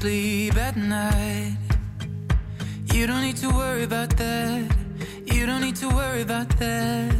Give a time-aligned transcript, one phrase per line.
[0.00, 1.58] sleep at night.
[2.94, 4.74] You don't need to worry about that.
[5.26, 7.14] You don't need to worry about that.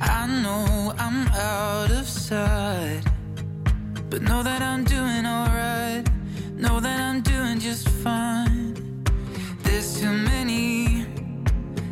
[0.00, 3.02] I know I'm out of sight.
[4.08, 6.08] But know that I'm doing alright.
[6.54, 9.04] Know that I'm doing just fine.
[9.62, 11.04] There's too many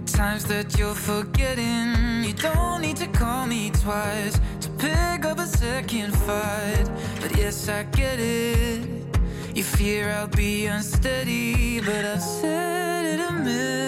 [0.06, 2.24] times that you're forgetting.
[2.24, 6.87] You don't need to call me twice to pick up a second fight.
[7.20, 9.03] But yes, I get it.
[9.77, 13.84] Fear I'll be unsteady, but I've said it a million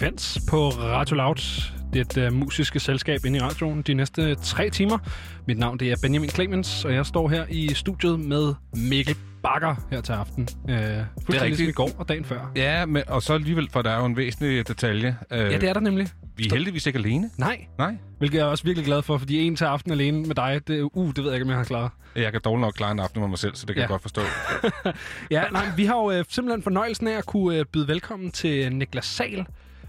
[0.00, 1.34] Frekvens på Radio Loud.
[1.92, 4.98] Det er et uh, musiske selskab inde i radioen de næste tre timer.
[5.46, 9.74] Mit navn det er Benjamin Clemens, og jeg står her i studiet med Mikkel Bakker
[9.90, 10.42] her til aften.
[10.42, 11.68] Uh, fuldstændig ligesom rigtigt.
[11.68, 12.52] i går og dagen før.
[12.56, 15.16] Ja, men, og så alligevel, for der er jo en væsentlig detalje.
[15.32, 16.08] Øh, Ja, det er der nemlig.
[16.36, 17.30] Vi er heldigvis ikke alene.
[17.38, 17.94] Nej, Nej.
[18.18, 20.88] hvilket jeg er også virkelig glad for, fordi en til aften alene med dig, det,
[20.94, 21.90] uh, det ved jeg ikke, om jeg har klaret.
[22.16, 23.82] Jeg kan dårligt nok klare en aften med mig selv, så det kan Ja.
[23.82, 24.20] jeg godt forstå.
[25.30, 28.72] Ja, nej, vi har jo øh, simpelthen fornøjelsen af at kunne øh, byde velkommen til
[28.72, 29.46] Niklas Sal.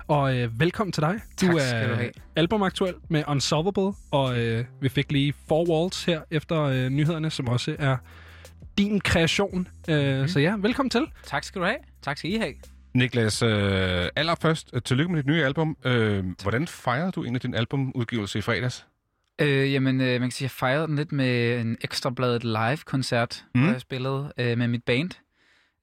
[0.07, 1.19] Og øh, velkommen til dig.
[1.41, 2.11] Du Tak er skal du have.
[2.35, 7.47] albumaktuel med Unsolvable, og øh, vi fik lige Four Walls her efter øh, nyhederne, som
[7.47, 7.97] også er
[8.77, 9.67] din kreation.
[9.87, 10.27] Øh, Mhm.
[10.27, 11.05] Så ja, velkommen til.
[11.25, 11.77] Tak skal du have.
[12.01, 12.53] Tak skal I have.
[12.93, 15.77] Niklas, øh, allerførst, øh, tillykke med dit nye album.
[15.85, 18.85] Øh, hvordan fejrede du egentlig din albumudgivelse i fredags?
[19.41, 23.59] Øh, jamen, øh, man kan sige, jeg fejrede den lidt med en ekstrabladet live-koncert, mm.
[23.59, 23.65] Mm.
[23.65, 25.09] hvor jeg spillede øh, med mit band,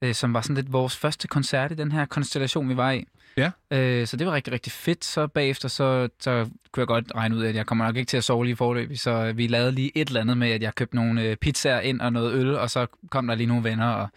[0.01, 3.05] øh, som var sådan lidt vores første koncert i den her konstellation, vi var i.
[3.37, 3.51] Ja.
[3.71, 5.05] Øh, så det var rigtig, rigtig fedt.
[5.05, 8.17] Så bagefter, så, så kunne jeg godt regne ud, at jeg kommer nok ikke til
[8.17, 8.97] at sove lige forløb.
[8.97, 11.79] Så øh, vi lavede lige et eller andet med, at jeg købte nogle øh, pizzaer
[11.79, 14.07] ind og noget øl, og så kom der lige nogle venner, og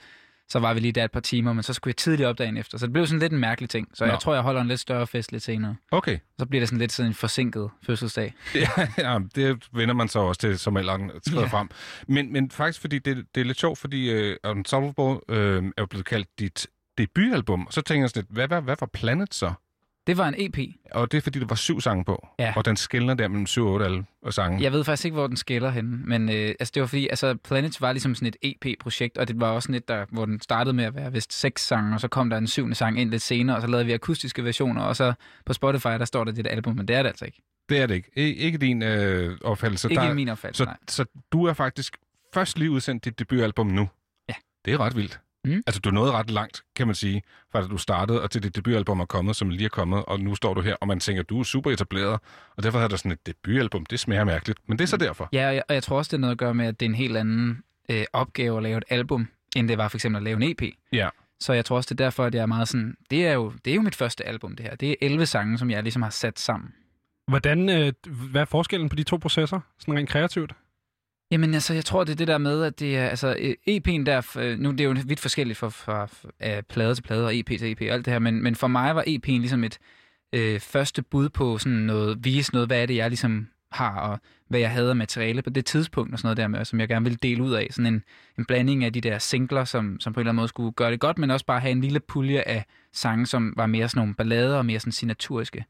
[0.48, 2.56] så var vi lige der et par timer, men så skulle jeg tidligt op dagen
[2.56, 2.78] efter.
[2.78, 3.88] Så det blev sådan lidt en mærkelig ting.
[3.94, 4.10] Så Nå.
[4.10, 5.76] jeg tror, jeg holder en lidt større fest lidt senere.
[5.90, 6.18] Okay.
[6.38, 8.34] Så bliver det sådan lidt sådan en forsinket fødselsdag.
[8.54, 8.68] Ja,
[8.98, 11.48] ja, det vender man så også til, som alderen skrider Ja.
[11.48, 11.70] frem.
[12.08, 15.86] Men, men faktisk, fordi det, det er lidt sjovt, fordi uh, Unsolvable uh, er jo
[15.86, 16.66] blevet kaldt dit
[16.98, 17.66] debutalbum.
[17.70, 19.52] Så tænker jeg sådan lidt, hvad, hvad, hvad var Planet så?
[20.06, 20.58] Det var en EP.
[20.90, 22.28] Og det er fordi, der var syv sange på.
[22.38, 22.52] Ja.
[22.56, 24.62] Og den skældner der mellem syv og otte al- og sange.
[24.62, 27.34] Jeg ved faktisk ikke, hvor den skiller henne, men øh, altså, det var fordi, altså,
[27.34, 30.40] Planets var ligesom sådan et EP-projekt, og det var også sådan et, der, hvor den
[30.40, 33.10] startede med at være vist seks sange, og så kom der en syvende sang ind
[33.10, 35.12] lidt senere, og så lavede vi akustiske versioner, og så
[35.46, 37.42] på Spotify, der står der det album, men det er det altså ikke.
[37.68, 38.10] Det er det ikke.
[38.16, 39.90] I, ikke din øh, opfattelse.
[39.90, 40.76] Ikke der, min opfattelse, så, nej.
[40.88, 41.96] så du er faktisk
[42.34, 43.88] først lige udsendt dit debutalbum nu.
[44.28, 44.34] Ja.
[44.64, 45.20] Det er ret vildt.
[45.44, 45.62] Mm.
[45.66, 47.22] Altså, du nået ret langt, kan man sige,
[47.52, 50.20] fra da du startede, og til dit debutalbum er kommet, som lige er kommet, og
[50.20, 52.20] nu står du her, og man tænker, du er super etableret,
[52.56, 53.86] og derfor har der sådan et debutalbum.
[53.86, 55.28] Det smager mærkeligt, men det er så derfor.
[55.32, 56.86] Ja, og jeg, og jeg tror også, det er noget at gøre med, at det
[56.86, 60.16] er en helt anden øh, opgave at lave et album, end det var for eksempel
[60.16, 60.62] at lave en EP.
[60.92, 61.08] Ja.
[61.40, 63.52] Så jeg tror også, det er derfor, at jeg er meget sådan, det er jo,
[63.64, 64.74] det er jo mit første album, det her.
[64.74, 66.74] Det er 11 sange, som jeg ligesom har sat sammen.
[67.28, 67.92] Hvordan, øh,
[68.30, 70.52] hvad er forskellen på de to processer, sådan rent kreativt?
[71.32, 74.04] Jamen altså, jeg tror, det er det der med, at det er, altså øh, EP'en
[74.04, 77.36] der, øh, nu det er jo vidt forskelligt fra, fra, fra plade til plade og
[77.36, 79.78] EP til EP og alt det her, men, men for mig var EP'en ligesom et
[80.32, 84.18] øh, første bud på sådan noget, vise noget, hvad er det, jeg ligesom har, og
[84.48, 86.88] hvad jeg havde af materiale på det tidspunkt og sådan noget der med, som jeg
[86.88, 87.68] gerne ville dele ud af.
[87.70, 88.04] Sådan en,
[88.38, 90.90] en blanding af de der singler, som, som på en eller anden måde skulle gøre
[90.90, 94.00] det godt, men også bare have en lille pulje af sange, som var mere sådan
[94.00, 95.64] nogle ballader og mere sådan signaturiske.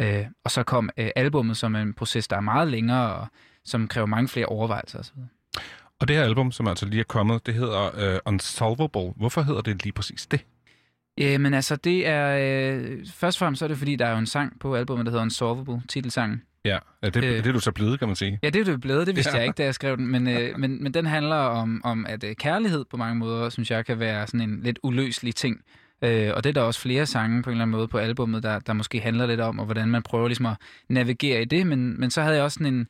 [0.00, 3.26] Øh, og så kom øh, albummet som en proces, der er meget længere, og
[3.64, 5.18] som kræver mange flere overvejelser osv.
[6.00, 9.12] Og det her album, som altså lige er kommet, det hedder uh, Unsolvable.
[9.16, 10.44] Hvorfor hedder det lige præcis det?
[11.20, 12.38] Øh, men altså, det er...
[12.40, 15.06] Øh, først og fremmest så er det, fordi der er jo en sang på albumet,
[15.06, 16.42] der hedder Unsolvable, titelsangen.
[16.64, 17.22] Ja, det, Øh.
[17.22, 18.38] det er du så blevet, kan man sige.
[18.42, 19.36] Ja, det er det blevet, det vidste ja.
[19.36, 22.24] jeg ikke, da jeg skrev den, men, øh, men, men den handler om, om at
[22.24, 25.60] øh, kærlighed på mange måder, synes jeg, kan være sådan en lidt uløselig ting.
[26.02, 28.42] Øh, og det er der også flere sange på en eller anden måde på albummet,
[28.42, 30.56] der, der måske handler lidt om, og hvordan man prøver ligesom at
[30.88, 32.88] navigere i det, men, men så havde jeg også sådan en,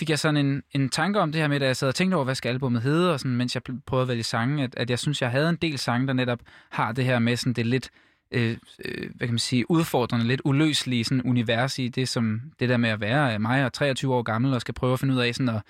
[0.00, 2.14] fik jeg sådan en, en tanke om det her med, da jeg sad og tænkte
[2.14, 4.90] over, hvad skal albumet hedde, og sådan, mens jeg prøvede at vælge sange, at, at
[4.90, 7.66] jeg synes, jeg havde en del sange, der netop har det her med sådan det
[7.66, 7.90] lidt,
[8.30, 12.68] øh, øh, hvad kan man sige, udfordrende, lidt uløselige sådan univers i det, som det
[12.68, 15.14] der med at være øh, mig og 23 år gammel, og skal prøve at finde
[15.14, 15.62] ud af sådan at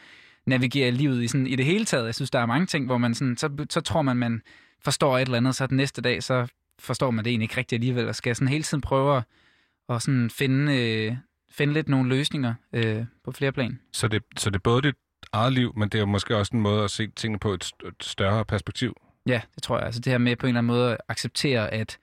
[0.46, 2.06] navigere livet i, sådan, i det hele taget.
[2.06, 4.42] Jeg synes, der er mange ting, hvor man sådan, så, så tror man, man
[4.84, 6.46] forstår et eller andet, så den næste dag, så
[6.78, 9.22] forstår man det egentlig ikke rigtigt alligevel, og skal sådan hele tiden prøve at,
[9.88, 11.16] at sådan finde, øh,
[11.50, 13.78] finde lidt nogle løsninger øh, på flere plan.
[13.92, 14.94] Så det, så det er både dit
[15.32, 17.72] eget liv, men det er jo måske også en måde at se tingene på et,
[17.86, 18.96] et større perspektiv.
[19.26, 19.86] Ja, det tror jeg.
[19.86, 21.98] Altså det her med på en eller anden måde at acceptere, at,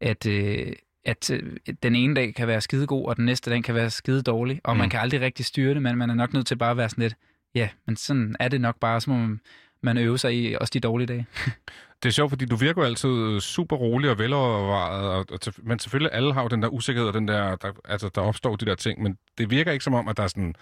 [0.00, 0.72] at, øh,
[1.04, 3.90] at øh, den ene dag kan være skide god, og den næste dag kan være
[3.90, 4.74] skide dårlig, og.
[4.74, 4.78] Mm.
[4.78, 6.88] man kan aldrig rigtig styre det, men man er nok nødt til bare at være
[6.88, 7.14] sådan lidt,
[7.54, 9.40] ja, men sådan er det nok bare, så må man,
[9.82, 11.26] man øve sig i også de dårlige dage.
[12.02, 15.78] Det er sjovt, fordi du virker jo altid super rolig og velovervejet, og, og, men
[15.78, 18.66] selvfølgelig alle har jo den der usikkerhed, og den der, der, altså, der opstår de
[18.66, 20.54] der ting, men det virker ikke som om, at der er sådan,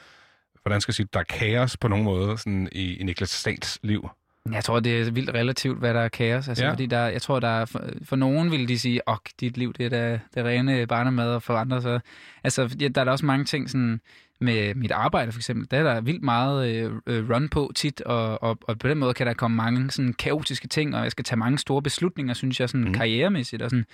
[0.63, 3.79] hvordan skal jeg sige, der er kaos på nogen måde sådan i, i Niklas Stahls
[3.83, 4.09] liv.
[4.53, 6.49] Jeg tror, det er vildt relativt, hvad der er kaos.
[6.49, 6.71] Altså, Ja.
[6.71, 9.73] fordi der, jeg tror, der er, for, for nogen vil de sige, at dit liv
[9.73, 12.01] det er da, det rene barnemad, og for andre så...
[12.45, 14.01] Altså, ja, der er der også mange ting sådan,
[14.39, 15.71] med mit arbejde for eksempel.
[15.71, 18.99] Der er der vildt meget øh, øh, run på tit, og, og, og på den
[18.99, 22.35] måde kan der komme mange sådan kaotiske ting, og jeg skal tage mange store beslutninger,
[22.35, 22.93] synes jeg, sådan mm.
[22.93, 23.63] karrieremæssigt.
[23.63, 23.87] Og sådan.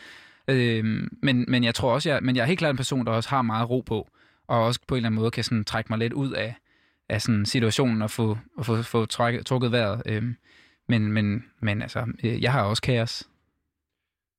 [0.48, 3.12] Øh, men, men jeg tror også, jeg, men jeg er helt klart en person, der
[3.12, 4.08] også har meget ro på,
[4.46, 6.54] og også på en eller anden måde kan sådan trække mig lidt ud af,
[7.08, 10.02] af sådan situationen og få, og få, få trækket, trukket vejret.
[10.06, 10.22] Øh,
[10.88, 13.28] men, men, men altså, øh, jeg har også kaos.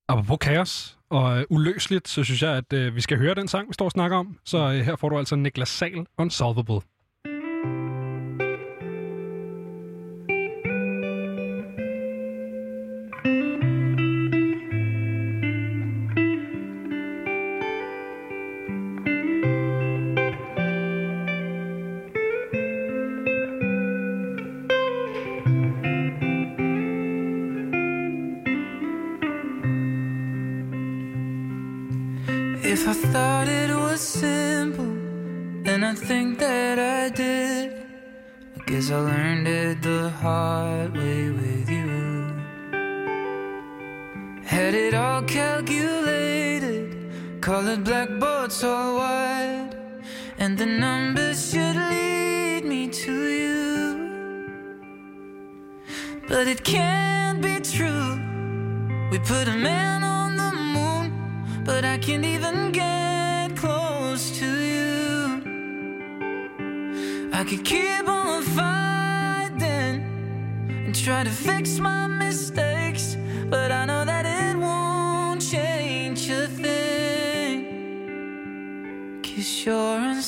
[0.07, 3.67] Apropos kaos og øh, uløseligt, så synes jeg, at øh, vi skal høre den sang,
[3.67, 4.37] vi står og snakker om.
[4.45, 6.81] Så øh, her får du altså Niklas Sal, Unsolvable.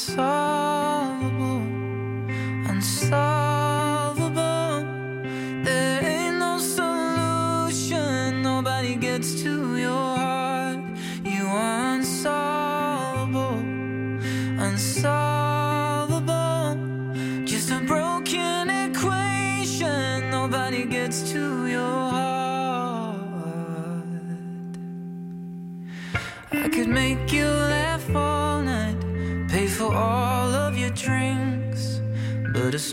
[0.08, 1.62] Unsolvable,
[2.70, 3.35] unsolvable.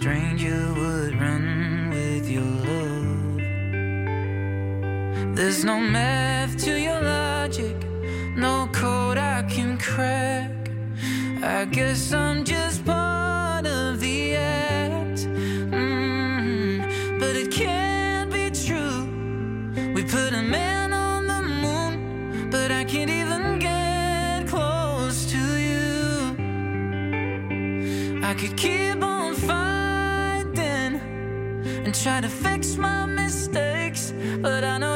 [0.02, 3.36] Stranger would run with your love.
[5.36, 7.76] There's no math to your logic,
[8.36, 10.50] no code I can crack.
[11.40, 12.71] I guess I'm just
[32.02, 34.91] try to fix my mistakes, but I know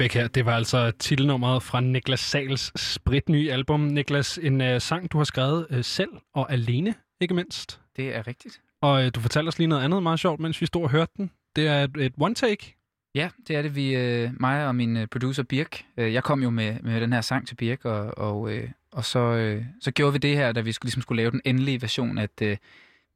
[0.00, 3.80] fik her, det var altså titelnummeret fra Niklas Sals spritnye album.
[3.80, 7.80] Niklas, en uh, sang, du har skrevet uh, selv og alene, ikke mindst.
[7.96, 8.60] Det er rigtigt.
[8.80, 11.12] Og uh, du fortalte os lige noget andet meget sjovt, mens vi stod og hørte
[11.16, 11.30] den.
[11.56, 13.10] Det er et, et one-take.
[13.14, 13.74] Ja, det er det.
[13.74, 15.84] Vi, øh, mig og min producer Birk.
[15.96, 19.04] Øh, jeg kom jo med, med den her sang til Birk, og, og, øh, og
[19.04, 21.82] så, øh, så gjorde vi det her, da vi skulle, ligesom skulle lave den endelige
[21.82, 22.56] version, at øh,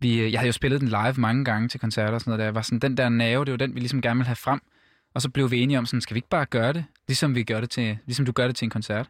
[0.01, 2.53] vi, jeg havde jo spillet den live mange gange til koncerter og sådan noget, der
[2.53, 4.61] var sådan, den der nerve, det var den, vi ligesom gerne ville have frem.
[5.15, 7.43] Og så blev vi enige om sådan, skal vi ikke bare gøre det, ligesom, vi
[7.43, 9.09] gør det til, ligesom du gør det til en koncert.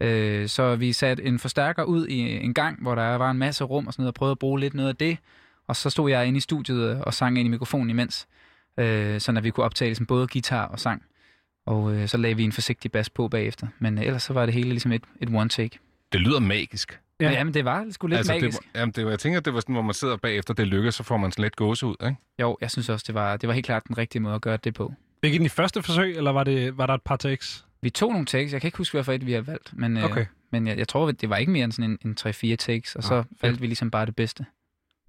[0.00, 3.64] Øh, så vi satte en forstærker ud i en gang, hvor der var en masse
[3.64, 5.18] rum og sådan noget, og prøvede at bruge lidt noget af det.
[5.66, 8.26] Og så stod jeg inde i studiet og sang ind i mikrofonen imens,
[8.78, 11.02] øh, sådan at vi kunne optage ligesom både guitar og sang.
[11.66, 13.66] Og øh, så lagde vi en forsigtig bas på bagefter.
[13.78, 15.78] Men øh, ellers så var det hele ligesom et, et one take.
[16.12, 17.00] Det lyder magisk.
[17.20, 17.26] Ja.
[17.26, 17.32] Ja.
[17.32, 18.58] Jamen, det var sgu lidt altså, magisk.
[18.58, 20.94] Det, jamen, det, var- jeg tænker, det var sådan, hvor man sidder bagefter, det lykkes,
[20.94, 22.16] så får man sådan lidt gåse ud, ikke?
[22.40, 24.56] Jo, jeg synes også, det var, det var helt klart den rigtige måde at gøre
[24.64, 24.92] det på.
[25.24, 27.64] Fik I første forsøg, eller var, det, var der et par takes?
[27.82, 28.52] Vi tog nogle takes.
[28.52, 29.70] Jeg kan ikke huske, hvad for et vi har valgt.
[29.72, 30.26] Men, øh, Okay.
[30.52, 32.96] men jeg, jeg tror, det var ikke mere end sådan en, en 3-4 takes.
[32.96, 33.42] Og så Ah, fedt.
[33.42, 34.46] valgte vi ligesom bare det bedste.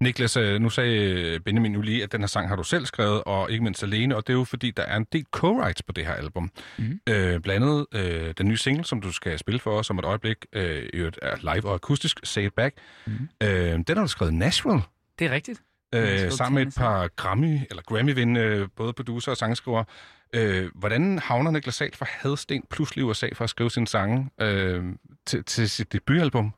[0.00, 3.22] Niklas, øh, nu sagde Benjamin nu lige, at den her sang har du selv skrevet,
[3.24, 5.92] og ikke mindst alene, og det er jo fordi, der er en del co-writes på
[5.92, 6.50] det her album.
[6.78, 7.00] Mhm.
[7.08, 10.04] Øh, blandt andet øh, den nye single, som du skal spille for os om et
[10.04, 10.82] øjeblik, øh,
[11.22, 12.74] er live og akustisk, Say It Back.
[13.06, 13.28] Mhm.
[13.42, 14.82] Øh, den har du skrevet Nashville,
[15.18, 15.62] Det er rigtigt.
[15.94, 19.84] Øh, sammen med et par Grammy, eller Grammy-vindende, øh, både producer og sangskriver.
[20.32, 24.30] Øh, hvordan havner Niklas Sahl fra Hadsten pludselig i USA for at skrive sine sange
[24.40, 24.84] øh,
[25.26, 26.52] til, til sit debutalbum?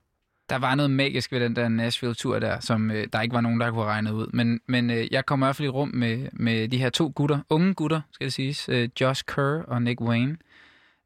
[0.50, 3.61] Der var noget magisk ved den der Nashville-tur der, som øh, der ikke var nogen,
[3.61, 4.26] der kunne regne ud.
[4.33, 7.12] Men, men øh, jeg kom i hvert fald i rum med, med de her to
[7.14, 10.37] gutter, unge gutter, skal det siges, øh, Josh Kerr og Nick Wayne.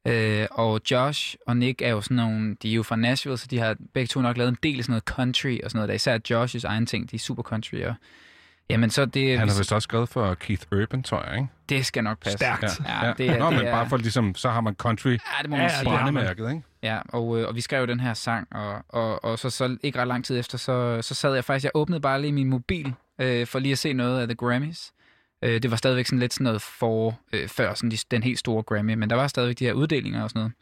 [0.07, 3.47] Øh, og Josh og Nick er jo sådan nogle, de er jo fra Nashville, så
[3.51, 5.89] de har begge to nok lavet en del af sådan noget country og sådan noget.
[5.89, 7.75] Der især Josh's egen ting, de er super country.
[7.75, 7.93] Og,
[8.69, 11.47] jamen så det, Han har vist også skrevet for Keith Urban, tror jeg, ikke?
[11.69, 12.37] det skal nok passe.
[12.37, 12.63] Stærkt.
[12.63, 15.17] Ja, det er, Nå, det men er, bare for ligesom, så har man country Ja,
[15.41, 16.61] det må man Ja, brændemærket, ikke?
[16.83, 19.99] Ja, og, øh, og vi skrev den her sang, og, og, og så, så ikke
[19.99, 22.93] ret lang tid efter, så, så sad jeg faktisk, jeg åbnede bare lige min mobil,
[23.19, 24.91] øh, for lige at se noget af The Grammys.
[25.41, 28.39] Øh, det var stadigvæk sådan lidt sådan noget for, øh, før sådan de, den helt
[28.39, 30.53] store Grammy, men der var stadigvæk de her uddelinger og sådan noget.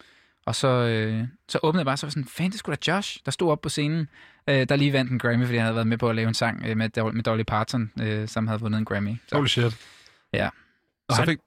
[0.45, 3.19] Og så, øh, så åbnede jeg bare, så var sådan, fan, det skulle da Josh,
[3.25, 4.09] der stod op på scenen,
[4.47, 6.33] øh, der lige vandt en Grammy, fordi han havde været med på at lave en
[6.33, 9.15] sang øh, med, med Dolly Parton, øh, som havde vundet en Grammy.
[9.27, 9.77] Så, Holy shit.
[11.09, 11.37] Og Så fik,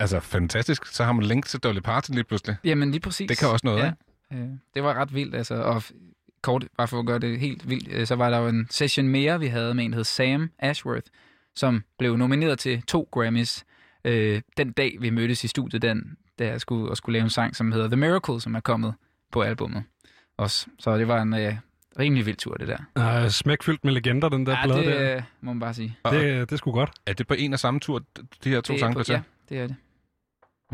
[0.00, 2.56] altså fantastisk, så har man link til Dolly Parton lige pludselig.
[2.64, 3.28] jamen lige præcis.
[3.28, 3.92] Det kan også noget, ja.
[4.32, 4.44] ikke?
[4.44, 5.54] Øh, det var ret vildt, altså.
[5.54, 5.82] Og
[6.42, 9.08] kort, bare for at gøre det helt vildt, øh, så var der jo en session
[9.08, 11.06] mere, vi havde med en, der hed Sam Ashworth,
[11.56, 13.64] som blev nomineret til to Grammys
[14.04, 17.30] øh, den dag, vi mødtes i studiet, den, da jeg skulle, og skulle lave en
[17.30, 18.94] sang, som hedder The Miracle, som er kommet
[19.32, 19.82] på albummet
[20.36, 20.66] også.
[20.78, 21.54] Så det var en øh,
[21.98, 23.22] rimelig vild tur, det der.
[23.24, 25.16] Uh, smækfyldt med legender, den der Ja, plade det der.
[25.16, 25.98] øh, må man bare sige.
[26.10, 26.90] Det, det skulle godt.
[27.06, 28.02] Er det på en og samme tur,
[28.44, 29.12] de her to det er sange blev til?
[29.12, 29.76] Ja, det er det.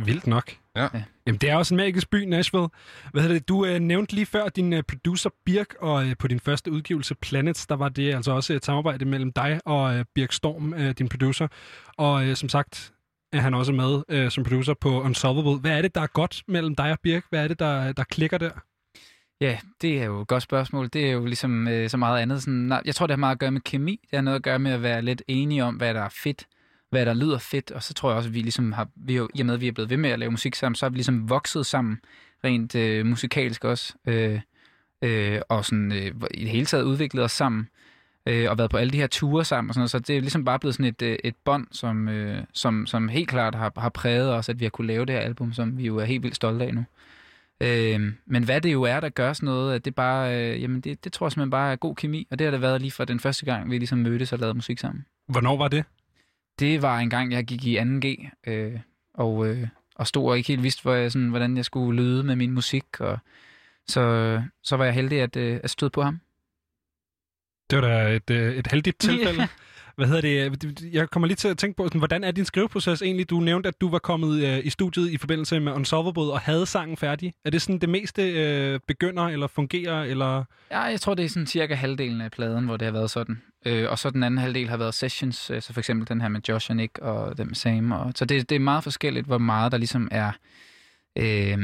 [0.04, 0.52] Vildt nok.
[0.76, 0.83] Ja.
[0.83, 1.02] Ja.
[1.26, 2.69] Jamen, det er også en magisk by, Nashville.
[3.12, 3.49] Hvad hedder det?
[3.49, 7.14] Du øh, nævnte lige før din øh, producer Birk, og øh, på din første udgivelse,
[7.14, 10.90] Planets, der var det altså også et samarbejde mellem dig og øh, Birk Storm, øh,
[10.90, 11.49] din producer.
[11.97, 12.92] Og øh, som sagt
[13.33, 15.61] er han også med øh, som producer på Unsolvable.
[15.61, 17.25] Hvad er det, der er godt mellem dig og Birk?
[17.30, 18.50] Hvad er det, der, der klikker der?
[19.40, 20.88] Ja, det er jo et godt spørgsmål.
[20.92, 22.42] Det er jo ligesom øh, så meget andet.
[22.42, 24.00] Sådan, nej, jeg tror, det har meget at gøre med kemi.
[24.11, 26.47] Det har noget at gøre med at være lidt enige om, hvad der er fedt,
[26.90, 27.70] hvad der lyder fedt.
[27.70, 29.61] Og så tror jeg også, at vi ligesom har, vi jo, i og med, at
[29.61, 32.00] vi er blevet ved med at lave musik sammen, så har vi ligesom vokset sammen,
[32.44, 33.94] rent øh, musikalsk også.
[34.06, 34.40] Øh,
[35.02, 37.68] øh, og sådan øh, i det hele taget udviklet os sammen.
[38.26, 39.90] Øh, og været på alle de her ture sammen og sådan noget.
[39.90, 43.09] Så det er ligesom bare blevet sådan et, øh, et bånd, som, øh, som, som
[43.09, 45.78] helt klart har, har præget os, at vi har kunne lave det her album, som
[45.78, 46.85] vi jo er helt vildt stolte af nu.
[47.61, 50.80] Øh, men hvad det jo er, der gør sådan noget, at det bare, øh, jamen
[50.80, 52.90] det, det tror jeg simpelthen bare er god kemi, og det har det været lige
[52.90, 55.04] fra den første gang, vi ligesom mødtes og lavede musik sammen.
[55.28, 55.85] Hvornår var det?
[56.61, 58.81] Det var en gang, jeg gik i 2G, øh,
[59.14, 62.23] og, øh, og stod og ikke helt vidste, hvor jeg, sådan, hvordan jeg skulle lyde
[62.23, 63.19] med min musik, og
[63.87, 66.21] så, så var jeg heldig at, øh, at støde på ham.
[67.71, 69.49] Det var da et, øh, et heldigt tilfælde.
[70.00, 70.89] Hvad hedder øh, det?
[70.93, 73.30] Jeg kommer lige til at tænke på, sådan, hvordan er din skriveproces egentlig?
[73.30, 76.67] Du nævnte, at du var kommet øh, i studiet i forbindelse med Unsolvable og havde
[76.67, 77.34] sangen færdig.
[77.45, 80.02] Er det sådan det meste øh, begynder eller fungerer?
[80.02, 80.45] Eller...
[80.71, 83.43] Ja, jeg tror, det er sådan cirka halvdelen af pladen, hvor det har været sådan.
[83.67, 86.28] Øh, og så den anden halvdel har været sessions, øh, så for eksempel den her
[86.28, 87.93] med Josh og Nick og den med Sam.
[87.93, 90.32] Og, så det, det er meget forskelligt, hvor meget der ligesom er
[91.19, 91.58] øh,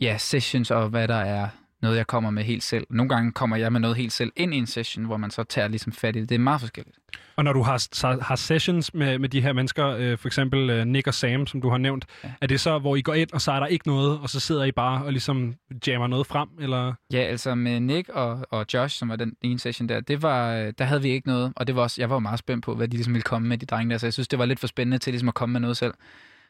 [0.00, 1.48] ja, sessions og hvad der er
[1.82, 2.86] noget, jeg kommer med helt selv.
[2.90, 5.44] Nogle gange kommer jeg med noget helt selv ind i en session, hvor man så
[5.44, 6.28] tager ligesom fat i det.
[6.28, 6.96] Det er meget forskelligt.
[7.36, 10.86] Og når du har, har sessions med, med de her mennesker, øh, for eksempel øh,
[10.86, 12.32] Nick og Sam, som du har nævnt, ja.
[12.40, 14.40] Er det så, hvor I går ind, og så er der ikke noget, og så
[14.40, 15.54] sidder I bare og ligesom
[15.86, 16.48] jammer noget frem?
[16.60, 16.92] Eller?
[17.12, 20.54] Ja, altså med Nick og, og Josh, som var den ene session der, det var,
[20.54, 22.64] øh, der havde vi ikke noget, og det var også, jeg var jo meget spændt
[22.64, 24.44] på, hvad de ligesom ville komme med, de drenge der, så jeg synes, det var
[24.44, 25.94] lidt for spændende til ligesom at komme med noget selv.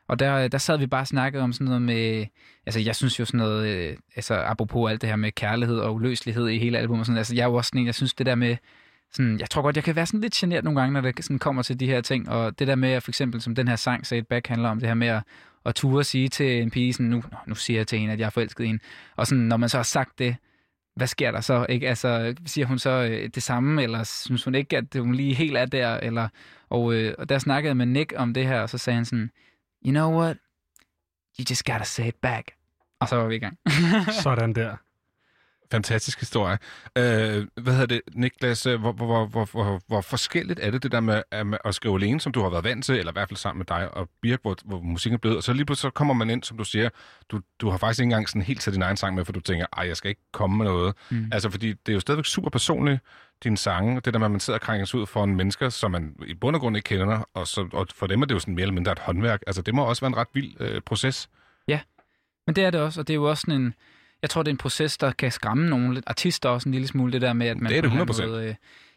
[0.08, 2.26] Og der, der sad vi bare og snakkede om sådan noget med,
[2.66, 5.94] altså jeg synes jo sådan noget, øh, altså apropos alt det her med kærlighed og
[5.94, 8.26] uløselighed i hele albumet, sådan, altså jeg er jo også sådan en, jeg synes det
[8.26, 8.56] der med,
[9.12, 11.38] sådan, jeg tror godt, jeg kan være sådan lidt generet nogle gange, når det sådan
[11.38, 13.76] kommer til de her ting, og det der med, at for eksempel som den her
[13.76, 15.22] sang, Say It Back, handler om det her med at,
[15.64, 18.26] at ture sige til en pige, sådan, nu, nu siger jeg til hende, at jeg
[18.26, 18.82] er forelsket i hende,
[19.16, 20.36] og sådan, når man så har sagt det,
[20.96, 21.66] hvad sker der så?
[21.68, 21.88] Ikke?
[21.88, 25.56] Altså, siger hun så øh, det samme, eller synes hun ikke, at hun lige helt
[25.56, 25.94] er der?
[25.94, 26.28] Eller,
[26.70, 29.04] og, øh, og der snakkede jeg med Nick om det her, og så sagde han
[29.04, 29.30] sådan,
[29.86, 30.36] you know what?
[31.38, 32.50] You just gotta say it back.
[33.00, 33.58] Og så var vi i gang.
[34.22, 34.76] Sådan der.
[35.72, 36.58] Fantastisk historie.
[36.98, 38.66] Øh, hvad hedder det, Niklas?
[38.66, 41.74] øh, Hvor, hvor, hvor, hvor, hvor forskelligt er det, det der med, at- med at
[41.74, 43.94] skrive alene, som du har været vant til, eller i hvert fald sammen med dig
[43.94, 46.42] og Birk, hvor, hvor musikken er blevet, og så lige pludselig så kommer man ind,
[46.42, 46.88] som du siger,
[47.30, 49.40] du, du har faktisk ikke engang sådan helt til din egen sang med, for du
[49.40, 50.94] tænker, ej, jeg skal ikke komme med noget.
[51.10, 51.28] Mm.
[51.32, 53.00] Altså, fordi det er jo stadigvæk super personligt,
[53.44, 55.68] dine sange, det der med, at man sidder og krænker sig ud for en mennesker,
[55.68, 58.34] som man i bund og grund ikke kender, og, så, og for dem er det
[58.34, 59.40] jo sådan mere eller mindre et håndværk.
[59.46, 61.28] Altså, det må også være en ret vild øh, proces.
[62.46, 63.74] Men det er det også, og det er jo også sådan en...
[64.22, 67.12] Jeg tror, det er en proces, der kan skræmme nogle artister også en lille smule,
[67.12, 68.22] det der med, at man Det er det på en eller 100%.
[68.22, 68.54] anden måde, øh,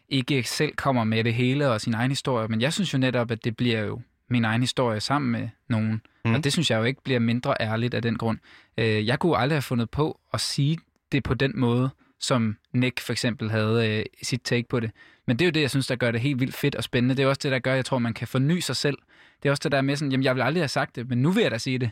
[0.08, 2.48] ikke selv kommer med det hele og sin egen historie.
[2.48, 6.02] Men jeg synes jo netop, at det bliver jo min egen historie sammen med nogen.
[6.24, 6.34] Mm.
[6.34, 8.38] Og det synes jeg jo ikke bliver mindre ærligt af den grund.
[8.78, 10.78] Øh, jeg kunne aldrig have fundet på at sige
[11.12, 14.90] det på den måde, som Nick for eksempel havde øh, sit take på det.
[15.26, 17.14] Men det er jo det, jeg synes, der gør det helt vildt fedt og spændende.
[17.14, 18.98] Det er også det, der gør, jeg tror, man kan forny sig selv.
[19.42, 21.22] Det er også det der med sådan, jamen jeg vil aldrig have sagt det, men
[21.22, 21.90] nu vil jeg da sige det.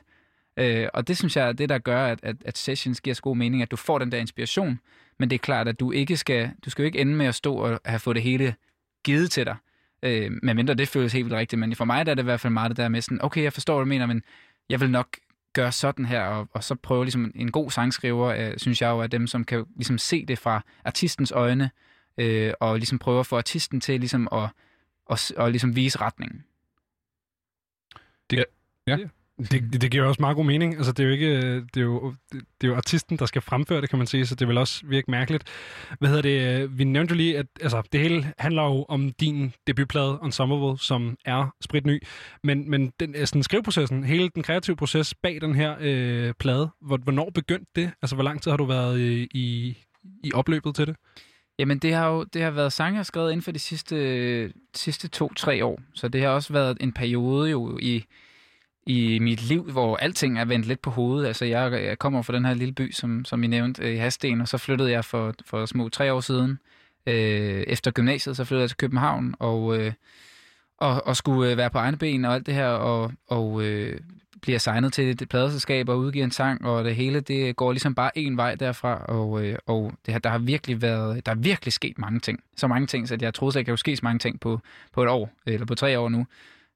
[0.56, 3.22] Øh, og det synes jeg er det, der gør, at, at, at sessions giver så
[3.22, 4.80] god mening, at du får den der inspiration,
[5.18, 7.34] men det er klart, at du ikke skal, du skal jo ikke ende med at
[7.34, 8.54] stå og have fået det hele
[9.04, 9.56] givet til dig,
[10.02, 12.40] øh, medmindre det føles helt vildt rigtigt, men for mig der er det i hvert
[12.40, 14.22] fald meget det der med sådan, okay, jeg forstår, hvad du mener, men
[14.68, 15.16] jeg vil nok
[15.54, 18.98] gøre sådan her, og, og så prøve ligesom en god sangskriver, øh, synes jeg jo
[18.98, 21.70] er dem, som kan ligesom se det fra artistens øjne,
[22.18, 24.48] øh, og ligesom prøve at få artisten til ligesom at,
[25.06, 26.44] og, og ligesom vise retningen.
[28.30, 28.44] Det,
[29.38, 30.76] det det giver også meget god mening.
[30.76, 33.80] Altså, det er jo ikke det er jo, det er jo artisten, der skal fremføre
[33.80, 35.44] det, kan man sige, så det vil også virke mærkeligt.
[35.98, 36.78] Hvad hedder det?
[36.78, 41.16] Vi nævnte jo lige, at altså, det hele handler jo om din debutplade, Unsolvable, som
[41.24, 42.02] er spritny.
[42.42, 46.70] Men, men den, altså, den skriveprocessen, hele den kreative proces bag den her øh, plade,
[46.80, 47.92] hvor, hvornår begyndte det?
[48.02, 49.76] Altså, hvor lang tid har du været i, i,
[50.24, 50.96] i opløbet til det?
[51.58, 54.52] Jamen, det har jo det har været sange, jeg har skrevet inden for de sidste,
[54.74, 55.80] sidste to-tre år.
[55.94, 58.04] Så det har også været en periode jo i,
[58.86, 61.26] i mit liv, hvor alting er vendt lidt på hovedet.
[61.26, 63.96] Altså, jeg, jeg kommer fra den her lille by, som, som I nævnte, øh, i
[63.96, 66.58] Hasten, og så flyttede jeg for, for små tre år siden.
[67.06, 69.92] Øh, efter gymnasiet, så flyttede jeg til København, og, øh,
[70.78, 74.00] og, og skulle øh, være på egne ben og alt det her, og, og øh,
[74.42, 77.94] bliver signet til et pladeselskab og udgiver en sang, og det hele, det går ligesom
[77.94, 81.40] bare en vej derfra, og, øh, og det her, der har virkelig været, der har
[81.40, 82.40] virkelig sket mange ting.
[82.56, 84.60] Så mange ting, så jeg troede slet ikke, der kunne ske så mange ting på,
[84.92, 86.26] på et år, eller på tre år nu.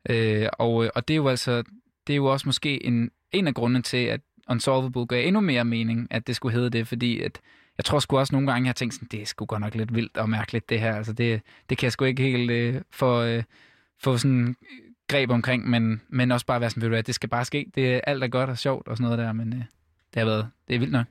[0.08, 1.62] Øh, og, øh, og det er jo altså,
[2.08, 5.64] det er jo også måske en, en af grundene til, at Unsolvable gør endnu mere
[5.64, 7.40] mening, at det skulle hedde det, fordi at
[7.78, 9.74] jeg tror sgu også nogle gange, jeg har tænkt sådan, det er sgu godt nok
[9.74, 10.96] lidt vildt og mærkeligt, det her.
[10.96, 13.42] Altså det, det kan jeg sgu ikke helt øh, få, øh,
[14.02, 14.54] få sådan øh,
[15.08, 17.70] greb omkring, men, men også bare være sådan, ved du hvad, det skal bare ske.
[17.74, 19.58] Det er alt er godt og sjovt og sådan noget der, men øh,
[20.14, 21.06] det har været, det er vildt nok.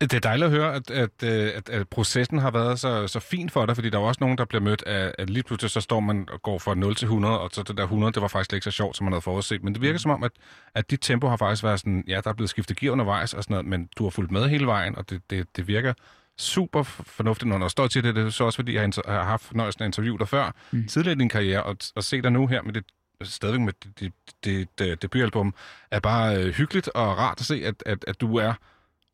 [0.00, 3.50] Det er dejligt at høre, at, at, at, at processen har været så, så fin
[3.50, 5.80] for dig, fordi der er også nogen, der bliver mødt af, at lige pludselig så
[5.80, 8.28] står man og går fra 0 til 100, og så det der 100, det var
[8.28, 9.64] faktisk ikke så sjovt, som man havde forudset.
[9.64, 10.32] Men det virker som om, at,
[10.74, 13.42] at dit tempo har faktisk været sådan, ja, der er blevet skiftet gear undervejs og
[13.42, 15.92] sådan noget, men du har fulgt med hele vejen, og det, det, det virker
[16.38, 18.14] super fornuftigt, når der står til det.
[18.14, 20.86] Det er så også, fordi jeg har haft nøjelsen af interview dig før, mm.
[20.86, 22.84] tidligere i din karriere, og, og se dig nu her med det
[23.22, 24.12] stadigvæk med dit, dit,
[24.44, 25.54] dit, dit debutalbum,
[25.90, 28.54] er bare øh, hyggeligt og rart at se, at, at, at du er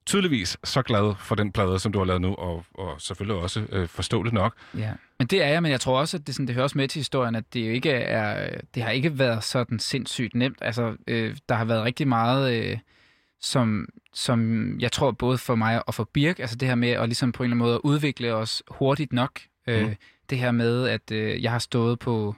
[0.07, 3.67] tydeligvis så glad for den plade, som du har lavet nu, og, og selvfølgelig også
[3.73, 4.55] øh, forståeligt nok.
[4.79, 6.79] Ja, men det er jeg, men jeg tror også, at det, sådan, det hører også
[6.79, 10.59] med til historien, at det jo ikke er, det har ikke været sådan sindssygt nemt.
[10.61, 12.79] Altså, øh, der har været rigtig meget, øh,
[13.41, 17.09] som, som jeg tror både for mig og for Birk, altså det her med at
[17.09, 19.41] ligesom på en eller anden måde udvikle os hurtigt nok.
[19.67, 19.95] Øh, mm.
[20.31, 22.35] Det her med, at øh, jeg har stået på Øh,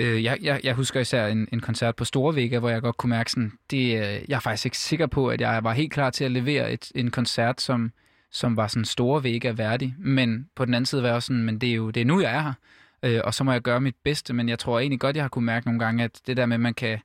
[0.00, 3.10] Øh, jeg, jeg, jeg husker især en, en koncert på Storvægge, hvor jeg godt kunne
[3.10, 6.10] mærke sådan, det, øh, jeg er faktisk ikke sikker på, at jeg var helt klar
[6.10, 7.92] til at levere et, en koncert, som,
[8.30, 9.94] som var sådan store Vega værdig.
[9.98, 12.04] Men på den anden side var jeg også sådan, men det er jo det er
[12.04, 12.52] nu, jeg er her.
[13.02, 15.28] Øh, og så må jeg gøre mit bedste, men jeg tror egentlig godt, jeg har
[15.28, 16.98] kunne mærke nogle gange, at det der med, at man kan,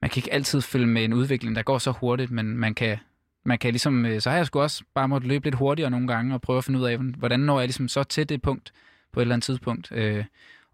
[0.00, 2.98] man kan ikke altid følge med en udvikling, der går så hurtigt, men man kan,
[3.44, 6.08] man kan ligesom, øh, så har jeg sgu også bare måtte løbe lidt hurtigere nogle
[6.08, 8.72] gange og prøve at finde ud af, hvordan når jeg ligesom så til det punkt
[9.12, 9.92] på et eller andet tidspunkt.
[9.92, 10.24] Øh,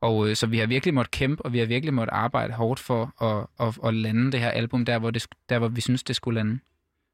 [0.00, 2.80] og øh, så vi har virkelig måttet kæmpe, og vi har virkelig måttet arbejde hårdt
[2.80, 6.02] for at, at, at lande det her album der, hvor, det, der, hvor vi synes,
[6.02, 6.58] det skulle lande.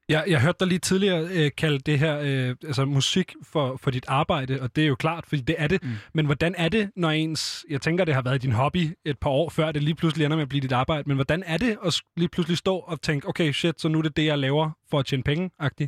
[0.09, 3.91] Jeg, jeg hørte dig lige tidligere øh, kalde det her øh, altså musik for, for
[3.91, 5.83] dit arbejde, og det er jo klart, fordi det er det.
[5.83, 5.89] Mm.
[6.13, 7.65] Men hvordan er det, når ens...
[7.69, 10.37] Jeg tænker, det har været din hobby et par år før, det lige pludselig ender
[10.37, 11.03] med at blive dit arbejde.
[11.07, 14.01] Men hvordan er det at lige pludselig stå og tænke, okay, shit, så nu er
[14.01, 15.87] det det, jeg laver for at tjene penge -agtigt?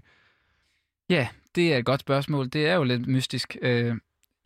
[1.10, 2.50] Ja, det er et godt spørgsmål.
[2.50, 3.58] Det er jo lidt mystisk.
[3.62, 3.96] Øh,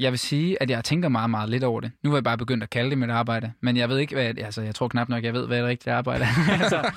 [0.01, 1.91] jeg vil sige, at jeg tænker meget, meget lidt over det.
[2.03, 4.37] Nu har jeg bare begyndt at kalde det mit arbejde, men jeg ved ikke, hvad...
[4.37, 6.51] Altså, jeg tror knap nok, jeg ved, hvad det rigtige arbejde er.
[6.61, 6.91] altså,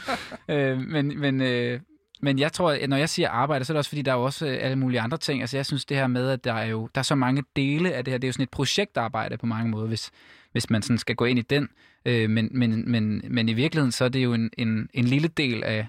[0.49, 1.81] øh, men, men, øh,
[2.23, 4.17] men jeg tror, at når jeg siger arbejde, så er det også, fordi der er
[4.17, 5.41] også øh, alle mulige andre ting.
[5.41, 7.93] Altså, jeg synes det her med, at der er jo der er så mange dele
[7.93, 8.19] af det her.
[8.19, 10.11] Det er jo sådan et projektarbejde på mange måder, hvis,
[10.53, 11.69] hvis man sådan skal gå ind i den.
[12.05, 15.29] Øh, men, men, men, men i virkeligheden, så er det jo en, en, en lille
[15.29, 15.87] del af,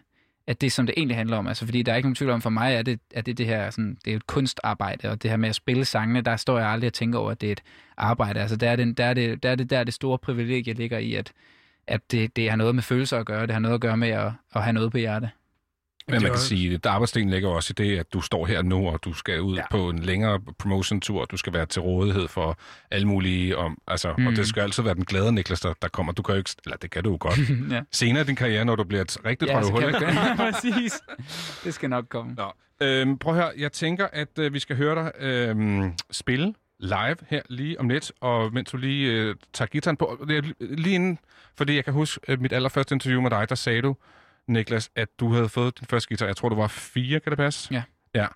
[0.47, 1.47] at det, som det egentlig handler om.
[1.47, 3.45] Altså, fordi der er ikke nogen tvivl om, for mig er det, at det, det
[3.45, 6.59] her sådan, det er et kunstarbejde, og det her med at spille sangene, der står
[6.59, 7.63] jeg aldrig og tænker over, at det er et
[7.97, 8.39] arbejde.
[8.39, 10.73] Altså, der er det, der er det, der er det, der er det store privilegie
[10.73, 11.33] ligger i, at,
[11.87, 14.09] at det, det har noget med følelser at gøre, det har noget at gøre med
[14.09, 15.29] at, at have noget på hjertet.
[16.07, 18.87] Men man kan sige, at arbejdsdelen ligger også i det, at du står her nu,
[18.87, 19.63] og du skal ud ja.
[19.71, 22.57] på en længere promotion-tur, du skal være til rådighed for
[22.91, 24.27] alle mulige, om, altså, mm.
[24.27, 26.13] og det skal altid være den glade Niklas, der, der kommer.
[26.13, 27.39] Du kan jo ikke, eller det kan du jo godt.
[27.73, 27.81] ja.
[27.91, 29.83] Senere i din karriere, når du bliver et rigtigt ja, hul.
[30.01, 30.93] Ja, præcis.
[31.63, 32.33] Det skal nok komme.
[32.33, 32.51] Nå.
[32.81, 37.17] Øhm, prøv at høre, jeg tænker, at øh, vi skal høre dig øhm, spille live
[37.27, 40.25] her lige om lidt, og mens du lige øh, tager gitaren på,
[40.59, 41.19] lige inden,
[41.57, 43.95] fordi jeg kan huske øh, mit allerførste interview med dig, der sagde du,
[44.47, 46.25] Niklas, at du havde fået din første guitar.
[46.25, 47.73] Jeg tror, du var fire, kan det passe?
[47.73, 47.83] Ja.
[48.15, 48.27] Ja.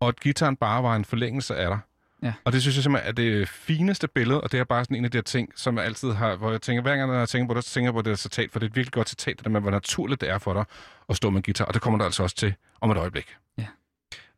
[0.00, 1.78] Og at gitaren bare var en forlængelse af dig.
[2.22, 2.32] Ja.
[2.44, 5.04] Og det synes jeg simpelthen er det fineste billede, og det er bare sådan en
[5.04, 7.48] af de her ting, som jeg altid har, hvor jeg tænker, hver gang jeg tænker
[7.48, 9.36] på det, så tænker jeg på det citat, for det er et virkelig godt citat,
[9.36, 10.64] det der med, hvor naturligt det er for dig
[11.08, 13.36] at stå med en guitar, og det kommer der altså også til om et øjeblik.
[13.58, 13.66] Ja.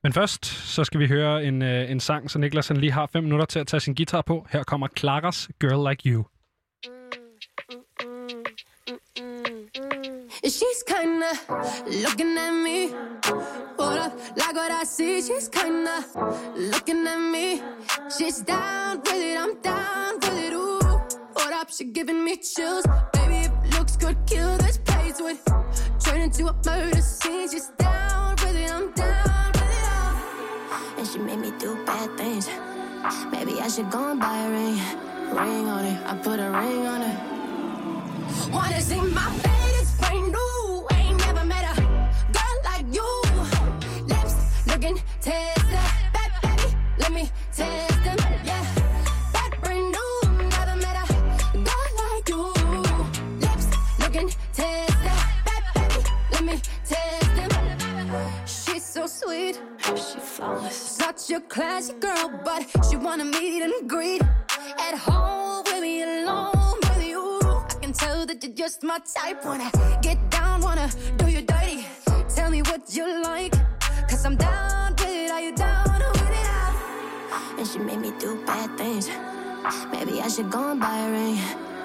[0.02, 3.06] Men først, så skal vi høre en, øh, en sang, så Niklas han lige har
[3.06, 4.46] fem minutter til at tage sin guitar på.
[4.50, 6.24] Her kommer Claras Girl Like You.
[10.46, 11.32] She's kinda
[11.86, 12.94] looking at me.
[13.78, 15.22] Hold up, like what I see.
[15.22, 16.04] She's kinda
[16.54, 17.62] looking at me.
[18.14, 20.52] She's down with it, I'm down with it.
[20.52, 20.80] Ooh,
[21.34, 22.84] hold up, she giving me chills.
[23.14, 25.38] Baby, if looks could kill this place would
[25.98, 27.48] turn into a murder scene.
[27.48, 30.98] She's down with it, I'm down with it.
[30.98, 32.50] And she made me do bad things.
[33.32, 34.78] Maybe I should go and buy a ring,
[35.32, 35.98] ring on it.
[36.06, 37.16] I put a ring on it.
[38.52, 39.63] Wanna see my face?
[40.04, 40.86] Brand new.
[40.92, 41.80] Ain't never met a
[42.36, 43.22] girl like you.
[44.06, 44.34] Lips
[44.66, 45.63] looking tasty,
[68.74, 69.44] just my type.
[69.44, 69.70] Wanna
[70.02, 71.86] get down, wanna do you dirty.
[72.34, 73.52] Tell me what you like.
[74.08, 75.30] Cause I'm down with it.
[75.30, 77.58] Are you down with it?
[77.58, 79.08] And she made me do bad things.
[79.92, 81.38] Maybe I should go and buy a ring.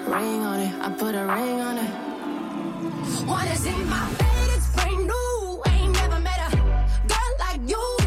[0.08, 0.74] Ring on it.
[0.82, 1.92] I put a ring on it.
[3.28, 4.58] Wanna see my face?
[4.58, 5.62] It's brand new.
[5.68, 6.56] Ain't never met a
[7.12, 7.99] girl like you.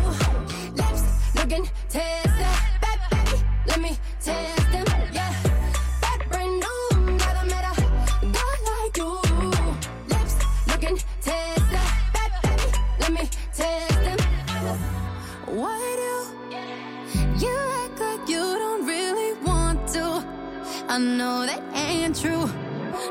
[20.92, 22.46] I know that ain't true.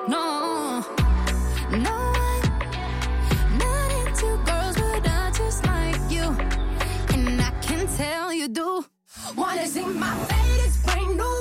[0.08, 0.86] No,
[1.72, 2.44] no one,
[3.58, 6.26] not into girls, but I just like you,
[7.16, 8.86] and I can tell you do.
[9.36, 10.64] Wanna see my fate?
[10.64, 11.41] It's brand new.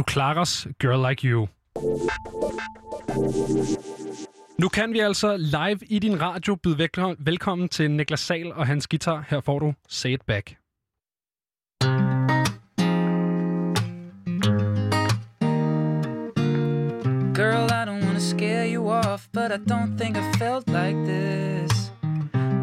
[0.00, 1.48] Du Claras Girl Like You.
[4.58, 8.86] Nu kan vi altså live i din radio byde velkommen til Niklas Sal og hans
[8.86, 9.24] guitar.
[9.28, 10.56] Her får du Say It Back.
[17.34, 21.92] Girl, I don't wanna scare you off, but I don't think I felt like this.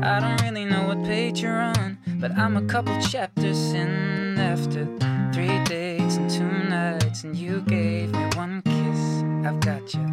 [0.04, 5.16] I don't really know what page you're on, but I'm a couple chapters in after
[5.38, 9.02] three dates and two nights, and you gave me one kiss.
[9.45, 10.06] I've got you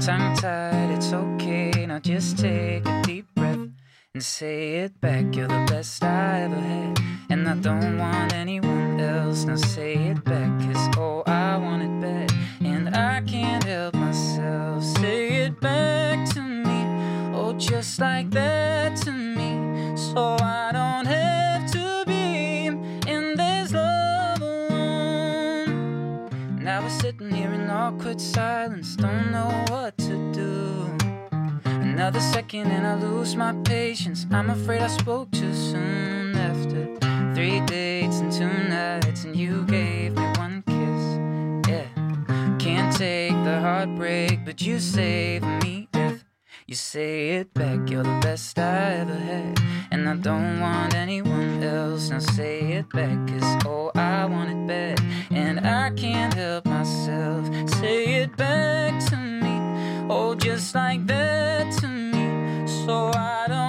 [0.00, 1.86] tongue tied, it's okay.
[1.86, 3.68] Now just take a deep breath
[4.12, 5.36] and say it back.
[5.36, 6.98] You're the best I ever had,
[7.30, 9.44] and I don't want anyone else.
[9.44, 14.82] Now say it back, cause oh, I want it bad, and I can't help myself.
[14.82, 16.80] Say it back to me,
[17.36, 21.41] oh, just like that to me, so I don't have
[27.82, 30.96] awkward silence, don't know what to do.
[31.64, 34.24] Another second and I lose my patience.
[34.30, 36.80] I'm afraid I spoke too soon after
[37.34, 41.02] three dates and two nights, and you gave me one kiss.
[41.68, 41.88] Yeah,
[42.60, 45.88] can't take the heartbreak, but you saved me
[46.72, 47.90] you say it back.
[47.90, 52.08] You're the best I ever had, and I don't want anyone else.
[52.08, 54.98] Now say it back, cause oh, I want it bad,
[55.30, 57.44] and I can't help myself.
[57.78, 59.54] Say it back to me,
[60.08, 63.61] oh, just like that to me, so I don't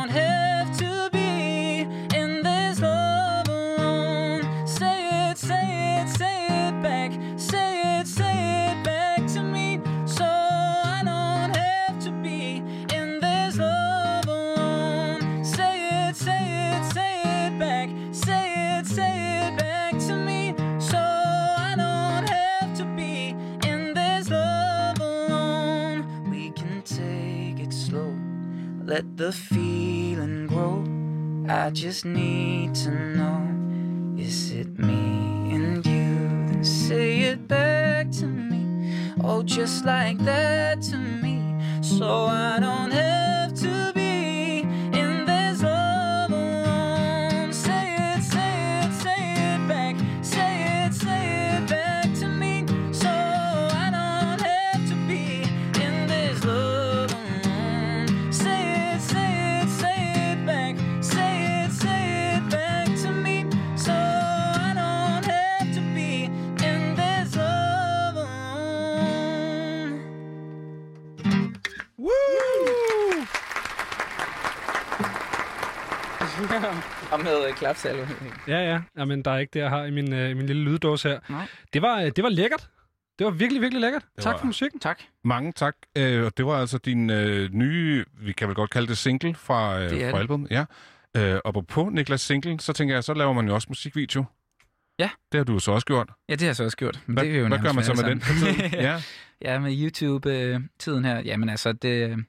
[28.94, 30.84] let the feeling grow.
[31.52, 33.42] I just need to know
[34.16, 36.14] is it me and you?
[36.48, 38.62] Then say it back to me.
[39.24, 41.42] Oh, just like that to me.
[41.82, 43.93] So I don't have to
[77.14, 78.08] Og med øh, klapsalve.
[78.48, 78.82] Ja, ja.
[78.98, 81.20] Jamen, der er ikke det, jeg har i min, øh, i min lille lyddåse her.
[81.30, 81.48] Nej.
[81.74, 82.70] Det var, øh, det var lækkert.
[83.20, 84.06] Det var virkelig, virkelig lækkert.
[84.16, 84.80] Det tak var- for musikken.
[84.80, 85.02] Tak.
[85.24, 85.76] Mange tak.
[85.98, 89.36] Øh, og det var altså din øh, nye, vi kan vel godt kalde det single
[89.36, 90.14] fra, øh, Det fra det.
[90.22, 90.52] albumet.
[90.52, 90.66] Ja.
[91.18, 94.24] Øh, og på Niklas single, så tænker jeg, så laver man jo også musikvideo.
[95.00, 95.10] Ja.
[95.32, 96.10] Det har du så også gjort.
[96.30, 97.00] Ja, det har jeg så også gjort.
[97.06, 98.56] Men Hvad, det er jo hvad gør man så med den sammen.
[98.56, 98.72] tiden?
[98.88, 99.02] ja,
[99.42, 101.20] ja, med YouTube-tiden her.
[101.20, 102.26] Jamen altså, det,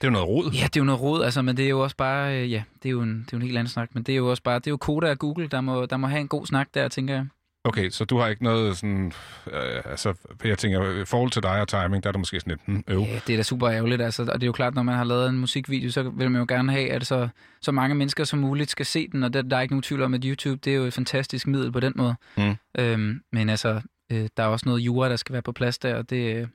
[0.00, 0.52] det er jo noget rod.
[0.52, 2.62] ja, det er jo noget råd, altså, men det er jo også bare, øh, ja,
[2.82, 4.30] det er jo en, det er jo en helt anden snak, men det er jo
[4.30, 6.46] også bare, det er jo Koda og Google, der må, der må have en god
[6.46, 7.26] snak der, tænker jeg.
[7.66, 9.12] Okay, så du har ikke noget sådan...
[9.52, 12.50] Øh, altså, jeg tænker, i forhold til dig og timing, der er det måske sådan
[12.50, 12.60] lidt...
[12.66, 13.00] Hmm, øv.
[13.00, 15.04] Ja, det er da super ærgerligt, altså, og det er jo klart, når man har
[15.04, 17.28] lavet en musikvideo, så vil man jo gerne have, at så,
[17.62, 20.02] så mange mennesker som muligt skal se den, og der, der er ikke nogen tvivl
[20.02, 22.14] om, at YouTube, det er jo et fantastisk middel på den måde.
[22.36, 22.56] Mm.
[22.78, 23.80] Øhm, men altså,
[24.12, 26.48] øh, der er også noget jura, der skal være på plads der, og det, øh,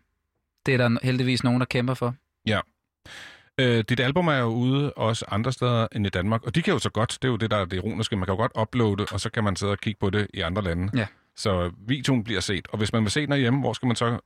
[0.65, 2.15] det er der heldigvis nogen, der kæmper for.
[3.61, 6.73] Øh, dit album er jo ude også andre steder end i Danmark, og de kan
[6.73, 8.51] jo så godt, det er jo det, der er det ironiske, man kan jo godt
[8.61, 10.99] uploade, og så kan man sidde og kigge på det i andre lande.
[10.99, 11.05] Ja.
[11.35, 14.19] Så videoen bliver set, og hvis man vil se den hjemme, hvor skal man så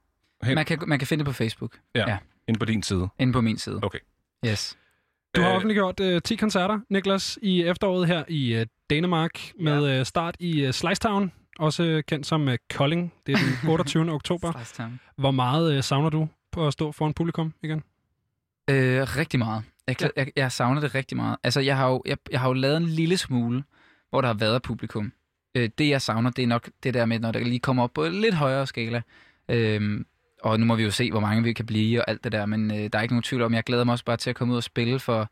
[0.44, 0.56] hen?
[0.56, 1.78] Man kan, man kan finde det på Facebook,
[2.48, 3.08] Ind på din side.
[3.20, 3.80] inde på min side.
[3.84, 4.00] Okay.
[4.48, 4.78] Yes.
[5.36, 10.00] Du har Øh, offentliggjort øh, 10 koncerter, Niklas, i efteråret her i øh, Danmark, med
[10.00, 13.14] øh, start i øh, Slicetown, også øh, kendt som øh, Kolding.
[13.26, 14.12] Det er den 28.
[14.12, 14.52] oktober.
[15.18, 17.84] Hvor meget øh, savner du på at stå foran publikum igen?
[18.70, 19.64] Øh, rigtig meget.
[19.88, 20.08] Jeg, Ja.
[20.16, 21.38] jeg, jeg savner det rigtig meget.
[21.44, 23.64] Altså, jeg har, jo, jeg, jeg har jo lavet en lille smule,
[24.10, 25.12] hvor der har været publikum.
[25.58, 27.94] Øh, det, jeg savner, det er nok det der med, når der lige kommer op
[27.94, 29.02] på en lidt højere skala.
[29.52, 30.06] Øhm,
[30.44, 32.46] og nu må vi jo se, hvor mange vi kan blive og alt det der,
[32.46, 34.36] men øh, der er ikke nogen tvivl om, jeg glæder mig også bare til at
[34.36, 35.30] komme ud og spille for,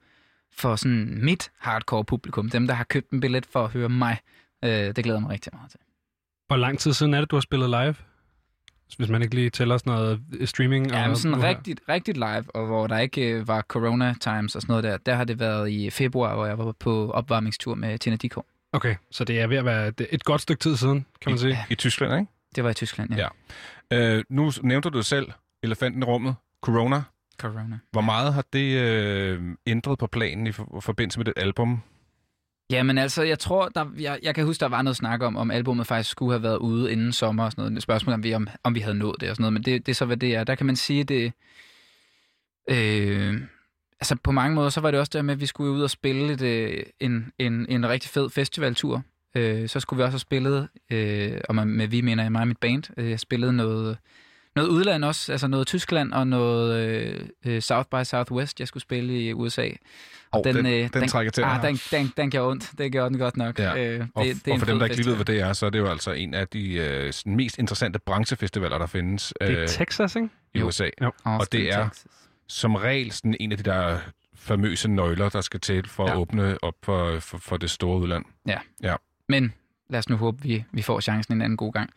[0.54, 2.50] for sådan mit hardcore publikum.
[2.50, 4.18] Dem, der har købt en billet for at høre mig.
[4.64, 5.80] Øh, det glæder jeg mig rigtig meget til.
[6.48, 7.96] Hvor lang tid siden er det, du har spillet live?
[8.98, 10.92] Hvis man ikke lige tæller sådan noget øh, streaming.
[10.92, 11.50] Ja, og men sådan her.
[11.50, 14.98] rigtigt, rigtigt live, og hvor der ikke øh, var corona times og sådan noget der,
[14.98, 18.46] der har det været i februar, hvor jeg var på opvarmningstur med Tina Dikov.
[18.74, 21.58] Okay, så det er ved at være et, godt stykke tid siden, kan man sige.
[21.70, 22.32] I Tyskland, ikke?
[22.56, 23.28] Det var i Tyskland, ja.
[23.92, 24.16] Ja.
[24.18, 25.28] Øh, nu nævnte du selv,
[25.64, 27.02] elefanten i rummet, corona.
[27.42, 27.80] Corona.
[27.92, 31.82] Hvor meget har det øh, ændret på planen i for- forbindelse med det album?
[32.74, 35.52] Jamen altså, jeg tror, der, jeg, jeg kan huske, der var noget snak om, om
[35.52, 37.84] albumet faktisk skulle have været ude inden sommer og sådan noget.
[37.84, 39.92] Spørgsmålet om vi, om, om vi havde nået det og sådan noget, men det, det
[39.92, 40.44] er så, hvad det er.
[40.44, 41.34] Der kan man sige, det...
[42.70, 43.42] Øh,
[44.00, 45.90] altså på mange måder, så var det også der med, at vi skulle ud og
[45.90, 49.04] spille et, øh, en, en, en rigtig fed festivaltur.
[49.36, 52.42] Øh, så skulle vi også have spillet, øh, og med, med vi mener jeg mig
[52.42, 53.98] og mit band, øh, jeg spillede noget,
[54.56, 58.82] noget udland også, altså noget Tyskland og noget øh, øh, South by Southwest, jeg skulle
[58.82, 59.70] spille i USA.
[60.32, 61.42] Og den, den, øh, den trækker til.
[61.42, 61.62] Ah, her.
[61.62, 62.72] den, den, den gjorde ondt.
[62.78, 63.60] Det gjorde den godt nok.
[63.60, 63.78] Ja.
[63.78, 65.54] Øh, det, og, det er og for dem, der ikke lige ved, hvad det er,
[65.54, 69.50] så er det jo altså en af de øh, mest interessante branchefestivaler, der findes Det
[69.52, 70.30] er øh, Texas, ikke?
[70.54, 70.68] i Jo.
[70.68, 70.90] USA.
[71.26, 72.06] Austin, det er- Texas.
[72.48, 73.98] Som regel sådan en af de der
[74.36, 76.10] famøse nøgler, der skal til for ja.
[76.10, 76.16] Ja.
[76.16, 78.26] at åbne op for, for, for det store udland.
[79.30, 79.54] Men
[79.90, 81.90] lad os nu håbe, vi, vi får chancen en anden god gang.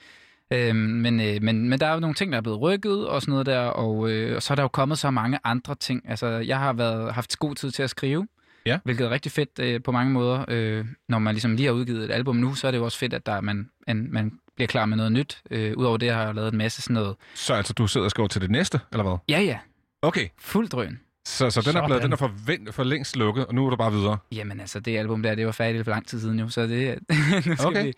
[0.50, 3.20] Øhm, men, øh, men, men der er jo nogle ting, der er blevet rykket og
[3.22, 6.02] sådan noget der, og, øh, og så er der jo kommet så mange andre ting.
[6.08, 8.26] Altså, jeg har været, haft god tid til at skrive,
[8.66, 8.78] Ja.
[8.84, 10.44] hvilket er rigtig fedt øh, på mange måder.
[10.48, 12.98] Øh, når man ligesom lige har udgivet et album nu, så er det jo også
[12.98, 15.38] fedt, at der, man, man, man bliver klar med noget nyt.
[15.50, 17.16] Øh, Udover det har jeg lavet en masse sådan noget.
[17.34, 19.16] Så altså, du sidder og skriver til det næste, eller hvad?
[19.28, 19.58] Ja, ja,
[20.02, 21.00] Okay, fuld drøn.
[21.26, 23.70] så, så den er, blevet, den er for, ven- for længst lukket, og nu er
[23.70, 24.18] du bare videre.
[24.32, 26.98] Jamen altså, det album der, det var færdigt for lang tid siden jo, så det...
[27.46, 27.84] nu skal Okay.
[27.84, 27.92] vi,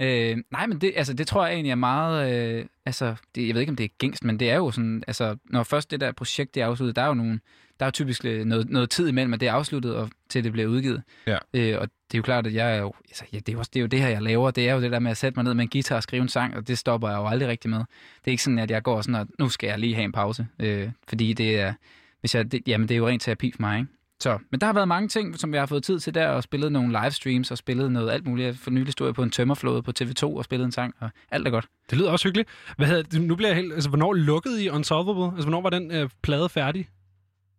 [0.00, 2.34] øh, nej, men det, altså, det tror jeg egentlig er meget...
[2.34, 5.04] Øh, altså, det, jeg ved ikke, om det er gængst, men det er jo sådan...
[5.06, 7.40] Altså, når først det der projekt det er afsluttet, der er jo nogle...
[7.80, 10.44] Der er jo typisk øh, noget, noget tid imellem, at det er afsluttet, og til
[10.44, 11.02] det bliver udgivet.
[11.26, 11.38] Ja.
[11.54, 12.92] Øh, og det er jo klart, at jeg er jo...
[13.08, 14.50] Altså, ja, det, er jo det er jo det her, jeg laver.
[14.50, 16.22] Det er jo det der med at sætte mig ned med en guitar og skrive
[16.22, 17.78] en sang, og det stopper jeg jo aldrig rigtig med.
[17.78, 17.86] Det
[18.26, 20.46] er ikke sådan, at jeg går sådan, at nu skal jeg lige have en pause.
[20.58, 21.74] Øh, fordi det er...
[22.20, 23.92] Hvis jeg, det, jamen, det er jo rent terapi for mig, ikke?
[24.20, 26.42] Så, men der har været mange ting, som jeg har fået tid til der, og
[26.42, 28.46] spillet nogle livestreams, og spillet noget alt muligt.
[28.46, 31.10] Jeg for nylig stod jeg på en tømmerflåde på TV2 og spillede en sang, og
[31.30, 31.66] alt er godt.
[31.90, 32.48] Det lyder også hyggeligt.
[32.76, 33.20] Hvad hedder, det?
[33.20, 33.72] nu bliver jeg helt...
[33.72, 35.24] Altså, hvornår lukkede I Unsolvable?
[35.24, 36.88] Altså, hvornår var den øh, plade færdig?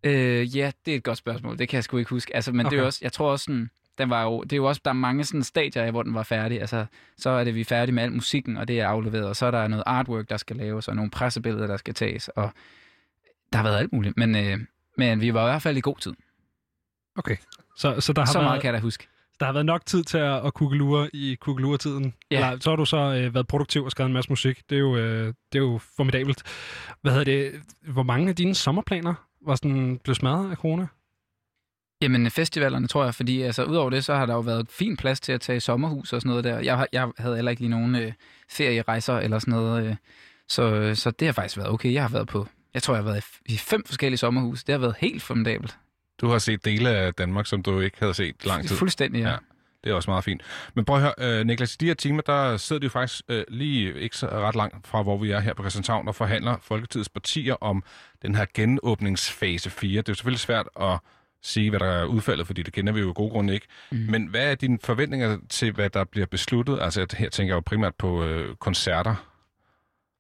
[0.03, 1.57] Øh, ja, det er et godt spørgsmål.
[1.57, 2.36] Det kan jeg sgu ikke huske.
[2.36, 2.76] Altså, men okay.
[2.76, 4.91] det er også, jeg tror også sådan, den var jo, det er jo også, der
[4.91, 6.59] er mange sådan stadier hvor den var færdig.
[6.59, 6.86] Altså,
[7.18, 9.45] så er det, vi er færdige med al musikken, og det er afleveret, og så
[9.45, 12.51] er der noget artwork, der skal laves, og nogle pressebilleder, der skal tages, og
[13.53, 14.18] der har været alt muligt.
[14.18, 14.59] Men, øh,
[14.97, 16.14] men vi var i hvert fald i god tid.
[17.16, 17.36] Okay.
[17.78, 19.07] Så, så der, har Så meget været, kan jeg da huske.
[19.39, 22.14] der har været nok tid til at, at kukkelure i kukkelure-tiden.
[22.32, 22.36] Ja.
[22.36, 24.62] Eller, så har du så øh, været produktiv og skrevet en masse musik.
[24.70, 26.43] Det er jo, øh, det er jo formidabelt.
[27.01, 27.62] Hvad hedder det?
[27.82, 29.14] Hvor mange af dine sommerplaner
[29.45, 30.88] var sådan, blev smadret af corona?
[32.01, 35.20] Jamen festivalerne, tror jeg, fordi altså, udover det, så har der jo været fin plads
[35.20, 36.59] til at tage sommerhus og sådan noget der.
[36.59, 38.14] Jeg, jeg havde heller ikke lige nogen øh,
[38.49, 39.95] ferierejser eller sådan noget, øh,
[40.47, 41.93] så, så det har faktisk været okay.
[41.93, 44.64] Jeg har været på, jeg tror, jeg har været i, i fem forskellige sommerhus.
[44.64, 45.78] Det har været helt formidabelt.
[46.22, 48.76] Du har set dele af Danmark, som du ikke havde set lang tid.
[48.78, 49.30] Fuldstændig, ja.
[49.30, 49.38] Ja.
[49.84, 50.41] Det er også meget fint.
[50.74, 53.22] Men prøv at høre, øh, Niklas, i de her timer, der sidder de jo faktisk
[53.30, 56.57] øh, lige ikke så ret langt fra, hvor vi er her på Christianshavn, og forhandler
[56.61, 57.84] Folketidets partier om
[58.22, 59.89] den her genåbningsfase 4.
[59.89, 60.99] Det er jo selvfølgelig svært at
[61.43, 63.67] sige, hvad der er udfaldet, fordi det kender vi jo af gode grunde ikke.
[63.91, 63.97] Mm.
[63.97, 66.80] Men hvad er dine forventninger til, hvad der bliver besluttet?
[66.82, 69.31] Altså her tænker jeg jo primært på øh, koncerter.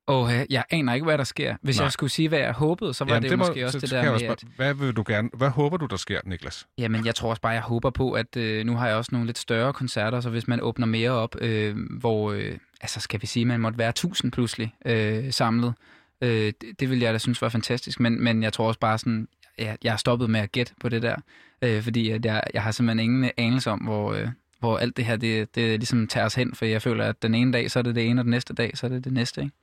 [0.07, 1.55] Og øh, jeg aner ikke, hvad der sker.
[1.61, 1.83] Hvis Nej.
[1.83, 3.81] jeg skulle sige, hvad jeg håbede, så var Jamen, det, det må- måske også så
[3.81, 4.43] det kan der med, også at...
[4.55, 6.67] Hvad vil du gerne, hvad håber du, der sker, Niklas?
[6.77, 9.25] Jamen, jeg tror også bare, jeg håber på, at øh, nu har jeg også nogle
[9.27, 13.27] lidt større koncerter, så hvis man åbner mere op, øh, hvor, øh, altså skal vi
[13.27, 15.73] sige, man måtte være 1000 pludselig øh, samlet,
[16.21, 18.97] øh, det, det vil jeg da synes var fantastisk, men, men jeg tror også bare
[18.97, 19.27] sådan,
[19.57, 21.15] jeg, jeg har stoppet med at gætte på det der,
[21.61, 24.27] øh, fordi at jeg, jeg har simpelthen ingen anelse om, hvor, øh,
[24.59, 27.35] hvor alt det her, det, det ligesom tager os hen, for jeg føler, at den
[27.35, 29.13] ene dag, så er det det ene, og den næste dag, så er det det
[29.13, 29.53] næste, ikke?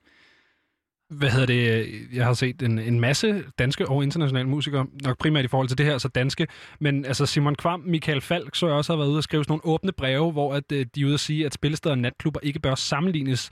[1.09, 1.89] Hvad hedder det?
[2.13, 5.77] Jeg har set en, en masse danske og internationale musikere, nok primært i forhold til
[5.77, 6.47] det her, så danske,
[6.79, 9.51] men altså Simon Kvam, Michael Falk, så jeg også har været ude og skrive sådan
[9.51, 12.39] nogle åbne breve, hvor at, øh, de er ude at sige, at spillesteder og natklubber
[12.43, 13.49] ikke bør sammenlignes.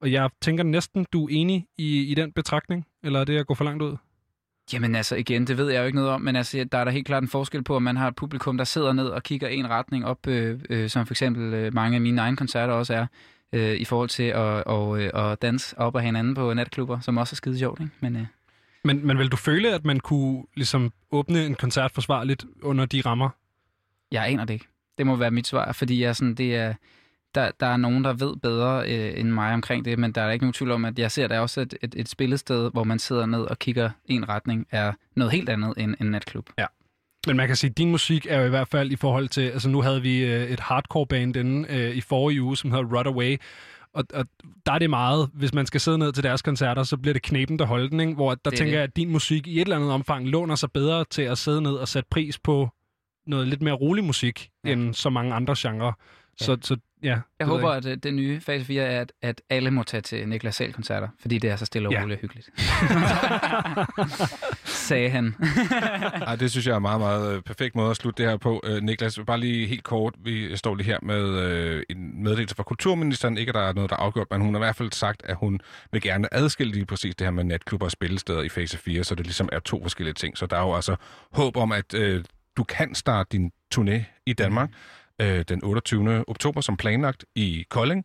[0.00, 3.46] Og jeg tænker næsten, du er enig i, i den betragtning, eller er det at
[3.46, 3.96] gå for langt ud?
[4.72, 6.90] Jamen altså igen, det ved jeg jo ikke noget om, men altså, der er der
[6.90, 9.48] helt klart en forskel på, at man har et publikum, der sidder ned og kigger
[9.48, 12.94] en retning op, øh, øh, som for eksempel øh, mange af mine egne koncerter også
[12.94, 13.06] er,
[13.52, 17.16] øh, i forhold til at, og, øh, at danse op og hinanden på natklubber, som
[17.16, 17.80] også er skide sjovt.
[17.80, 17.92] Ikke?
[18.00, 18.26] Men øh,
[18.84, 23.00] Men, men vil du føle, at man kunne ligesom åbne en koncert forsvarligt under de
[23.00, 23.30] rammer?
[24.12, 24.66] jeg aner det ikke.
[24.98, 26.74] Det må være mit svar, fordi jeg sådan, det er,
[27.34, 30.30] der, der er nogen, der ved bedre øh, end mig omkring det, men der er
[30.30, 32.98] ikke nogen tvivl om, at jeg ser der også et, et, et spillested, hvor man
[32.98, 36.50] sidder ned og kigger en retning, er noget helt andet end en natklub.
[37.26, 39.42] Men man kan sige, at din musik er jo i hvert fald i forhold til...
[39.42, 43.06] Altså nu havde vi øh, et hardcore band inde øh, i forrige uge, som hedder
[43.06, 43.36] Away.
[43.94, 44.26] Og, og
[44.66, 47.22] der er det meget, hvis man skal sidde ned til deres koncerter, så bliver det
[47.22, 48.14] knepen, der holder den, ikke?
[48.14, 48.76] Hvor der Det er tænker det.
[48.76, 51.62] jeg, at din musik i et eller andet omfang låner sig bedre til at sidde
[51.62, 52.68] ned og sætte pris på
[53.26, 54.68] noget lidt mere rolig musik, ja.
[54.68, 54.74] Ja.
[54.74, 55.92] end så mange andre genrer.
[56.38, 57.18] Så, så ja.
[57.38, 57.88] Jeg håber, ikke.
[57.88, 61.08] at øh, det nye fase 4 er, at, at alle må tage til Niklas Sahl-koncerter,
[61.20, 62.02] fordi det er så stille og Ja.
[62.02, 62.50] roligt og hyggeligt.
[64.90, 65.34] Sagde han.
[66.26, 68.36] Ej, det synes jeg er en meget, meget øh, perfekt måde at slutte det her
[68.36, 68.60] på.
[68.64, 70.14] Øh, Niklas, bare lige helt kort.
[70.24, 73.38] Vi står lige her med øh, en meddelelse fra Kulturministeren.
[73.38, 75.22] Ikke, at der er noget, der er afgjort, men hun har i hvert fald sagt,
[75.24, 75.60] at hun
[75.92, 79.14] vil gerne adskille lige præcis det her med natklubber og spillesteder i fase 4, så
[79.14, 80.38] det ligesom er to forskellige ting.
[80.38, 80.96] Så der er jo altså
[81.32, 82.24] håb om, at øh,
[82.56, 84.70] du kan starte din turné i Danmark
[85.20, 86.24] øh, den 28.
[86.28, 88.04] oktober, som planlagt i Kolding.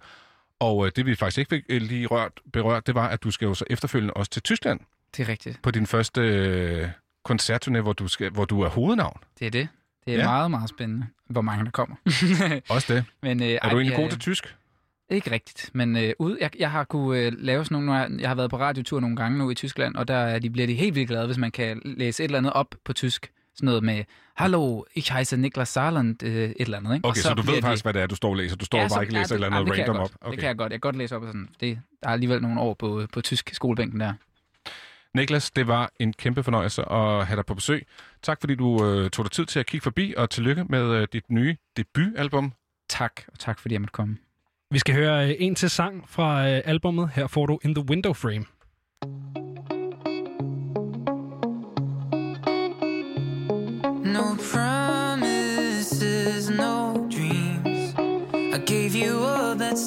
[0.59, 3.31] Og øh, det vi faktisk ikke fik øh, lige rørt, berørt, det var, at du
[3.31, 4.79] skal jo så efterfølgende også til Tyskland
[5.17, 5.59] Det er rigtigt.
[5.61, 6.87] på din første øh,
[7.29, 9.17] koncertturné, hvor du, skal, hvor du er hovednavn.
[9.39, 9.67] Det er det.
[10.05, 10.25] Det er Ja.
[10.25, 11.95] meget, meget spændende, hvor mange der kommer.
[12.69, 13.05] Også det.
[13.23, 14.55] Men, øh, Er du egentlig god til tysk?
[15.09, 18.29] Ikke rigtigt, men øh, ud, jeg, jeg har kunne øh, lave sådan nogle, jeg, jeg
[18.29, 20.73] har været på radiotur nogle gange nu i Tyskland, og der er de, bliver de
[20.73, 23.31] helt vildt glade, hvis man kan læse et eller andet op på tysk.
[23.55, 24.03] Sådan noget med,
[24.35, 26.95] Hallo, ich heiße Niklas Saarland, øh, et eller andet.
[26.95, 27.07] Ikke?
[27.07, 28.55] Okay, Og så, du bliver ved de- faktisk, hvad det er, du står og læser.
[28.55, 30.03] Du står ja, så- bare ikke og læser et eller det- andet det jeg random
[30.03, 30.11] op.
[30.21, 30.31] Okay.
[30.31, 30.71] Det kan jeg godt.
[30.71, 31.49] Jeg kan godt læse op og sådan.
[31.59, 34.13] Det, der er alligevel nogle år på, på tysk skolebænken der.
[35.15, 37.87] Niklas, det var en kæmpe fornøjelse at have dig på besøg.
[38.23, 41.07] Tak fordi du øh, tog dig tid til at kigge forbi, og tillykke med øh,
[41.13, 42.53] dit nye debutalbum.
[42.89, 44.17] Tak, og tak fordi jeg måtte komme.
[44.71, 47.09] Vi skal høre øh, en til sang fra øh, albummet.
[47.09, 48.45] Her får du In the Window Frame.
[54.13, 57.93] No promises, no dreams.
[58.55, 59.77] I gave you up at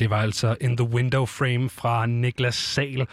[0.00, 3.06] Det det var altså In the Window Frame fra Niklas Sal.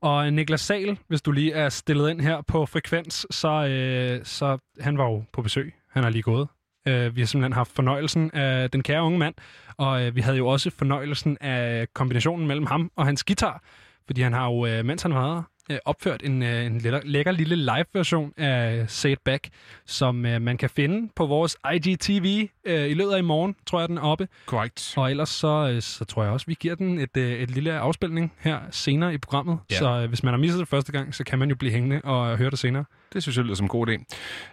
[0.00, 4.58] Og Niklas Sal, hvis du lige er stillet ind her på frekvens, så, øh, så
[4.80, 5.74] han var jo på besøg.
[5.90, 6.48] Han er lige gået.
[6.88, 9.34] Øh, vi har simpelthen haft fornøjelsen af den kære unge mand,
[9.76, 13.62] og øh, vi havde jo også fornøjelsen af kombinationen mellem ham og hans guitar,
[14.06, 17.00] fordi han har jo, øh, mens han var her, øh, opført en, øh, en lækker,
[17.04, 19.48] lækker lille live-version af Say It Back,
[19.86, 23.80] som øh, man kan finde på vores IGTV øh, i løbet af i morgen, tror
[23.80, 24.28] jeg, den er oppe.
[24.46, 24.94] Korrekt.
[24.96, 27.72] Og ellers så, øh, så tror jeg også, vi giver den et, øh, et lille
[27.72, 29.58] afspilning her senere i programmet.
[29.70, 29.76] Ja.
[29.78, 32.00] Så øh, hvis man har misset det første gang, så kan man jo blive hængende
[32.04, 32.84] og høre det senere.
[33.12, 34.04] Det synes jeg lyder som en god idé.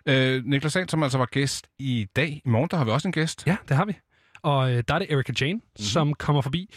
[0.05, 2.41] Øh, Niklas Sand, som altså var gæst i dag.
[2.45, 3.47] I morgen, der har vi også en gæst.
[3.47, 3.93] Ja, det har vi.
[4.43, 5.83] Og øh, der er det Erika Jane, mm-hmm.
[5.83, 6.69] som kommer forbi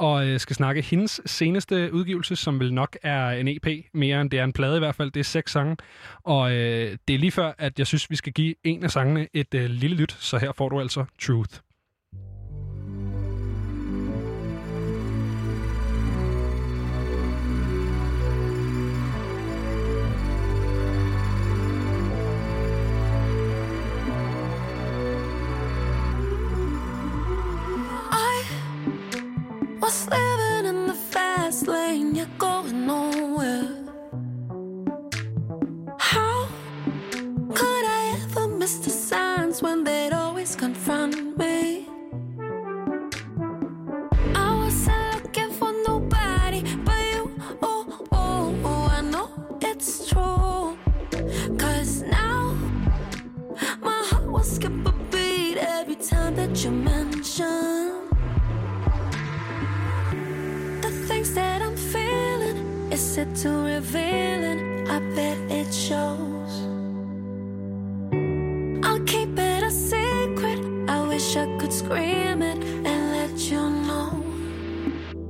[0.00, 4.30] og øh, skal snakke hendes seneste udgivelse, som vel nok er en EP, mere end
[4.30, 5.10] det er en plade i hvert fald.
[5.10, 5.76] Det er seks sange.
[6.24, 9.28] Og øh, det er lige før, at jeg synes, vi skal give en af sangene
[9.34, 11.60] et øh, lille lyt, så her får du altså Truth.
[31.60, 33.68] Fast lane, you're going nowhere.
[35.98, 36.48] How
[37.54, 41.86] could I ever miss the signs when they'd always confront me?
[44.34, 47.30] I wasn't looking for nobody but you.
[47.62, 49.28] Oh, oh, oh, I know
[49.60, 50.76] it's true.
[51.58, 52.54] Cause now
[53.82, 57.79] my heart will skip a beat every time that you mention
[63.26, 64.88] too revealing?
[64.88, 66.52] I bet it shows.
[68.84, 70.60] I'll keep it a secret.
[70.88, 72.58] I wish I could scream it
[72.88, 74.24] and let you know.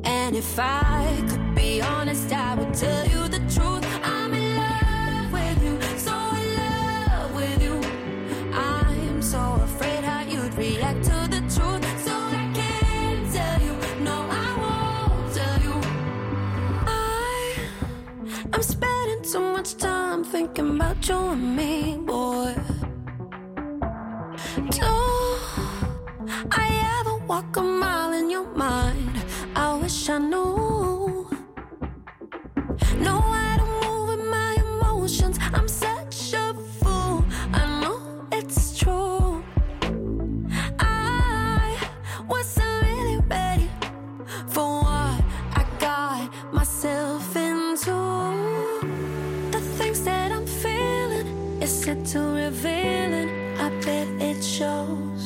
[0.04, 3.39] And if I could be honest, I would tell you the
[20.54, 22.54] thinking about you and me, boy.
[24.70, 24.90] Do
[26.50, 29.22] I ever walk a mile in your mind?
[29.54, 31.28] I wish I knew.
[32.98, 35.38] Know how to move with my emotions.
[35.54, 35.89] I'm such
[51.96, 53.30] too revealing?
[53.58, 55.22] I bet it shows.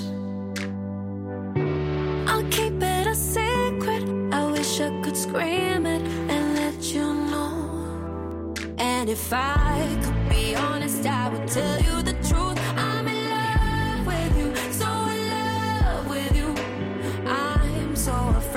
[2.26, 4.04] I'll keep it a secret.
[4.32, 6.02] I wish I could scream it
[6.32, 8.54] and let you know.
[8.78, 12.58] And if I could be honest, I would tell you the truth.
[12.76, 16.54] I'm in love with you, so in love with you.
[17.26, 18.53] I'm so afraid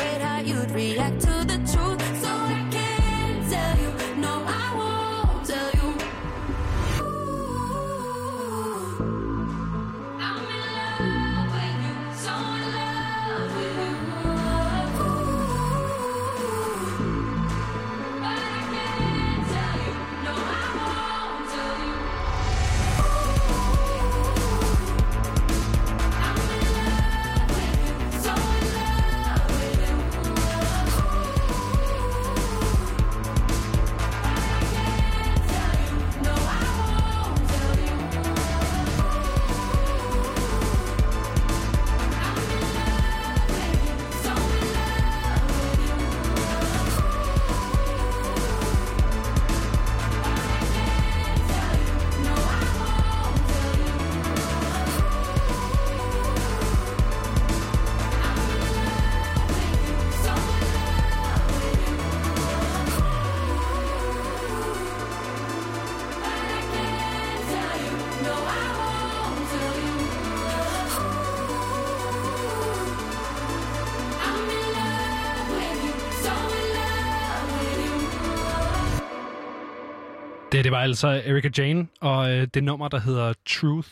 [80.68, 83.90] Det, var altså Erika Jane og øh, det nummer, der hedder Truth.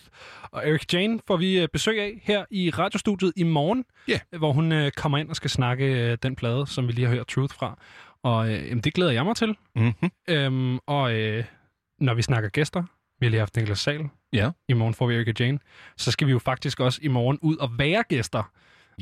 [0.52, 4.20] Og Erika Jane får vi øh, besøg af her i radiostudiet i morgen, Ja.
[4.38, 7.16] hvor hun øh, kommer ind og skal snakke øh, den plade, som vi lige har
[7.16, 7.78] hørt Truth fra.
[8.24, 9.56] Og øh, jamen, det glæder jeg mig til.
[9.76, 10.10] Mm-hmm.
[10.30, 11.44] Øhm, og øh,
[12.00, 12.84] når vi snakker gæster,
[13.20, 14.02] vi har lige haft Niklas Sal.
[14.34, 14.52] Ja.
[14.70, 15.60] I morgen får vi Erika Jane.
[15.98, 18.52] Så skal vi jo faktisk også i morgen ud og være gæster.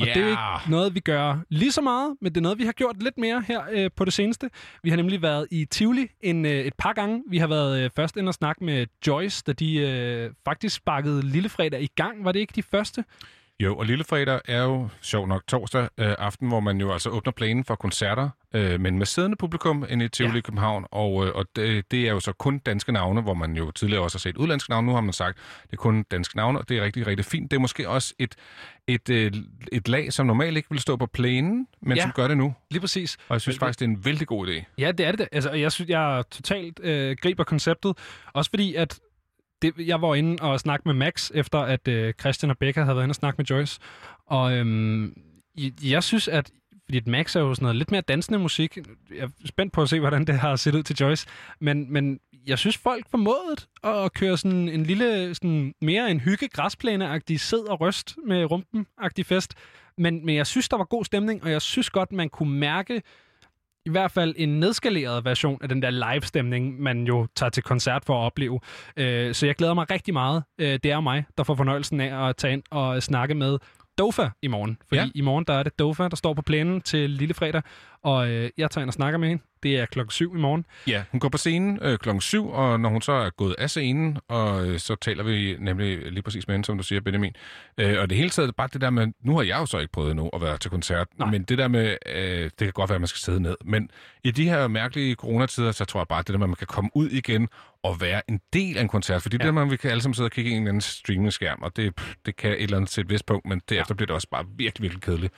[0.01, 2.65] Og det er ikke noget, vi gør lige så meget, men det er noget, vi
[2.65, 4.49] har gjort lidt mere her øh, på det seneste.
[4.83, 7.23] Vi har nemlig været i Tivoli en, øh, et par gange.
[7.29, 11.21] Vi har været øh, først ind og snakke med Joyce, da de øh, faktisk sparkede
[11.21, 12.25] Lillefredag i gang.
[12.25, 13.03] Var det ikke de første?
[13.63, 17.31] Jo, og Lillefredag er jo sjov nok torsdag øh, aften, hvor man jo altså åbner
[17.31, 20.41] planen for koncerter, øh, men med siddende publikum inde i Tivoli Ja.
[20.41, 23.71] København, og, øh, og det, det er jo så kun danske navne, hvor man jo
[23.71, 24.87] tidligere også har set udlandske navne.
[24.87, 27.51] Nu har man sagt, det er kun danske navne, og det er rigtig, rigtig fint.
[27.51, 28.35] Det er måske også et,
[28.87, 29.31] et, øh,
[29.71, 32.03] et lag, som normalt ikke vil stå på plænen, men Ja.
[32.03, 32.53] som gør det nu.
[32.71, 33.17] Lige præcis.
[33.27, 34.63] Og jeg synes faktisk, det er en vældig god idé.
[34.77, 35.19] Ja, det er det.
[35.19, 35.27] da.
[35.31, 37.97] Altså, jeg synes, jeg totalt øh, griber konceptet.
[38.33, 38.99] Også fordi, at
[39.63, 42.95] det, jeg var inde og snakke med Max, efter at øh, Christian og Becca havde
[42.95, 43.79] været inde og snakke med Joyce.
[44.27, 45.17] Og øhm,
[45.83, 46.51] jeg, synes, at
[46.85, 48.77] fordi Max er jo sådan noget lidt mere dansende musik.
[49.11, 51.27] Jeg er spændt på at se, hvordan det har set ud til Joyce.
[51.59, 56.47] Men, men jeg synes, folk formåede at køre sådan en lille, sådan mere en hygge
[56.47, 59.53] græsplæne-agtig sid og røst med rumpen-agtig fest.
[59.97, 63.01] Men, men jeg synes, der var god stemning, og jeg synes godt, man kunne mærke
[63.85, 68.05] i hvert fald en nedskaleret version af den der live-stemning, man jo tager til koncert
[68.05, 68.59] for at opleve.
[68.97, 70.43] Øh, så jeg glæder mig rigtig meget.
[70.57, 73.59] Øh, det er mig, der får fornøjelsen af at tage ind og snakke med
[73.97, 74.77] Dofa i morgen.
[74.87, 75.09] Fordi ja.
[75.15, 77.61] I morgen der er det Dofa, der står på plænen til lille fredag,
[78.03, 79.43] og øh, jeg tager ind og snakker med hende.
[79.63, 80.65] Det er klokken 7 i morgen.
[80.87, 83.69] Ja, hun går på scenen øh, klokken 7, og når hun så er gået af
[83.69, 87.35] scenen, og øh, så taler vi nemlig lige præcis med hende, som du siger, Benjamin.
[87.77, 89.91] Øh, og det hele taget bare det der med, nu har jeg jo så ikke
[89.91, 91.31] prøvet endnu at være til koncert, Nej.
[91.31, 93.89] men det der med, øh, det kan godt være, at man skal sidde ned, men
[94.23, 96.67] i de her mærkelige coronatider, så tror jeg bare, det der med, at man kan
[96.67, 97.47] komme ud igen
[97.83, 99.37] og være en del af en koncert, fordi ja.
[99.37, 99.47] Ja.
[99.47, 100.81] det der med, at vi kan alle sammen sidde og kigge i en eller anden
[100.81, 103.93] streaming-skærm, og det, pff, det kan et eller andet til et vist punkt, men derefter
[103.93, 103.95] ja.
[103.95, 105.33] bliver det også bare virkelig, virkelig kedeligt.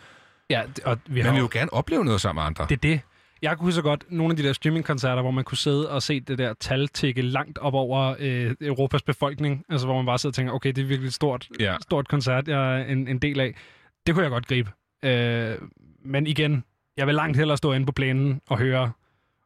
[0.49, 2.65] Ja, og vi Man har vil jo gerne opleve noget sammen med andre.
[2.69, 3.01] Det er det.
[3.41, 6.19] Jeg kunne så godt nogle af de der streamingkoncerter, hvor man kunne sidde og se
[6.19, 9.65] det der tal tikke langt op over øh, Europas befolkning.
[9.69, 11.75] Altså hvor man bare sidder og tænker, okay, det er virkelig et stort, Ja.
[11.81, 13.55] stort koncert, jeg er en, en del af.
[14.07, 14.71] Det kunne jeg godt gribe.
[15.05, 15.55] Øh,
[16.05, 16.63] men igen,
[16.97, 18.91] jeg vil langt hellere stå inde på plænen og høre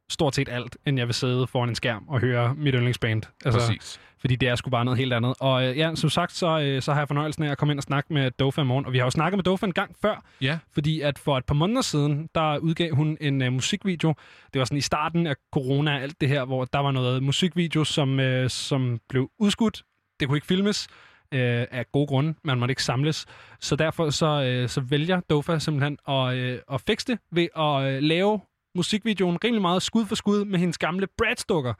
[0.09, 3.23] stort set alt, end jeg vil sidde foran en skærm og høre mit yndlingsband.
[3.45, 3.99] Altså, Præcis.
[4.21, 5.33] Fordi det er sgu bare noget helt andet.
[5.39, 7.79] Og øh, ja, som sagt, så, øh, så har jeg fornøjelsen af at komme ind
[7.79, 8.85] og snakke med Dofa i morgen.
[8.85, 10.59] Og vi har jo snakket med Dofa en gang før, Ja.
[10.73, 14.13] fordi at for et par måneder siden, der udgav hun en uh, musikvideo.
[14.53, 17.23] Det var sådan i starten af corona og alt det her, hvor der var noget
[17.23, 19.83] musikvideo, som, uh, som blev udskudt.
[20.19, 21.39] Det kunne ikke filmes uh,
[21.71, 22.33] af gode grunde.
[22.43, 23.25] Man måtte ikke samles.
[23.59, 28.03] Så derfor så, uh, så vælger Dofa simpelthen at, uh, at fikse det ved at
[28.03, 28.39] lave
[28.75, 31.73] musikvideoen rimelig meget skud for skud med hendes gamle Brad-stukker.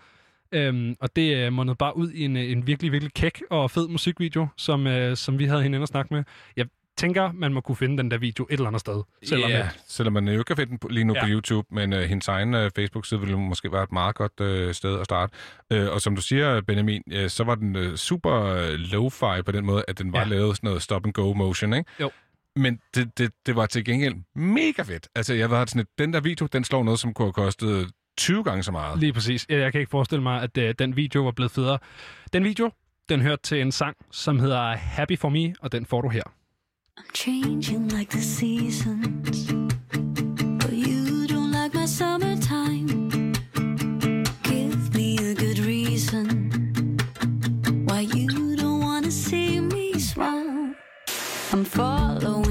[0.52, 3.72] Øhm, og det øh, mundede bare ud i en, øh, en virkelig, virkelig kæk og
[3.72, 6.24] fed musikvideo, som, øh, som vi havde inde og snakke med.
[6.58, 6.66] Jeg
[6.98, 9.04] tænker, man må kunne finde den der video et eller andet sted.
[9.24, 11.24] Selvom ja, at, selvom man jo ikke kan finde den lige nu ja.
[11.24, 11.28] på.
[11.30, 15.00] YouTube, men uh, hendes egen uh, Facebook-side ville måske være et meget godt uh, sted
[15.00, 15.34] at starte.
[15.74, 19.52] Uh, og som du siger, Benjamin, uh, så var den uh, super uh, lo-fi på
[19.52, 20.26] den måde, at den var ja.
[20.26, 21.92] Lavet sådan noget stop-and-go motion, ikke?
[22.00, 22.12] Jo.
[22.56, 25.08] Men det, det, det var til gengæld mega fedt.
[25.16, 27.92] Altså, jeg var sådan et, den der video, den slår noget, som kunne have kostet
[28.20, 29.00] 20 gange så meget.
[29.00, 29.46] Lige præcis.
[29.50, 31.78] Jeg, jeg kan ikke forestille mig, at øh, den video var blevet federe.
[32.34, 32.72] Den video,
[33.10, 36.24] den hørte til en sang, som hedder Happy For Me, og den får du her.
[37.00, 39.54] I'm changing like the seasons.
[40.62, 42.88] But you don't like my summertime.
[44.44, 46.26] Give me a good reason
[47.90, 50.76] why you don't want to see me smile.
[51.54, 52.49] I'm following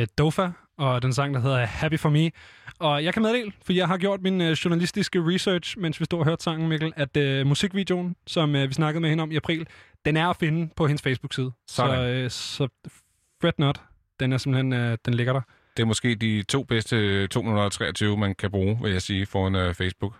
[0.00, 2.30] øh, Dofa og den sang, der hedder Happy For Me.
[2.78, 6.18] Og jeg kan meddele, for jeg har gjort min øh, journalistiske research, mens vi stod
[6.18, 9.36] og hørte sangen, Mikkel, at øh, musikvideoen, som øh, vi snakkede med hende om i
[9.36, 9.66] april,
[10.04, 11.52] den er at finde på hendes Facebook-side.
[11.66, 12.10] Så, Sådan.
[12.10, 12.68] øh, så
[13.42, 13.80] fret not.
[14.20, 15.40] Den er simpelthen, øh, den ligger der.
[15.76, 19.74] Det er måske de to bedste 223, man kan bruge, vil jeg sige, foran uh,
[19.74, 20.14] Facebook.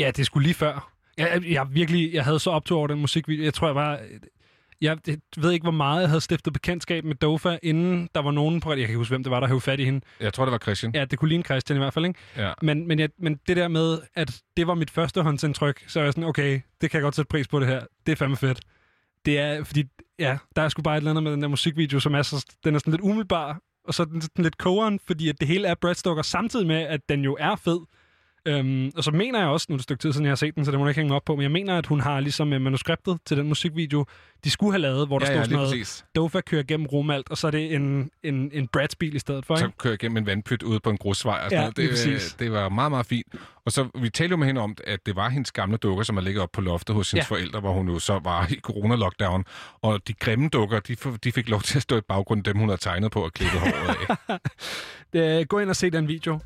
[0.00, 0.92] Ja, det skulle lige før.
[1.18, 3.44] Jeg, jeg, jeg, virkelig, jeg havde så optur over den musikvideo.
[3.44, 4.00] Jeg tror, jeg var...
[4.84, 8.30] Jeg jeg ved ikke, hvor meget jeg havde stiftet bekendtskab med Dofa, inden der var
[8.30, 8.70] nogen på...
[8.70, 10.00] Jeg kan ikke huske, hvem det var, der havde fat i hende.
[10.20, 10.94] Jeg tror, det var Christian.
[10.94, 12.20] Ja, det kunne ligne Christian i hvert fald, ikke?
[12.36, 12.52] Ja.
[12.62, 16.04] Men, men, jeg, men det der med, at det var mit første håndsindtryk, så er
[16.04, 17.80] jeg sådan, okay, det kan jeg godt sætte pris på det her.
[18.06, 18.60] Det er fandme fedt.
[19.24, 19.84] Det er, fordi,
[20.18, 22.46] ja, der er sgu bare et eller andet med den der musikvideo, som er så,
[22.64, 25.48] den er sådan lidt umiddelbar, og så er den sådan lidt kogeren, fordi at det
[25.48, 27.78] hele er Brad Stoker, samtidig med, at den jo er fed.
[28.46, 30.36] Øhm, og så mener jeg også, nu er det et stykke tid siden, jeg har
[30.36, 32.00] set den, så det må jeg ikke hænge op på, men jeg mener, at hun
[32.00, 34.06] har ligesom øh, manuskriptet til den musikvideo,
[34.44, 36.04] de skulle have lavet, hvor der Ja, stod ja, sådan noget, præcis.
[36.16, 39.46] Dofa kører gennem Romalt, og så er det en, en, en Brads bil i stedet
[39.46, 39.78] for, ikke?
[39.78, 41.34] kører jeg gennem en vandpyt ude på en grusvej.
[41.38, 41.76] Og sådan Ja, noget.
[41.76, 42.36] det, præcis.
[42.38, 43.26] det var meget, meget fint.
[43.66, 46.16] Og så, vi talte jo med hende om, at det var hendes gamle dukker, som
[46.16, 47.34] er ligget op på loftet hos hendes Ja.
[47.34, 49.42] forældre, hvor hun jo så var i corona-lockdown.
[49.82, 52.68] Og de grimme dukker, de, de fik lov til at stå i baggrunden, dem hun
[52.68, 53.96] havde tegnet på og klippet håret
[54.28, 54.38] af.
[55.16, 56.38] Øh, gå ind og se den video.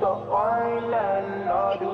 [0.00, 1.92] Puster øjnene, når du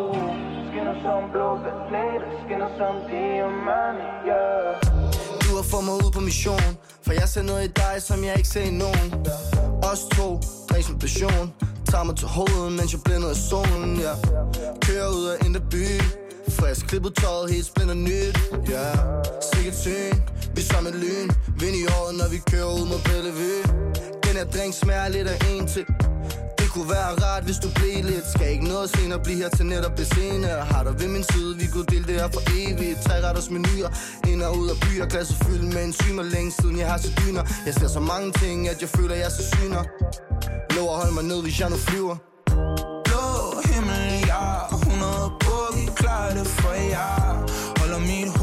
[0.68, 1.48] skinner som blå
[1.88, 3.98] planeter, skinner som diamant,
[4.28, 4.68] yeah.
[5.44, 6.68] Du har fået mig ud på mission
[7.04, 9.08] For jeg ser noget i dig, som jeg ikke ser i nogen
[9.90, 10.28] Os to,
[10.68, 11.44] drinks som passion
[11.90, 14.14] Tager mig til hovedet, mens jeg blænder af solen, ja
[14.56, 14.74] Yeah.
[14.86, 15.86] Kører ud af indre by
[16.58, 18.36] Frisk klippet tøjet, helt splinter nyt,
[18.72, 18.98] ja yeah.
[19.52, 20.16] Sikkert syn,
[20.54, 21.28] vi er som et lyn
[21.60, 23.62] Vind i året, når vi kører ud mod Bellevue
[24.24, 25.84] Den her drink smager lidt af en til
[26.76, 28.26] kunne være rart, hvis du blev lidt.
[28.34, 31.52] Skal ikke noget senere blive her til netop det senere Har dig ved min side,
[31.60, 32.98] vi kunne dele det her for evigt.
[33.06, 33.90] Tre retters menuer,
[34.30, 35.06] ind og ud af byer.
[35.12, 37.44] Glasset fyldt med enzymer, længe siden jeg har set dyner.
[37.66, 39.82] Jeg ser så mange ting, at jeg føler, jeg så syner.
[40.76, 42.16] Lov at holde mig ned, hvis jeg nu flyver.
[43.06, 43.26] Blå
[43.70, 47.16] himmel, jeg ja, 100 bukke, vi klarer det for jer.
[47.78, 48.35] Holder mit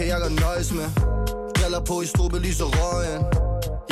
[0.00, 0.88] kan jeg godt nøjes med.
[1.56, 3.22] Briller på i strube, lys og røgen.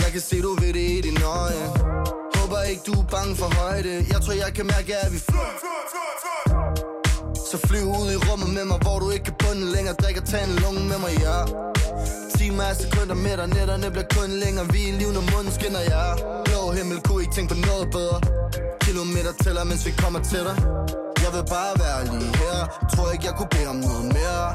[0.03, 1.65] Jeg kan se, du ved det i din øje
[2.37, 3.95] Håber ikke, du er bange for højde.
[4.13, 5.53] Jeg tror, jeg kan mærke, at vi flyver
[7.51, 9.95] Så flyv ud i rummet med mig, hvor du ikke kan bunde længere.
[10.03, 11.39] Drik og tag en lunge med mig, ja.
[12.37, 14.67] Timer er sekunder med dig, nætterne bliver kun længere.
[14.75, 16.05] Vi er liv, når munden skinner, ja.
[16.47, 18.19] Blå himmel, kunne ikke tænke på noget bedre.
[18.87, 20.57] Kilometer tæller, mens vi kommer til dig
[21.25, 22.59] Jeg vil bare være lige her.
[22.93, 24.47] Tror ikke, jeg kunne bede om noget mere.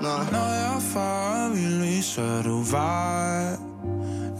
[0.00, 3.46] Nej Når jeg farer vild, så du vej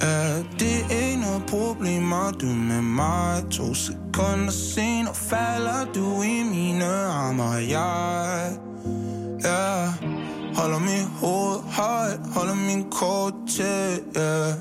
[0.01, 6.85] Er det ikke noget problem, du med mig To sekunder senere falder du i mine
[6.85, 8.53] arme Og jeg,
[9.47, 9.89] yeah.
[10.57, 14.53] Holder mit hoved højt, holder min kort til yeah.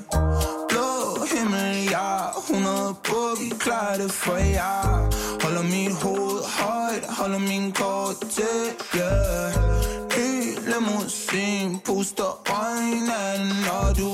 [0.68, 5.10] Blå himmel, ja 100 på, vi klarer det for jer
[5.42, 8.58] Holder mit hoved højt, holder min kort til
[8.96, 9.97] yeah.
[10.68, 14.10] Hele musik puster øjnene, når du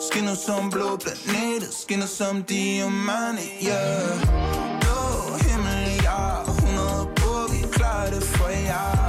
[0.00, 4.20] Skinner som blå planeter, skinner som diamant, yeah.
[4.80, 9.07] Blå himmel, ja 100 på, vi klarer det for jer.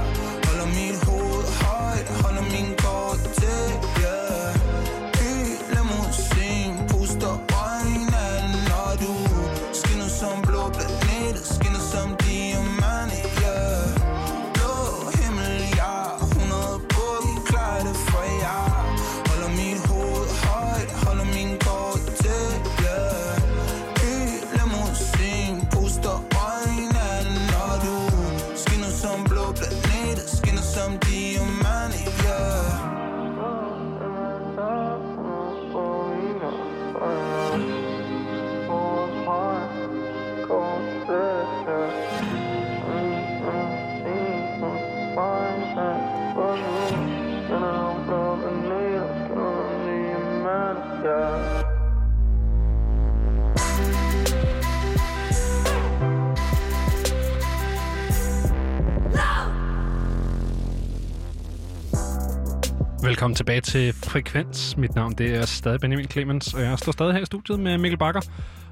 [63.09, 64.77] Velkommen tilbage til Frekvens.
[64.77, 67.77] Mit navn det er stadig Benjamin Clemens, og jeg står stadig her i studiet med
[67.77, 68.21] Mikkel Bakker.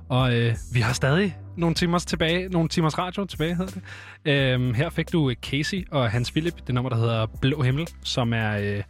[0.10, 3.82] Og øh, vi har stadig nogle timers tilbage, nogle timers radio tilbage, hedder det.
[4.26, 8.34] Øhm, her fik du Casey og Hans Philip, det nummer, der hedder Blå Himmel, som
[8.34, 8.84] er øh,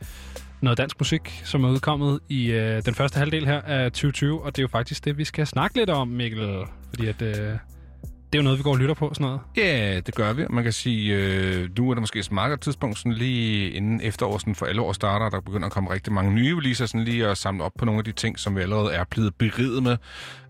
[0.61, 4.43] noget dansk musik, som er udkommet i øh, den første halvdel her af 2020.
[4.43, 6.65] Og det er jo faktisk det, vi skal snakke lidt om, Mikkel.
[6.89, 7.57] Fordi at, øh,
[8.37, 9.39] er jo noget, vi går og lytter på, sådan noget.
[9.57, 10.45] Ja, det gør vi.
[10.49, 14.41] Man kan sige, øh, nu er der måske et godt tidspunkt, sådan lige inden efteråret
[14.41, 17.27] sådan for alle år starter, der begynder at komme rigtig mange nye releaser, sådan lige
[17.27, 19.97] at samle op på nogle af de ting, som vi allerede er blevet beriget med.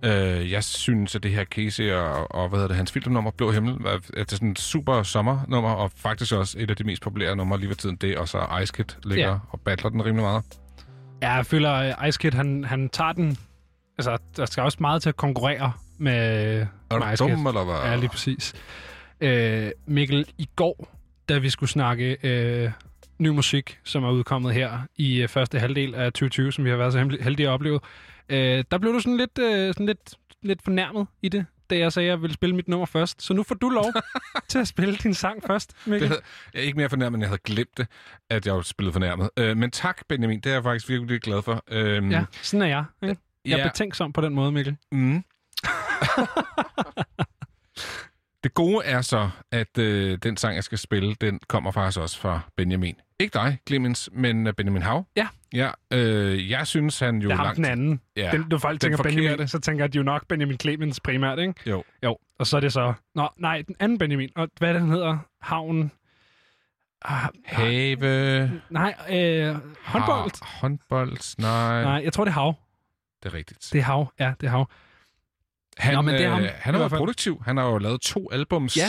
[0.03, 3.51] Øh, jeg synes, at det her Casey og, og hvad hedder det, hans filmnummer, Blå
[3.51, 7.01] Himmel, er, er det sådan et super sommernummer, og faktisk også et af de mest
[7.01, 7.95] populære numre lige ved tiden.
[7.95, 9.37] Det og så Ice Kid ligger ja.
[9.49, 10.43] og battler den rimelig meget.
[11.21, 13.37] Ja, jeg føler, at Ice Kid, han, han tager den...
[13.97, 16.15] Altså, der skal også meget til at konkurrere med,
[16.89, 17.75] Er du dum, eller hvad?
[17.91, 18.53] Ja, lige præcis.
[19.21, 20.97] Øh, Mikkel, i går,
[21.29, 22.71] da vi skulle snakke øh,
[23.19, 26.77] ny musik, som er udkommet her i øh, første halvdel af 2020, som vi har
[26.77, 27.79] været så heldige- at opleve,
[28.29, 31.93] øh, der blev du sådan lidt, øh, sådan lidt, lidt fornærmet i det, da jeg
[31.93, 33.21] sagde, at jeg ville spille mit nummer først.
[33.21, 33.85] Så nu får du lov
[34.49, 36.07] til at spille din sang først, Det Mikkel.
[36.07, 36.21] havde,
[36.53, 37.87] jeg er ikke mere fornærmet, end jeg havde glemt det,
[38.29, 39.29] at jeg var spillet fornærmet.
[39.37, 40.39] Øh, men tak, Benjamin.
[40.39, 41.63] Det er jeg faktisk virkelig, virkelig glad for.
[41.71, 42.83] Øh, Ja, sådan er jeg.
[43.03, 43.21] Ikke?
[43.45, 43.67] Jeg er ja.
[43.67, 44.77] betænksom på den måde, Mikkel.
[44.91, 45.23] Mm.
[48.43, 52.19] det gode er så, at øh, den sang, jeg skal spille, den kommer faktisk også
[52.19, 52.95] fra Benjamin.
[53.19, 55.05] Ikke dig, Clemens, men øh, Benjamin Hav.
[55.15, 55.27] Ja.
[55.53, 57.57] Ja, øh, jeg synes, han jo Det er ham langt...
[57.57, 58.01] den anden.
[58.15, 59.15] Ja, Den, du folk tænker forkerte.
[59.15, 61.53] Benjamin, så tænker de jo nok Benjamin Clemens primært, ikke?
[61.65, 61.83] Jo.
[62.03, 62.93] Jo, og så er det så...
[63.15, 64.29] Nå, nej, den anden Benjamin.
[64.35, 65.17] Og hvad er det, den hedder?
[65.41, 65.91] Havn...
[67.01, 68.61] Ah, Have...
[68.69, 70.41] nej, øh, håndbold.
[70.43, 71.83] Har, håndbold, nej.
[71.83, 72.53] Nej, jeg tror, det er hav.
[73.23, 73.69] Det er rigtigt.
[73.73, 74.69] Det er hav, ja, det er hav.
[75.77, 76.99] Han, Nå, men det er ham, øh, han været fald.
[76.99, 77.41] produktiv.
[77.45, 78.77] Han har jo lavet to albums.
[78.77, 78.87] Ja.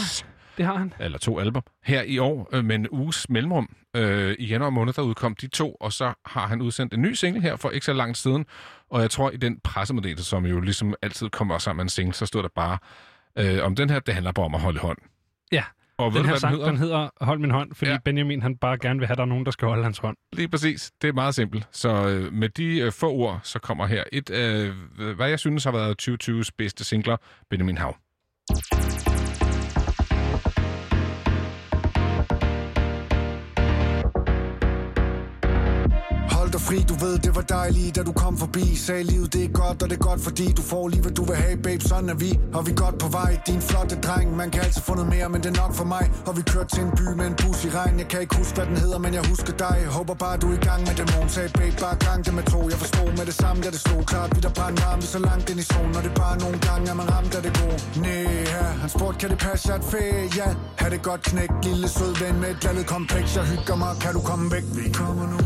[0.59, 0.93] Det har han.
[1.01, 3.77] eller to album, her i år øh, med en uges mellemrum.
[3.97, 7.13] Øh, I januar måned, der udkom de to, og så har han udsendt en ny
[7.13, 8.47] single her for ikke så lang siden.
[8.91, 12.15] Og jeg tror, i den pressemeddelelse, som jo ligesom altid kommer sammen med en single,
[12.15, 12.79] så stod der bare,
[13.39, 14.99] øh, om den her, det handler bare om at holde hånd.
[15.53, 15.65] Ja,
[15.99, 16.71] Og Den her sang, den hedder?
[16.71, 17.99] den hedder Hold min hånd, fordi ja.
[18.05, 20.17] Benjamin han bare gerne vil have, at der er nogen, der skal holde hans hånd.
[20.33, 20.91] Lige præcis.
[21.03, 21.69] Det er meget simpelt.
[21.73, 24.75] Så øh, med de øh, få ord, så kommer her et, øh,
[25.17, 27.17] hvad jeg synes har været 2020's bedste singler,
[27.51, 27.97] Benjamin Hav.
[36.59, 38.77] Dig fri, du ved, det var dejligt, da du kom forbi.
[38.77, 41.25] Sagde livet, det er godt, og det er godt, fordi du får lige, hvad du
[41.25, 41.83] vil have, babe.
[41.91, 43.31] Sådan er vi, og vi er godt på vej.
[43.47, 46.05] Din flotte dreng, man kan altid få noget mere, men det er nok for mig.
[46.27, 47.99] Og vi kørte til en by med en bus i regn.
[48.03, 49.77] Jeg kan ikke huske, hvad den hedder, men jeg husker dig.
[49.97, 52.61] Håber bare, du er i gang med dæmon Sagde babe, bare gang det med to
[52.73, 54.37] Jeg forstod med det samme, da det stod klart.
[54.37, 56.37] Vi der brændte varmt, vi er så langt ind i solen Og det er bare
[56.45, 57.79] nogle gange, at man ramt af det gode.
[58.05, 60.03] Næh, ja, han spurgte, kan det passe, at er fæ?
[60.41, 60.49] Ja,
[60.81, 63.37] ha' det godt knæk, lille sød ven med et lallet kompleks.
[63.37, 64.65] Jeg hygger mig, kan du komme væk?
[64.79, 65.39] Vi kommer nu.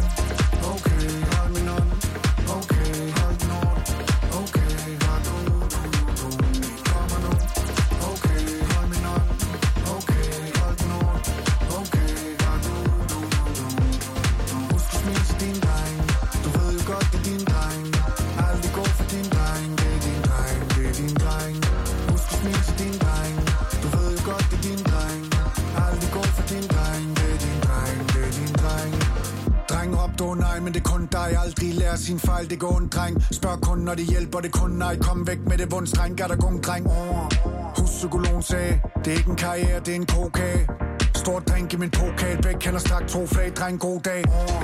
[31.92, 33.14] Lærer sin fejl, det går en dreng.
[33.30, 34.98] Spørg kun, når det hjælper, det kun nej.
[34.98, 36.86] Kom væk med det vundstreng, gør der gung, dreng.
[36.86, 37.28] Oh.
[37.78, 40.68] Huspsykologen sagde Det er ikke en karriere, det er en kokage.
[41.14, 44.22] Stor drink i min pokal Begge kender strak to flag, dreng, god dag.
[44.28, 44.62] Oh.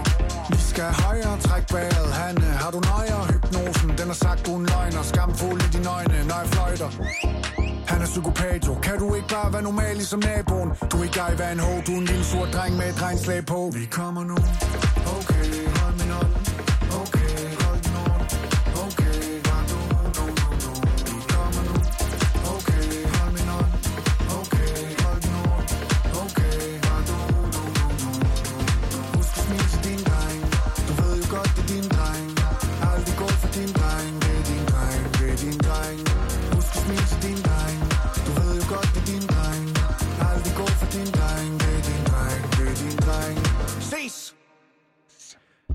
[0.51, 4.66] Vi skal højere, træk vejret Hanne, har du nøjere hypnosen Den har sagt, du en
[4.66, 5.03] løgner.
[5.03, 6.91] Skamfuld i dine øjne, når jeg fløjter.
[7.91, 8.74] Han er psykopat jo.
[8.87, 10.68] Kan du ikke bare være normal ligesom naboen?
[10.91, 13.03] Du er ikke dig, hvad en ho Du er en lille sur dreng med et
[13.03, 13.59] regnslag på.
[13.74, 14.37] Vi kommer nu.
[15.18, 15.45] Okay,
[15.81, 16.38] hold min hånd.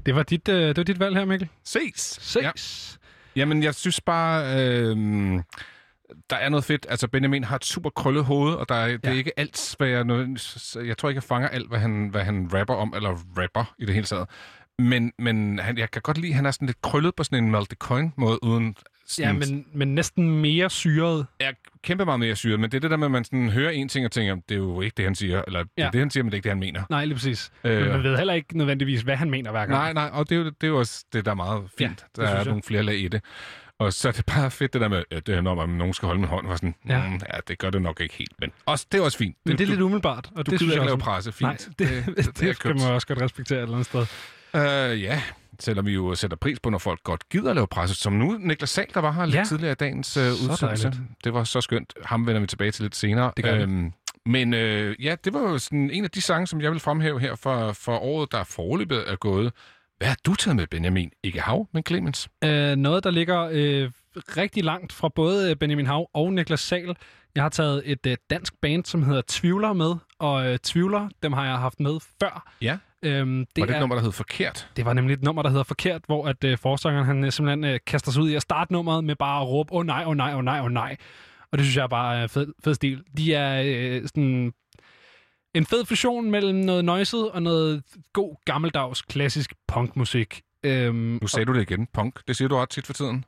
[0.05, 1.49] Det var dit, øh, det var dit valg her, Mikkel.
[1.63, 2.19] Ses!
[2.21, 2.43] Ses.
[2.43, 2.51] Ja.
[3.35, 4.97] Jamen, jeg synes bare, øh,
[6.29, 6.85] der er noget fedt.
[6.89, 8.93] Altså, Benjamin har et super krøllet hoved, og der er, ja.
[8.93, 10.05] det er ikke alt, hvad jeg,
[10.87, 13.85] jeg tror ikke, jeg fanger alt, hvad han, hvad han rapper om, eller rapper i
[13.85, 14.29] det hele taget.
[14.79, 17.43] Men, men han, jeg kan godt lide, at han er sådan lidt krøllet på sådan
[17.43, 18.75] en Malte Coin-måde, uden...
[19.19, 21.25] Ja, men, men næsten mere syret.
[21.39, 21.51] er
[21.83, 23.89] kæmpe meget mere syret, men det er det der med, at man sådan hører en
[23.89, 25.85] ting og tænker, det er jo ikke det, han siger, eller det Ja.
[25.87, 26.83] er det, han siger, men det er ikke det, han mener.
[26.89, 27.51] Nej, lige præcis.
[27.63, 27.81] Øh.
[27.81, 29.71] Men man ved heller ikke nødvendigvis, hvad han mener hver gang.
[29.71, 31.79] Nej, nej, og det er jo, det er jo også det, der er meget fint.
[31.81, 32.45] Ja, Ja, det der er jeg.
[32.45, 33.21] nogle flere lag i det.
[33.79, 35.93] Og så er det bare fedt, det der med, at det er, når man, nogen
[35.93, 36.97] skal holde min hånd, var sådan, Ja.
[36.97, 37.07] ja.
[37.09, 39.35] Mm, ja, det gør det nok ikke helt, men også, det er også fint.
[39.45, 40.29] Men det er lidt umiddelbart.
[40.35, 41.79] Og du det gider ikke lave presse, Nej, fint.
[41.79, 44.05] det, Det- det, det det, det skal man også godt respektere et eller andet sted.
[44.55, 45.21] Øh, ja,
[45.63, 47.95] selvom vi jo sætter pris på, når folk godt gider at lave presse.
[47.95, 49.43] Som nu, Niklas Sahl, der var her lidt Ja.
[49.43, 50.65] tidligere i dagens øh, udsendelse.
[50.83, 51.01] dejligt.
[51.23, 51.93] Det var så skønt.
[52.05, 53.31] Ham vender vi tilbage til lidt senere.
[53.37, 53.59] Det gør.
[53.61, 53.91] Øhm,
[54.25, 57.19] men øh, ja, det var jo sådan en af de sange, som jeg vil fremhæve
[57.19, 59.51] her for, for året, der foreløbet er gået.
[59.97, 61.11] Hvad har du taget med, Benjamin?
[61.23, 62.29] Ikke Hav, men Clemens.
[62.43, 66.95] Øh, noget, der ligger øh, rigtig langt fra både øh, Benjamin Hav og Niklas Sal.
[67.35, 71.33] Jeg har taget et øh, dansk band, som hedder Tvivler med, og øh, Tvivler, dem
[71.33, 72.51] har jeg haft med før.
[72.61, 72.77] Ja.
[73.03, 74.69] Øhm, det, var det er, et nummer, der hed Forkert?
[74.75, 77.63] det var nemlig et nummer, der hedder Forkert, hvor at øh, forsangeren han øh, simpelthen
[77.63, 80.03] øh, kaster sig ud i at starte nummeret med bare at råbe, åh oh, nej,
[80.03, 80.97] åh oh, nej, åh oh, nej, åh oh, nej.
[81.51, 83.03] Og det synes jeg bare er fed, fed stil.
[83.17, 84.53] De er øh, sådan
[85.53, 87.83] en fed fusion mellem noget noiset og noget
[88.13, 90.41] god, gammeldags, klassisk punkmusik.
[90.63, 91.87] Øhm, Nu sagde du det igen.
[91.93, 92.27] Punk.
[92.27, 93.25] Det siger du også tit for tiden.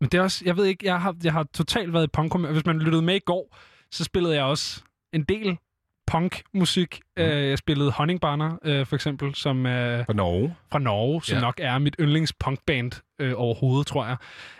[0.00, 2.50] Men det er også, jeg ved ikke, jeg har, jeg har totalt været i punk.
[2.50, 3.56] Hvis man lyttede med i går,
[3.90, 4.82] så spillede jeg også
[5.12, 5.58] en del
[6.06, 7.00] punkmusik.
[7.16, 7.22] Mm.
[7.22, 10.54] Øh, jeg spillede Honningbarner, øh, for eksempel, som er Fra Norge.
[10.72, 11.40] fra Norge, som Ja.
[11.40, 14.16] nok er mit yndlingspunkband øh, overhovedet, tror jeg.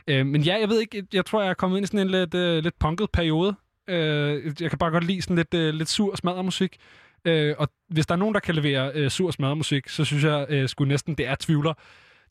[0.09, 2.11] Øh, men ja, jeg ved ikke, jeg tror, jeg er kommet ind i sådan en
[2.11, 3.55] lidt, øh, lidt punket periode.
[3.89, 6.77] Øh, jeg kan bare godt lide sådan lidt, øh, lidt sur smaddermusik.
[7.25, 10.47] Øh, og hvis der er nogen, der kan levere øh, sur smaddermusik, så synes jeg
[10.49, 11.73] øh, sgu næsten, det er tvivler.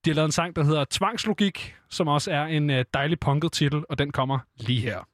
[0.05, 3.51] De har lavet en sang, der hedder Tvangslogik, som også er en øh, dejlig punket
[3.51, 5.07] titel, og den kommer lige her.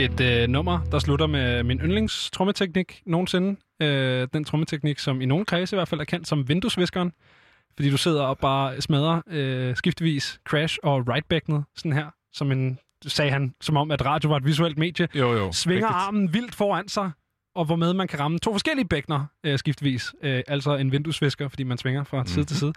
[0.00, 3.56] Et øh, nummer, der slutter med min yndlingstrommeteknik nogensinde.
[3.82, 7.12] Øh, den trommeteknik, som i nogle kredse i hvert fald er kendt som vinduesviskeren.
[7.76, 12.78] Fordi du sidder og bare smadrer øh, skiftevis crash og rightbækkenet, sådan her, som en,
[13.06, 15.08] sagde han, som om at radio var et visuelt medie.
[15.14, 15.52] Jo, jo.
[15.52, 15.96] Svinger rigtigt.
[15.96, 17.10] armen vildt foran sig,
[17.54, 20.14] og hvormed man kan ramme to forskellige bækkener øh, skiftevis.
[20.22, 22.72] Øh, altså en vinduesvisker, fordi man svinger fra side til side.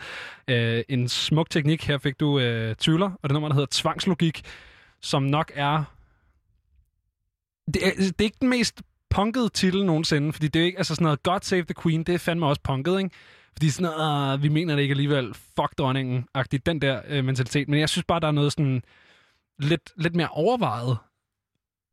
[0.47, 1.83] Øh, en smuk teknik.
[1.87, 4.41] Her fik du øh, tvivler, og det nummer, der hedder Tvangslogik,
[5.01, 5.83] som nok er...
[7.73, 10.95] Det er, det er ikke den mest punkede titel nogensinde, fordi det er ikke altså
[10.95, 13.09] sådan noget God Save the Queen, det er fandme også punket, ikke?
[13.53, 17.67] Fordi sådan noget, "Ah, vi mener det ikke alligevel, fuck dronningen-agtigt, den der øh, mentalitet.
[17.69, 18.83] Men jeg synes bare, der er noget sådan
[19.59, 20.97] lidt, lidt mere overvejet,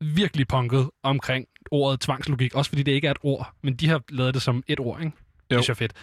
[0.01, 2.55] virkelig punket omkring ordet tvangslogik.
[2.55, 4.99] Også fordi det ikke er et ord, men de har lavet det som et ord,
[4.99, 5.11] ikke?
[5.49, 5.59] Det Jo.
[5.59, 5.93] er så fedt.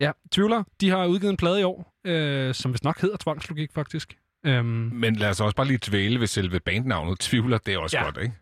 [0.00, 3.72] Ja, Tvivler, de har udgivet en plade i år, øh, som vist nok hedder Tvangslogik,
[3.74, 4.16] faktisk.
[4.46, 4.64] Øhm,
[4.94, 7.18] Men lad os også bare lige dvæle ved selve bandnavnet.
[7.20, 8.04] Tvivler, det er også Ja.
[8.04, 8.34] godt, ikke?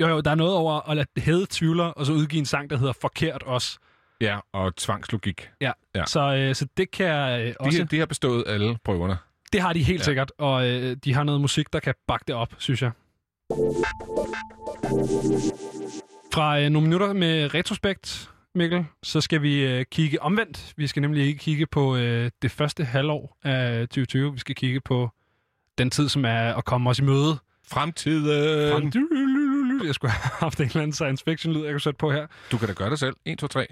[0.00, 2.70] Jo, jo, der er noget over at lade hedde Tvivler, og så udgive en sang,
[2.70, 3.78] der hedder Forkert også.
[4.20, 5.50] Ja, og tvangslogik.
[5.60, 6.04] Ja, Ja.
[6.06, 7.78] Så, øh, så det kan øh, også...
[7.78, 9.16] De, de har bestået alle prøverne.
[9.52, 10.04] Det har de helt Ja.
[10.04, 12.90] sikkert, og øh, de har noget musik, der kan bakke det op, synes jeg.
[16.34, 20.72] Fra øh, nogle minutter med retrospekt, Mikkel, så skal vi øh, kigge omvendt.
[20.76, 24.32] Vi skal nemlig ikke kigge på øh, det første halvår af 2020.
[24.32, 25.10] Vi skal kigge på
[25.78, 27.38] den tid, som er at komme os i møde.
[27.68, 28.26] Fremtiden!
[29.80, 32.12] Frem- Jeg skulle have haft en eller anden science fiction lyd, jeg kunne sætte på
[32.12, 32.26] her.
[32.52, 33.16] Du kan da gøre det selv.
[33.24, 33.66] 1, 2, 3.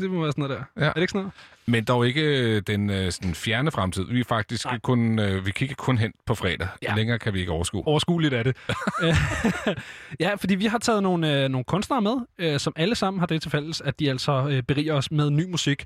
[0.00, 0.82] Det må være sådan noget der.
[0.84, 0.88] Ja.
[0.88, 1.32] Er det ikke sådan noget?
[1.66, 2.22] Men dog ikke
[2.56, 4.04] øh, den øh, sådan fjerne fremtid.
[4.04, 4.78] Vi er faktisk Nej.
[4.78, 6.68] kun, øh, vi kigger kun hen på fredag.
[6.82, 6.94] Ja.
[6.94, 7.86] Længere kan vi ikke overskue.
[7.86, 8.56] overskueligt er det.
[10.20, 12.00] ja, fordi vi har taget nogle, nogle kunstnere
[12.38, 15.50] med, som alle sammen har det til fælles, at de altså beriger os med ny
[15.50, 15.84] musik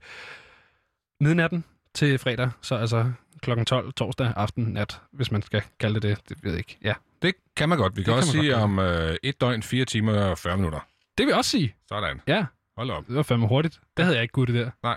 [1.20, 1.64] midnatten
[1.94, 6.18] til fredag, så altså klokken 12 torsdag aften nat, hvis man skal kalde det det.
[6.28, 6.78] Det ved jeg ikke.
[6.82, 6.92] Ja,
[7.24, 7.96] Det kan man godt.
[7.96, 10.38] Vi kan Det også kan man sige godt om øh, et døgn, 4 timer og
[10.38, 10.80] 40 minutter.
[11.18, 11.74] det vil jeg også sige.
[11.88, 12.20] Sådan.
[12.28, 12.44] Ja,
[12.76, 13.06] Hold op.
[13.06, 13.80] det var fandme hurtigt.
[13.96, 14.70] Det havde jeg ikke guttet der.
[14.82, 14.96] Nej.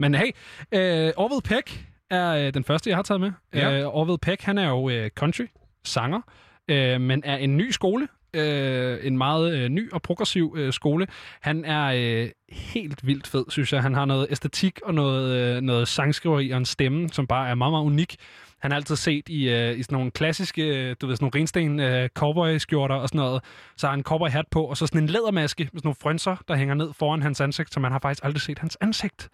[0.00, 0.30] Men hey,
[0.74, 3.32] øh, Orville Peck er øh, den første, jeg har taget med.
[3.54, 3.80] Ja.
[3.80, 5.46] Øh, Orville Peck, han er jo øh, country
[5.84, 6.20] sanger,
[6.68, 8.08] øh, men er en ny skole.
[8.34, 11.06] Øh, en meget øh, ny og progressiv øh, skole.
[11.40, 11.84] Han er
[12.24, 13.82] øh, helt vildt fed, synes jeg.
[13.82, 17.54] Han har noget æstetik og noget, øh, noget sangskriveri og en stemme, som bare er
[17.54, 18.16] meget, meget unik.
[18.60, 21.40] Han er altid set i, øh, i sådan nogle klassiske, øh, du ved, sådan nogle
[21.40, 23.42] rensten øh, cowboy-skjorter og sådan noget.
[23.76, 26.36] Så har han en cowboy-hat på, og så sådan en lædermaske med sådan nogle frynser,
[26.48, 29.28] der hænger ned foran hans ansigt, så man har faktisk aldrig set hans ansigt.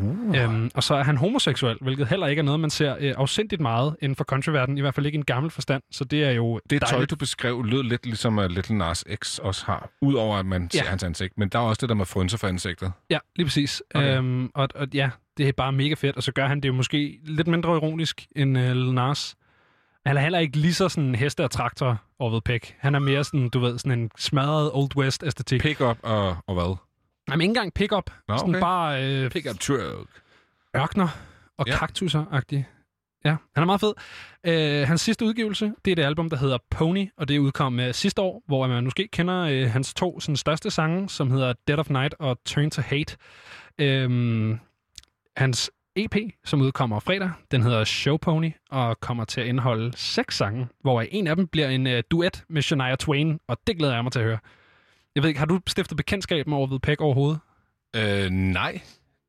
[0.00, 0.36] Uh.
[0.36, 3.60] Øhm, og så er han homoseksuel, hvilket heller ikke er noget, man ser øh, afsindigt
[3.60, 5.82] meget inden for countryverdenen, i hvert fald ikke i en gammel forstand.
[5.90, 9.38] Så det er jo Det tøj, du beskrev, lød lidt ligesom uh, Little Nas X
[9.38, 9.90] også har.
[10.00, 10.78] Udover at man Ja.
[10.78, 11.38] ser hans ansigt.
[11.38, 12.92] Men der er også det der med frynser for ansigtet.
[13.10, 13.82] Ja, lige præcis.
[13.94, 14.16] Okay.
[14.18, 16.72] Øhm, og, og ja, det er bare mega fedt, og så gør han det jo
[16.72, 19.36] måske lidt mindre ironisk end uh, Lil Nas.
[20.06, 22.74] Han er heller ikke lige så sådan heste og traktor over Peck.
[22.78, 25.60] Han er mere sådan, du ved, sådan en smadret Old West-æstetik.
[25.60, 26.76] Pick up og, og hvad?
[27.30, 28.10] Jamen ikke engang pick-up.
[28.28, 28.60] Nå, Sådan okay.
[28.60, 30.10] bare øh, Pick up truck.
[30.76, 31.08] ørkner
[31.58, 31.72] og Ja.
[31.72, 31.78] ja.
[31.78, 32.64] kaktusser-agtige.
[33.24, 33.92] Ja, han er meget fed.
[34.46, 37.94] Øh, hans sidste udgivelse, det er det album, der hedder Pony, og det udkom øh,
[37.94, 41.78] sidste år, hvor man måske kender øh, hans to sådan, største sange, som hedder Dead
[41.78, 43.16] of Night og Turn to Hate.
[43.78, 44.58] Øhm,
[45.36, 50.36] hans EP, som udkommer fredag, den hedder Show Pony, og kommer til at indeholde seks
[50.36, 53.94] sange, hvor en af dem bliver en øh, duet med Shania Twain, og det glæder
[53.94, 54.38] jeg mig til at høre.
[55.14, 57.40] Jeg ved ikke, har du stiftet bekendtskab med Orville Peck overhovedet?
[57.96, 58.80] Øh, nej,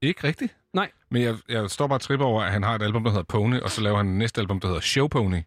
[0.01, 0.55] ikke rigtigt.
[0.73, 0.91] Nej.
[1.11, 3.23] Men jeg, jeg står bare og tripper over, at han har et album, der hedder
[3.23, 5.41] Pony, og så laver han næste album, der hedder Show Pony.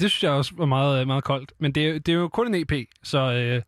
[0.00, 1.52] Det synes jeg også var meget, øh, meget koldt.
[1.58, 2.72] Men det, er- det er jo kun en EP,
[3.02, 3.62] så øh,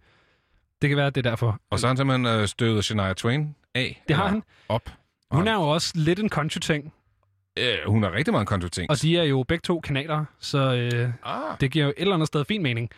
[0.83, 1.61] det kan være, at det er derfor.
[1.71, 4.03] Og så har han simpelthen øh, støvet Shania Twain af.
[4.09, 4.43] Det har han.
[4.69, 4.91] Op.
[5.31, 6.93] Hun er jo også lidt en country-ting,
[7.59, 8.91] Øh, hun har rigtig meget country ting.
[8.91, 12.15] og de er jo begge to kanaler, så øh, Ah, det giver jo et eller
[12.15, 12.91] andet sted fin mening.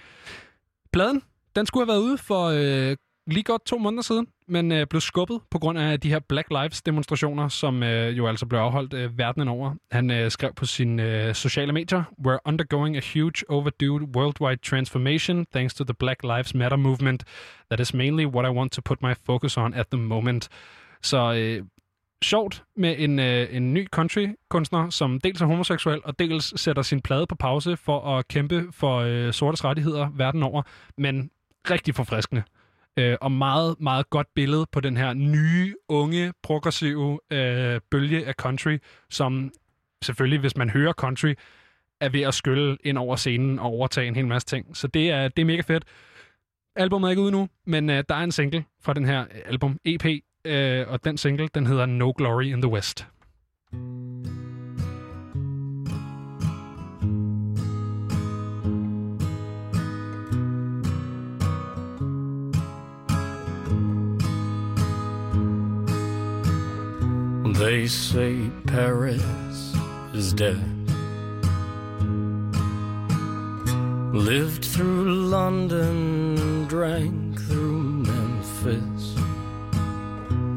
[0.93, 1.23] Pladen,
[1.56, 5.01] den skulle have været ude for øh, lige godt to måneder siden, men øh, blev
[5.01, 8.94] skubbet på grund af de her Black Lives demonstrationer, som øh, jo altså blev afholdt
[8.94, 9.74] øh, verdenen over.
[9.90, 15.47] Han øh, skrev på sine øh, sociale medier, We're undergoing a huge overdue worldwide transformation
[15.52, 17.24] thanks to the Black Lives Matter movement.
[17.70, 20.48] That is mainly what I want to put my focus on at the moment.
[21.02, 21.64] Så øh,
[22.24, 27.01] sjovt med en, øh, en ny country-kunstner, som dels er homoseksuel, og dels sætter sin
[27.01, 30.62] plade på pause for at kæmpe for øh, sortes rettigheder verden over,
[30.98, 31.31] men
[31.70, 32.43] rigtig forfriskende.
[32.97, 38.35] Øh, og meget, meget godt billede på den her nye, unge, progressive øh, bølge af
[38.35, 38.78] country,
[39.11, 39.53] som
[40.03, 41.35] selvfølgelig, hvis man hører country,
[42.01, 44.77] er ved at skylle ind over scenen og overtage en hel masse ting.
[44.77, 45.85] Så det er, det er mega fedt.
[46.77, 49.78] Albumet er ikke ude nu, men øh, der er en single fra den her album,
[49.85, 50.05] EP,
[50.45, 53.07] øh, og den single, den hedder No Glory in the West.
[67.55, 69.22] They say Paris
[70.12, 70.60] is dead.
[74.12, 79.14] Lived through London, drank through Memphis.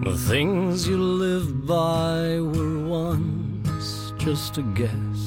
[0.06, 5.20] The things you live by were once just a guess,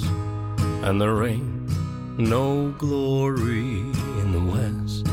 [0.83, 1.71] and there ain't
[2.19, 3.79] no glory
[4.21, 5.07] in the West.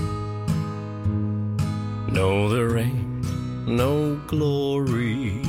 [2.12, 5.47] No, there ain't no glory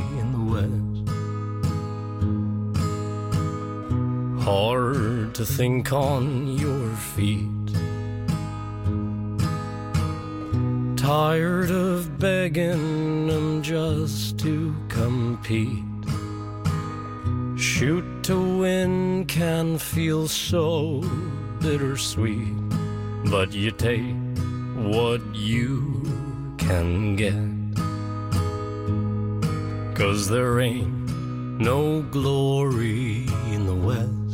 [4.51, 7.69] Hard to think on your feet.
[10.97, 15.85] Tired of begging them just to compete.
[17.61, 21.03] Shoot to win can feel so
[21.61, 22.57] bittersweet,
[23.31, 24.17] but you take
[24.77, 27.35] what you can get.
[29.95, 30.89] Cause there ain't
[31.61, 34.28] no glory in the West.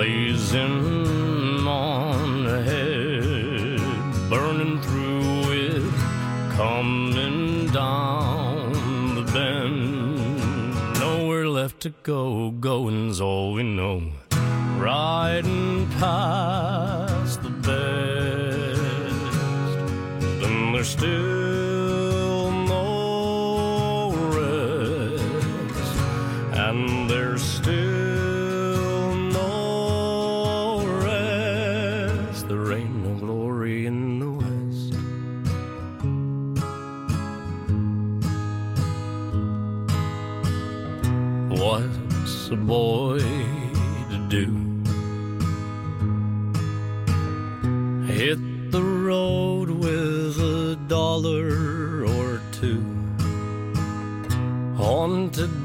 [0.00, 3.78] Blazing on ahead,
[4.30, 5.92] burning through it,
[6.56, 10.98] coming down the bend.
[10.98, 14.10] Nowhere left to go, going's all we know.
[14.78, 18.80] Riding past the best,
[20.40, 21.49] then there's still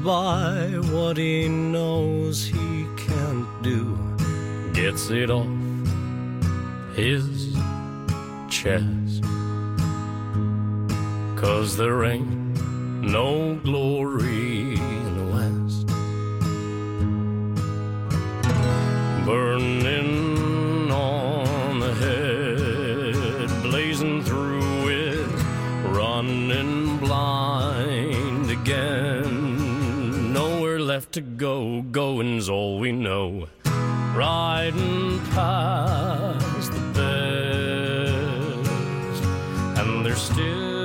[0.06, 3.98] by what he knows he can't do.
[4.72, 5.48] Gets it off
[6.94, 7.56] his
[8.48, 9.24] chest.
[11.34, 12.28] Cause there ain't
[13.02, 14.45] no glory
[31.16, 33.48] to go, going's all we know.
[34.14, 38.70] Riding past the best,
[39.78, 40.75] and there's still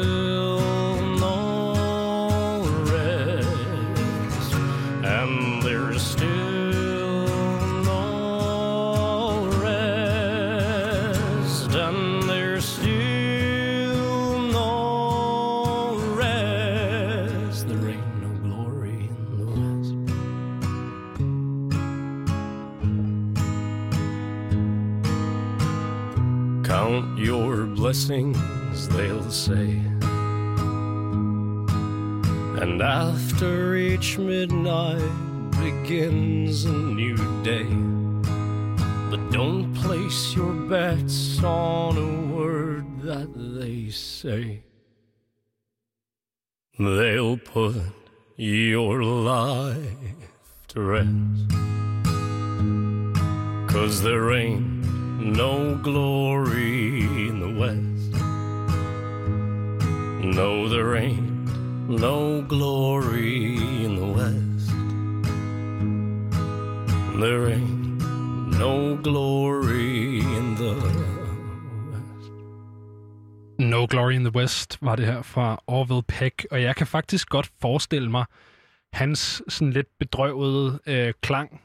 [27.92, 29.68] blessings, they'll say.
[32.62, 35.12] And after each midnight
[35.60, 37.68] begins a new day.
[39.10, 44.64] But don't place your bets on a word that they say.
[46.80, 47.76] They'll put
[48.38, 50.30] your life
[50.70, 51.52] to rest.
[53.70, 54.82] Cause there ain't
[55.22, 57.81] no glory in the West.
[60.36, 61.22] No, there ain't
[61.90, 63.56] no glory
[63.86, 64.72] in the West.
[67.20, 68.02] There ain't
[68.60, 72.32] no glory in the West.
[73.60, 77.30] No Glory in the West var det her fra Orville Peck, og jeg kan faktisk
[77.30, 78.26] godt forestille mig,
[78.94, 81.62] hans sådan lidt bedrøvede øh, klang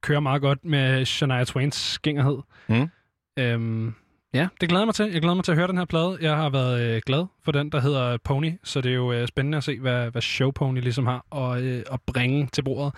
[0.00, 2.38] kører meget godt med Shania Twains skængerhed.
[2.68, 2.88] Mm.
[3.36, 3.94] Øhm,
[4.34, 5.12] ja, det glæder mig til.
[5.12, 6.18] Jeg glæder mig til at høre den her plade.
[6.20, 9.28] Jeg har været øh, glad for den, der hedder Pony, så det er jo øh,
[9.28, 12.94] spændende at se, hvad, hvad Show Pony ligesom har at, øh, at bringe til bordet.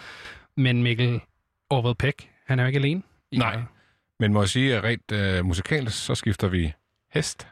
[0.57, 1.21] Men Mikkel
[1.71, 3.03] Orville Peck, han er jo ikke alene.
[3.31, 3.63] i- Nej.
[4.21, 6.73] Men må jeg sige, at rent øh, musikalisk, så skifter vi
[7.13, 7.49] hest.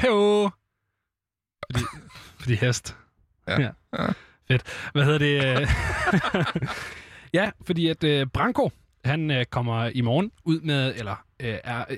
[0.00, 0.50] Heyo!
[1.72, 1.84] Fordi,
[2.40, 2.96] fordi hest.
[3.48, 3.60] Ja.
[3.60, 3.70] ja.
[3.98, 4.06] Ja.
[4.48, 4.90] Fedt.
[4.92, 5.60] Hvad hedder det?
[5.60, 5.68] øh?
[7.38, 8.70] ja, fordi at øh, Branko,
[9.04, 11.96] han øh, kommer i morgen ud med, eller øh, er øh,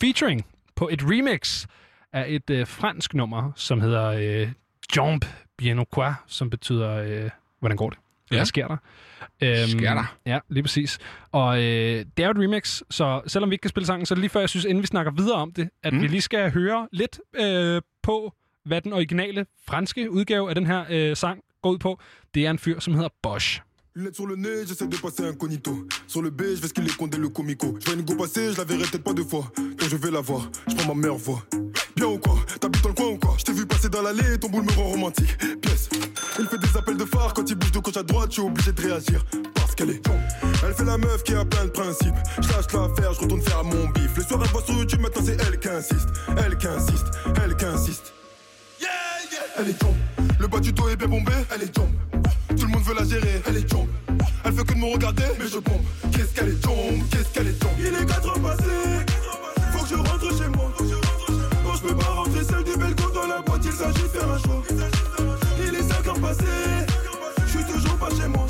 [0.00, 0.46] featuring
[0.76, 1.66] på et remix
[2.12, 4.48] af et øh, fransk nummer, som hedder øh,
[4.96, 5.26] Jump
[5.56, 7.98] Bien quoi, som betyder, øh, hvordan går det?
[8.30, 8.36] Ja.
[8.36, 8.76] Hvad sker der?
[9.40, 10.16] Øhm, Sker der?
[10.26, 10.98] Ja, lige præcis.
[11.32, 14.14] Og øh, det er jo et remix, så selvom vi ikke kan spille sangen, så
[14.14, 16.02] er det lige før, jeg synes, inden vi snakker videre om det, at mm.
[16.02, 18.34] vi lige skal høre lidt øh, på,
[18.64, 22.00] hvad den originale franske udgave af den her øh, sang går ud på.
[22.34, 23.62] Det er en fyr, som hedder Bosch.
[23.96, 25.84] Lunettes sur le nez, j'essaie de passer incognito.
[26.06, 27.74] Sur le B, je vais ce qu'il est condé le comico.
[27.80, 29.50] Je vois une go passer, je la verrai peut-être pas deux fois.
[29.56, 31.42] Quand je vais la voir, je prends ma meilleure voix.
[31.96, 32.36] Bien ou quoi?
[32.60, 33.34] T'habites dans le coin ou quoi?
[33.36, 35.36] Je t'ai vu passer dans l'allée, ton boule me rend romantique.
[35.60, 35.88] Pièce.
[36.38, 38.42] Il fait des appels de phare quand il bouge de gauche à droite, je suis
[38.42, 39.24] obligé de réagir.
[39.56, 40.08] Parce qu'elle est.
[40.64, 42.14] Elle fait la meuf qui a plein de principes.
[42.40, 44.16] Je lâche l'affaire, je retourne faire mon bif.
[44.16, 46.08] Le soir, elle voit sur YouTube, maintenant c'est elle qui insiste.
[46.36, 47.06] Elle qui insiste,
[47.44, 48.12] elle qui insiste.
[49.58, 49.96] Elle est tombe.
[50.38, 51.90] Le bas du dos est bien bombé, elle est tombe.
[52.56, 53.88] Tout le monde veut la gérer, elle est tombe.
[54.44, 55.82] Elle fait que de me regarder, mais je bombe.
[56.12, 57.70] Qu'est-ce qu'elle est tombe, qu'est-ce qu'elle est tombe.
[57.78, 59.04] Il est 4 heures passées,
[59.72, 60.30] faut que je rentre
[61.82, 64.38] je peux pas rentrer seul du balcon dans la boîte, il s'agit de faire un
[64.38, 64.62] choix.
[65.66, 66.44] Il est 5 ans passés,
[67.46, 68.46] je suis toujours pas chez moi.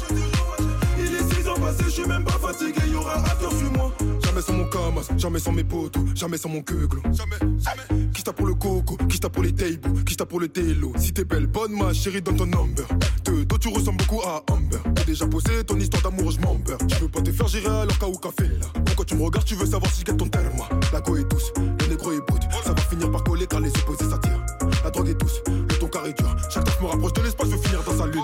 [0.99, 3.93] Il est 6 ans passés, je suis même pas fatigué, y aura after sur moi.
[4.41, 7.03] Jamais sans mon camas, jamais sans mes potos, jamais sans mon queuglo.
[7.13, 8.11] Jamais, jamais.
[8.15, 10.95] Qui t'a pour le coco, qui t'a pour les tables, qui t'a pour le télo.
[10.97, 12.87] Si t'es belle, bonne ma chérie, donne ton number.
[13.27, 14.79] De dos, tu ressembles beaucoup à Amber.
[14.95, 16.79] T'as déjà posé ton histoire d'amour, je m'en beurre.
[16.89, 18.67] Tu veux pas te faire gérer alors qu'à au café là.
[18.87, 20.63] Pourquoi tu me regardes, tu veux savoir si je gagne ton terme?
[20.91, 22.43] La go est douce, le négro est brut.
[22.65, 24.47] Ça va finir par coller car les opposés s'attirent.
[24.83, 26.35] La drogue est douce, le ton carré dur.
[26.49, 28.23] Chaque taf me rapproche de l'espace, je veux finir dans sa lune.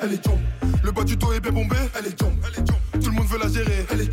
[0.00, 0.38] Elle est jump.
[0.84, 1.76] Le bas du dos est bien bombé.
[1.98, 2.32] Elle est jump.
[3.02, 3.86] Tout le monde veut la gérer.
[3.90, 4.12] Elle est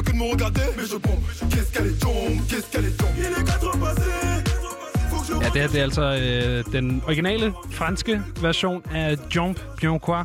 [0.00, 1.24] veut que de me regarder, mais je bombe.
[1.50, 2.48] Qu'est-ce qu'elle est jump.
[2.48, 3.10] Qu'est-ce qu'elle est jump.
[3.18, 4.10] Il est 4 ans passé.
[5.42, 10.24] Ja, det her det er altså øh, den originale franske version af Jump Bien Quoi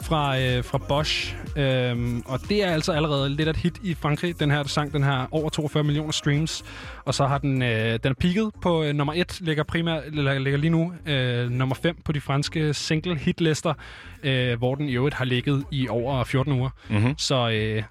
[0.00, 1.36] fra, øh, fra Bosch.
[1.56, 4.40] Øhm, og det er altså allerede lidt af et hit i Frankrig.
[4.40, 6.64] Den her sang, den her over 42 millioner streams.
[7.04, 10.38] Og så har den, øh, den er peaked på øh, nummer 1, ligger, primært, eller
[10.38, 13.74] ligger lige nu øh, nummer 5 på de franske single hitlister,
[14.22, 16.70] øh, hvor den i øvrigt har ligget i over 14 uger.
[16.90, 17.14] Mhm.
[17.18, 17.82] Så øh,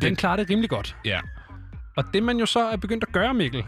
[0.00, 0.96] den klarer det rimelig godt.
[1.04, 1.20] Ja.
[1.96, 3.64] Og det, man jo så er begyndt at gøre, Mikkel,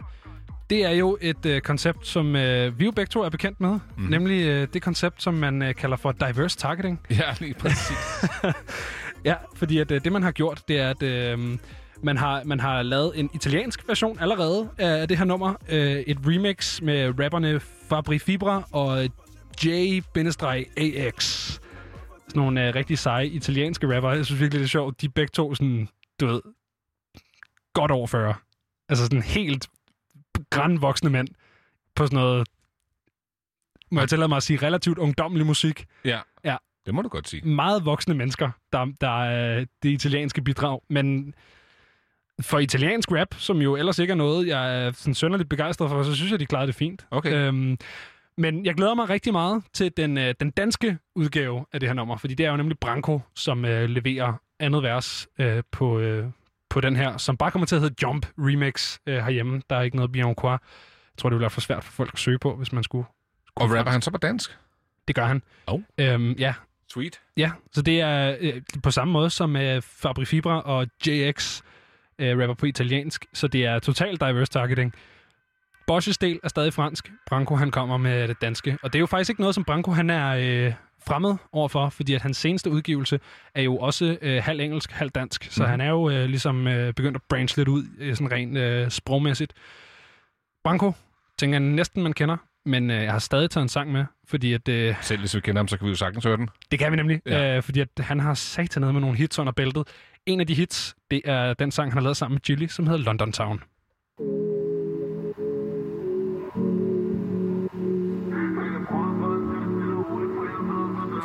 [0.70, 3.78] det er jo et øh, koncept, som øh, vi jo begge to er bekendt med.
[3.96, 4.04] Mm.
[4.04, 7.00] Nemlig øh, det koncept, som man øh, kalder for diverse targeting.
[7.10, 7.96] Ja, lige præcis.
[9.24, 11.58] Ja, fordi at, øh, det, man har gjort, det er, at øh,
[12.02, 15.54] man, har, man har lavet en italiensk version allerede af det her nummer.
[15.68, 19.04] Øh, et remix med rapperne Fabri Fibra og
[19.64, 21.20] J-AX.
[21.20, 21.60] Sådan
[22.34, 24.10] nogle øh, rigtig seje italienske rapper.
[24.10, 25.00] Jeg synes virkelig, det er sjovt.
[25.00, 25.88] De begge to sådan,
[26.20, 26.40] du ved,
[27.74, 28.34] godt over 40.
[28.88, 29.68] Altså sådan helt
[30.50, 31.28] grænvoksne mænd
[31.94, 32.48] på sådan noget,
[33.90, 35.86] må jeg tillade mig at sige, relativt ungdommelig musik.
[36.04, 36.20] Ja.
[36.44, 36.56] Ja.
[36.86, 37.48] Det må du godt sige.
[37.48, 40.80] Meget voksne mennesker, der, der er det italienske bidrag.
[40.90, 41.34] Men
[42.40, 46.02] for italiensk rap, som jo ellers ikke er noget, jeg er sådan sønderligt begejstret for,
[46.02, 47.06] så synes jeg, de klarede det fint.
[47.10, 47.32] Okay.
[47.32, 47.78] Øhm,
[48.38, 51.94] men jeg glæder mig rigtig meget til den, øh, den danske udgave af det her
[51.94, 56.26] nummer, fordi det er jo nemlig Branko, som øh, leverer andet vers øh, på, øh,
[56.68, 59.62] på den her, som bare kommer til at hedde Jump Remix øh, herhjemme.
[59.70, 60.50] Der er ikke noget Bien Quoi.
[60.50, 60.58] Jeg
[61.18, 63.06] tror, det ville være for svært for folk at søge på, hvis man skulle...
[63.54, 64.58] Og rapper han så på dansk?
[65.08, 65.42] Det gør han.
[65.66, 65.80] Oh.
[65.98, 66.54] Øhm, ja,
[66.92, 67.20] Sweet.
[67.36, 71.62] Ja, så det er øh, på samme måde som øh, Fabri Fibra og JX
[72.18, 74.94] øh, rapper på italiensk, så det er total diverse targeting.
[75.90, 77.12] Bosch's del er stadig fransk.
[77.26, 78.78] Branko, han kommer med det danske.
[78.82, 80.72] Og det er jo faktisk ikke noget, som Branko, han er øh,
[81.06, 83.20] fremmed overfor, fordi at hans seneste udgivelse
[83.54, 85.48] er jo også øh, halv engelsk, halv dansk.
[85.50, 85.70] Så Mhm.
[85.70, 88.90] han er jo øh, ligesom øh, begyndt at branche lidt ud, øh, sådan rent øh,
[88.90, 89.52] sprogmæssigt.
[90.64, 90.92] Branko,
[91.38, 94.52] tænker jeg næsten, man kender, men øh, jeg har stadig taget en sang med, fordi
[94.52, 94.68] at...
[94.68, 96.48] Øh, Selv hvis vi kender ham, så kan vi jo sagtens høre den.
[96.70, 97.56] det kan vi nemlig, Ja.
[97.56, 99.88] øh, fordi at han har sat ned med nogle hits under bæltet.
[100.26, 102.86] En af de hits, det er den sang, han har lavet sammen med Gilly, som
[102.86, 103.62] hedder London Town.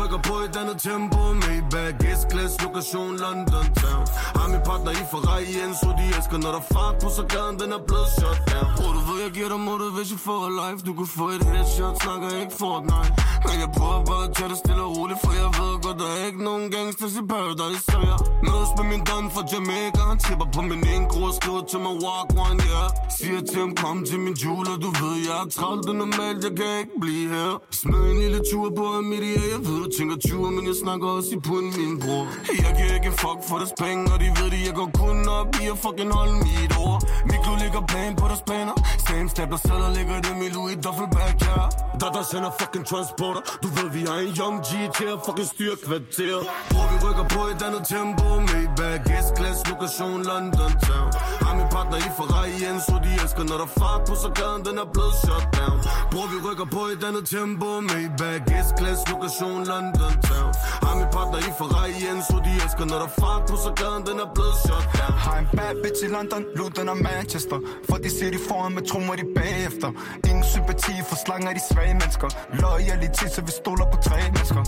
[0.00, 1.20] rykker på et andet tempo.
[1.42, 4.04] Maybach, S-klasse, lokation London Town.
[4.36, 6.38] Har min partner i Ferrari igen, så de elsker.
[6.44, 8.70] Når der er fart på, så gaden den er blevet shot down.
[8.76, 10.80] Bror, du ved, jeg giver dig motivation for a life.
[10.88, 13.12] Du kan få et headshot, snakker ikke Fortnite.
[13.46, 16.08] Men jeg prøver bare at tage det stille og roligt For jeg ved godt, der
[16.16, 18.18] er ikke nogen gangsters i Paradise Så jeg
[18.48, 20.02] mødes med min don fra Jamaica.
[20.10, 22.88] Han tipper på min intro og skriver til mig walk one, yeah.
[23.16, 26.54] Siger til ham, kom til min jeweler Du ved, jeg er travlt, det normalt, jeg
[26.60, 27.52] kan ikke blive her.
[27.80, 31.30] Smid en lille tur på Amidia Jeg ved, du tænker 20, men jeg snakker også
[31.36, 32.24] i pund, min bror.
[32.64, 35.28] Jeg giver ikke en fuck for deres penge Og de ved det, jeg går kun
[35.38, 37.00] op i at fucking holde mit ord.
[37.30, 38.76] Mikro ligger plan på deres planer
[39.08, 41.56] Same step, der selv ligger dem i Louis Duffelbag, ja.
[42.00, 43.42] Der der sender fucking transporter.
[43.62, 46.42] Du ved, vi er en young G til at fucking styre kvarteret.
[46.70, 48.26] Bror, vi rykker på et andet tempo.
[48.50, 51.08] Maybach, S-class, lokation London Town.
[51.44, 54.60] Har min partner i Ferrari igen, så de elsker Når der fart på, så gaden
[54.68, 55.78] den er blevet shut down.
[56.12, 57.68] Bror, vi rykker på et andet tempo.
[57.90, 60.52] Maybach, S-class, lokation London London Town.
[60.84, 64.02] Har min partner i Ferrari igen, så de elsker Når der fart på, så gaden
[64.08, 65.14] den er blevet shot down.
[65.26, 67.58] Har en bad bitch i London, Luton og Manchester.
[67.88, 69.90] For de ser de foran, med trummer de bagefter.
[70.28, 72.28] Ingen sympati for slanger de svage mennesker.
[72.62, 74.62] Loyalitet, så vi stoler på tre mennesker.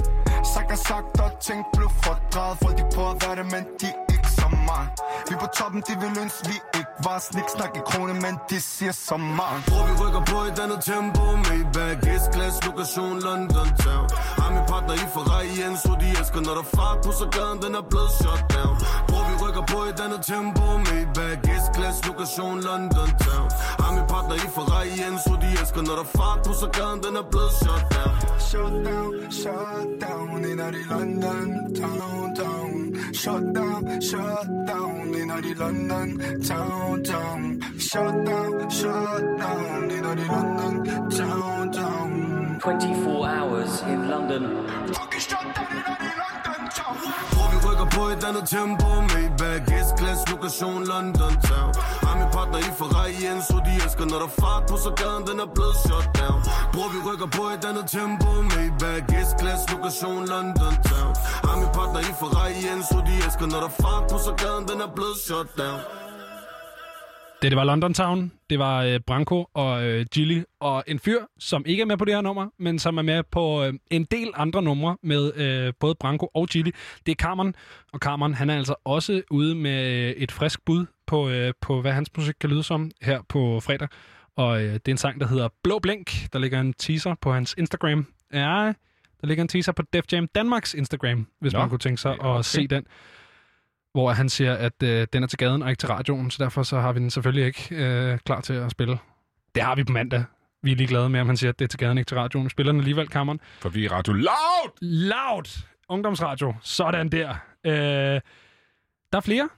[0.55, 2.57] Sagt er sagt og ting blev fordrejet.
[2.63, 4.22] Folk de prøver at være det, men de ikke
[4.73, 4.87] mig
[5.29, 7.19] Vi på toppen, de vil ønske, vi ikke var.
[7.29, 10.81] Snik, snak i krone, men de siger så meget Bror, vi rykker på et andet
[10.93, 11.25] tempo.
[11.47, 14.07] Maybach, S-Class, lokation London Town.
[14.41, 17.27] Har min partner i Ferrari igen, så de elsker Når der er fart på, så
[17.37, 18.75] gaden den er blevet shut down.
[19.09, 20.65] Bror, vi rykker på et andet tempo.
[20.87, 23.49] Maybach, S-Class, lokation London Town.
[23.83, 26.67] Har min partner i Ferrari igen, så de elsker Når der er fart på, så
[26.79, 28.15] gaden den er blevet shut down.
[28.49, 30.45] Shut down, shut down.
[30.51, 31.49] Ind i London
[31.81, 32.75] town, town.
[33.21, 33.81] Shut down,
[34.11, 34.62] shut down
[35.15, 43.27] Ind i London town, town Shut down, shut down Ind i London town, town 24
[43.27, 44.43] hours in London.
[44.87, 47.32] Bror, vi rykker
[47.95, 51.71] på et andet tempo Maybach, S-Class, lokation London Town.
[52.07, 55.23] Har min partner i Ferrari igen, så de elsker Når der fart på, så gaden
[55.29, 56.41] den er blevet shut down.
[56.73, 61.13] Bror, vi rykker på et andet tempo Maybach, S-Class, lokation London Town.
[61.47, 64.65] Har min partner i Ferrari igen, så de elsker Når der fart på, så gaden
[64.71, 66.02] den er blevet shut down.
[67.43, 71.19] Det, det var London Town, det var øh, Branko og øh, Gilly, og en fyr,
[71.39, 74.05] som ikke er med på det her nummer, men som er med på øh, en
[74.05, 76.71] del andre numre med øh, både Branko og Gilly.
[77.07, 77.55] Det er Carmen,
[77.93, 81.81] og Carmen, han er altså også ude med øh, et frisk bud på, øh, på,
[81.81, 83.89] hvad hans musik kan lyde som her på fredag.
[84.37, 86.33] Og øh, det er en sang, der hedder Blå Blink.
[86.33, 88.07] Der ligger en teaser på hans Instagram.
[88.33, 88.73] Ja,
[89.21, 92.21] der ligger en teaser på Def Jam Danmarks Instagram, hvis Nå, man kunne tænke sig
[92.21, 92.39] okay.
[92.39, 92.87] at se den
[93.93, 96.63] hvor han siger, at øh, den er til gaden og ikke til radioen, så derfor
[96.63, 98.99] så har vi den selvfølgelig ikke øh, klar til at spille.
[99.55, 100.25] Det har vi på mandag.
[100.63, 102.17] Vi er lige glade med, om han siger, at det er til gaden, ikke til
[102.17, 102.51] radioen.
[102.51, 103.41] Spiller den alligevel, Cameron.
[103.61, 104.71] For vi er radio loud!
[104.81, 105.65] Loud!
[105.89, 106.55] Ungdomsradio.
[106.63, 107.31] Sådan der.
[107.65, 107.73] Øh,
[109.13, 109.49] der er flere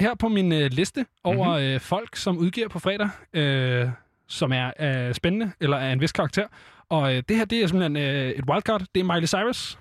[0.00, 1.74] her på min øh, liste over mm-hmm.
[1.74, 3.88] øh, folk, som udgiver på fredag, øh,
[4.28, 6.46] som er øh, spændende eller er en vis karakter.
[6.88, 8.82] Og øh, det her, det er simpelthen øh, et wildcard.
[8.94, 9.78] Det er Miley Cyrus.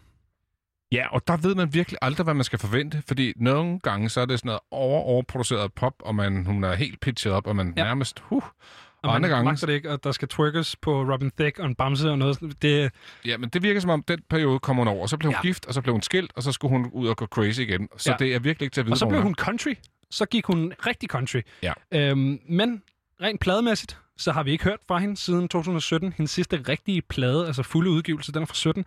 [0.96, 4.22] Ja, og der ved man virkelig aldrig, hvad man skal forvente, fordi nogle gange så
[4.22, 7.56] er det sådan noget over overproduceret pop, og man, hun er helt pitchet op, og
[7.56, 7.84] man ja.
[7.84, 8.24] nærmest...
[8.30, 9.46] Uh, Og, og andre gange...
[9.46, 12.62] magter det ikke, og der skal twerkes på Robin Thicke og en bamse og noget.
[12.62, 12.92] Det,
[13.26, 15.48] Ja, men det virker som om, den periode kom hun over, så blev hun Ja.
[15.48, 17.90] gift, og så blev hun skilt, og så skulle hun ud og gå crazy igen.
[17.98, 18.16] Så Ja.
[18.20, 19.24] det er virkelig ikke til at vide, og så blev er.
[19.24, 19.74] hun country.
[20.12, 21.42] Så gik hun rigtig country.
[21.64, 21.74] Ja.
[21.92, 22.82] Øhm, men
[23.22, 26.14] rent plademæssigt, så har vi ikke hørt fra hende siden 2017.
[26.18, 28.86] Hendes sidste rigtige plade, altså fulde udgivelse, den er fra 17.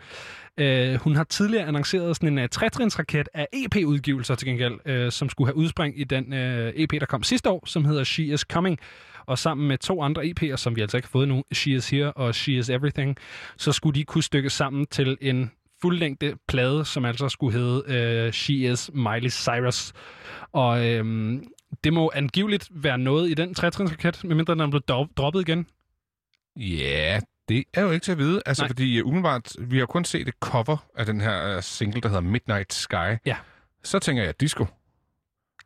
[0.58, 5.28] Øh, hun har tidligere annonceret sådan en uh, trætrinsraket af EP-udgivelser til gengæld, øh, som
[5.28, 8.40] skulle have udspring i den øh, EP, der kom sidste år, som hedder She Is
[8.40, 8.78] Coming.
[9.26, 11.90] Og sammen med to andre EP'er, som vi altså ikke har fået nu, She Is
[11.90, 13.16] Here og She Is Everything,
[13.56, 15.50] så skulle de kunne stykke sammen til en
[15.82, 19.92] fuldlængde plade, som altså skulle hedde øh, She Is Miley Cyrus.
[20.52, 21.44] Og øhm,
[21.84, 25.66] det må angiveligt være noget i den trætrinsraket, medmindre den er blevet dro- droppet igen.
[26.56, 28.40] Ja, det er jo ikke til at vide.
[28.46, 28.68] Altså, Nej.
[28.68, 32.08] Fordi uh, umiddelbart, vi har kun set et cover af den her uh, single, der
[32.08, 33.16] hedder Midnight Sky.
[33.26, 33.36] Ja.
[33.84, 34.66] Så tænker jeg, disco.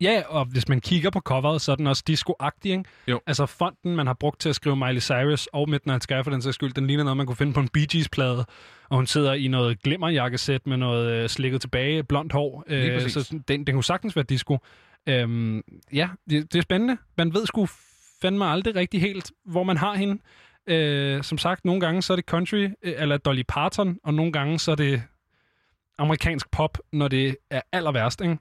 [0.00, 2.84] Ja, og hvis man kigger på coveret, så er den også disco-agtig, ikke?
[3.08, 3.20] Jo.
[3.26, 6.42] Altså fonten, man har brugt til at skrive Miley Cyrus og Midnight Sky for den
[6.42, 8.44] sags skyld, den ligner noget, man kunne finde på en Bee Gees-plade.
[8.88, 12.64] Og hun sidder i noget glimmerjakkesæt med noget øh, slikket tilbage, blondt hår.
[12.68, 14.58] Lige Øh, så den, den kunne sagtens være disco.
[15.08, 15.62] Øhm,
[15.92, 16.96] ja, det, det er spændende.
[17.18, 17.66] Man ved sgu
[18.22, 20.22] fandme aldrig rigtig helt, hvor man har hende.
[20.66, 24.32] Øh, som sagt, nogle gange så er det country, øh, eller Dolly Parton, og nogle
[24.32, 25.02] gange så er det
[25.98, 28.38] amerikansk pop, når det er aller værst, ikke?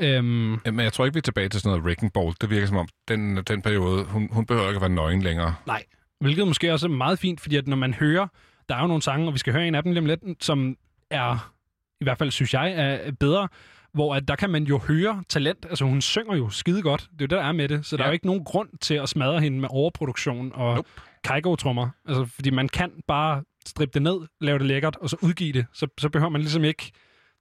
[0.00, 2.34] Øhm, Men jeg tror ikke, vi er tilbage til sådan noget Wrecking Ball.
[2.40, 5.54] Det virker som om, den, den periode, hun, hun behøver ikke at være nøgen længere.
[5.66, 5.84] Nej,
[6.20, 8.26] hvilket måske også er meget fint, fordi at når man hører,
[8.68, 10.44] der er jo nogle sange, og vi skal høre en af dem lige om lidt,
[10.44, 10.76] som
[11.10, 11.52] er,
[12.00, 13.48] i hvert fald synes jeg, er bedre,
[13.92, 15.66] hvor at der kan man jo høre talent.
[15.68, 17.00] Altså hun synger jo skide godt.
[17.00, 17.86] Det er jo det, der er med det.
[17.86, 17.98] Så ja.
[17.98, 20.88] der er jo ikke nogen grund til at smadre hende med overproduktion og nope.
[21.24, 21.88] kajgo-trommer.
[22.08, 25.66] Altså, fordi man kan bare strippe det ned, lave det lækkert, og så udgive det.
[25.72, 26.92] Så, så behøver man ligesom ikke,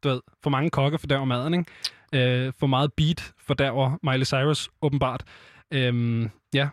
[0.04, 2.46] du ved, for mange kokke for der maden, ikke?
[2.48, 5.24] Øh, for meget beat for der Miley Cyrus, åbenbart.
[5.74, 6.70] Øhm, ja,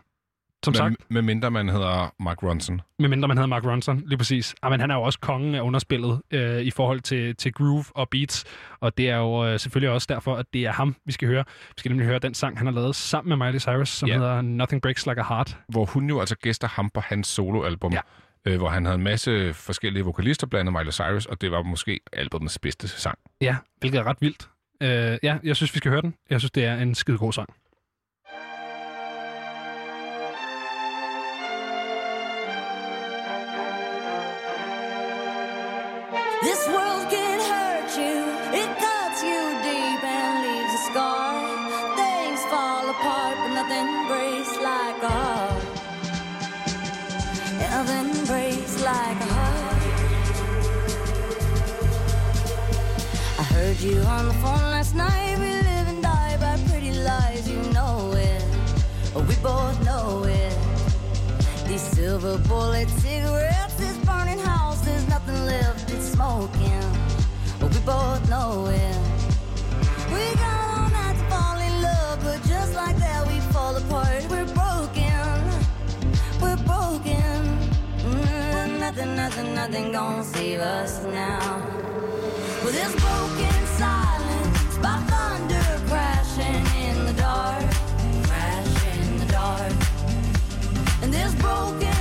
[0.65, 0.95] som med, sagt.
[1.11, 2.81] Med mindre man hedder Mark Ronson.
[2.99, 4.55] Medmindre man hedder Mark Ronson, lige præcis.
[4.61, 7.85] Ah, men han er jo også kongen af underspillet øh, i forhold til, til groove
[7.95, 8.43] og beats.
[8.79, 11.43] Og det er jo øh, selvfølgelig også derfor, at det er ham, vi skal høre.
[11.47, 14.15] Vi skal nemlig høre den sang, han har lavet sammen med Miley Cyrus, som Ja.
[14.17, 15.57] hedder Nothing Breaks Like a Heart.
[15.69, 17.93] Hvor hun jo altså gæster ham på hans soloalbum.
[17.93, 17.99] Ja.
[18.47, 21.61] Øh, hvor han havde en masse forskellige vokalister, blandt andet Miley Cyrus, og det var
[21.63, 23.17] måske albumets bedste sang.
[23.41, 24.49] Ja, hvilket er ret vildt.
[24.83, 26.13] Øh, ja, jeg synes, vi skal høre den.
[26.29, 27.49] Jeg synes, det er en skide god sang.
[36.43, 38.15] This world can hurt you,
[38.59, 41.33] it cuts you deep and leaves a scar.
[41.95, 45.63] Things fall apart, but nothing breaks like a heart.
[47.59, 49.81] Nothing breaks like a heart.
[53.39, 55.37] I heard you on the phone last night.
[55.39, 58.43] We live and die by pretty lies, you know it.
[59.15, 60.53] We both know it.
[61.67, 65.84] These silver bullet cigarettes, this burning house, there's nothing left
[66.15, 66.87] smoking.
[67.59, 68.97] But we both know it.
[70.13, 74.21] We got all night to fall in love, but just like that, we fall apart.
[74.31, 75.35] We're broken,
[76.41, 77.33] we're broken.
[78.07, 81.61] Mm, nothing, nothing, nothing gonna save us now.
[82.63, 87.67] With this broken silence, by thunder crashing in the dark,
[88.27, 89.73] crash in the dark.
[91.01, 91.94] And this broken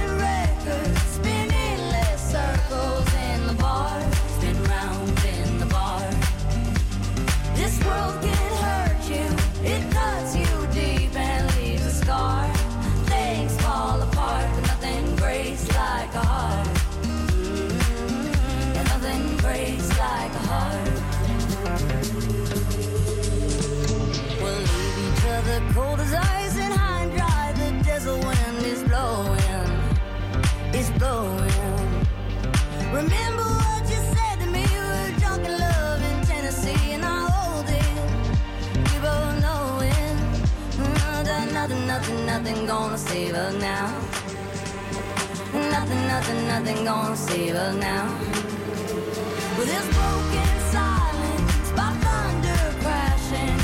[26.13, 27.53] other cold as high and dry.
[27.53, 29.71] The desert wind is blowing,
[30.99, 32.07] blowing.
[32.93, 34.67] Remember what you said to me?
[35.49, 37.97] Love in Tennessee, and I hold it.
[38.77, 40.17] We both know it.
[41.25, 43.87] That nothing, nothing, nothing gonna save us now.
[45.55, 48.07] Nothing, nothing, nothing gonna save us now.
[49.59, 53.64] This broken silence, by thunder crashing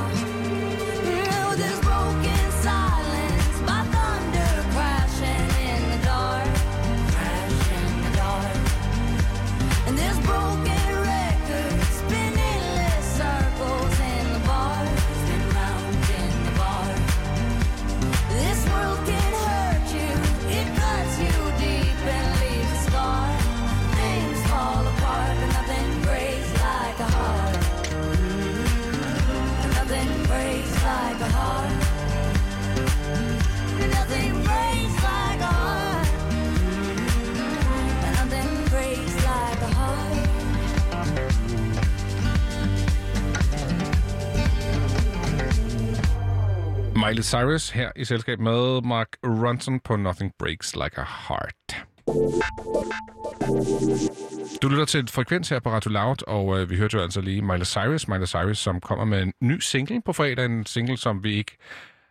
[47.07, 51.85] Miley Cyrus her i selskab med Mark Ronson på Nothing Breaks Like a Heart.
[54.61, 57.21] Du lytter til et frekvens her på Radio Loud, og øh, vi hørte jo altså
[57.21, 58.07] lige Miley Cyrus.
[58.07, 60.45] Miley Cyrus, som kommer med en ny single på fredag.
[60.45, 61.57] En single, som vi ikke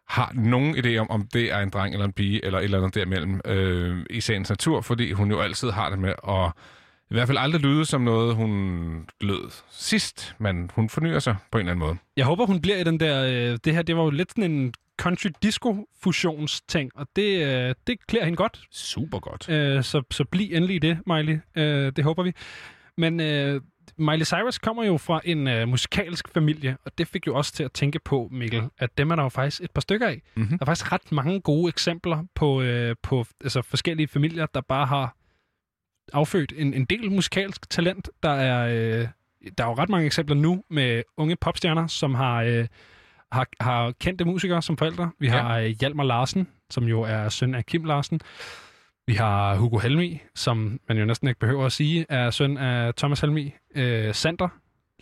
[0.09, 2.79] har nogen idé om, om det er en dreng eller en pige, eller et eller
[2.79, 6.53] andet derimellem øh, i sagens natur, fordi hun jo altid har det med at
[7.11, 11.59] i hvert fald aldrig lyde som noget, hun lød sidst, men hun fornyer sig på
[11.59, 11.97] en eller anden måde.
[12.17, 13.25] Jeg håber, hun bliver i den der...
[13.25, 17.75] Øh, det her, det var jo lidt sådan en country disco fusionsting, og det, øh,
[17.87, 18.61] det klæder hende godt.
[18.71, 19.49] Super godt.
[19.49, 21.39] Øh, så, så bliv endelig i det, Miley.
[21.57, 22.33] Øh, det håber vi.
[22.97, 23.61] Men øh,
[23.99, 27.65] Miley Cyrus kommer jo fra en øh, musikalsk familie, og det fik jo også til
[27.65, 30.23] at tænke på, Mikkel, at dem er der jo faktisk et par stykker af.
[30.35, 30.59] Mm-hmm.
[30.59, 34.87] Der er faktisk ret mange gode eksempler på, øh, på altså forskellige familier, der bare
[34.87, 35.17] har
[36.13, 38.11] affødt en, en del musikalsk talent.
[38.23, 39.09] Der er, øh,
[39.59, 42.67] der er jo ret mange eksempler nu med unge popstjerner, som har, øh,
[43.33, 45.11] har, har kendte musikere som forældre.
[45.19, 45.69] Vi har ja.
[45.69, 48.21] Hjalmar Larsen, som jo er søn af Kim Larsen.
[49.07, 52.95] Vi har Hugo Helmi, som man jo næsten ikke behøver at sige, er søn af
[52.95, 53.55] Thomas Helmi.
[53.75, 54.49] Øh, Sander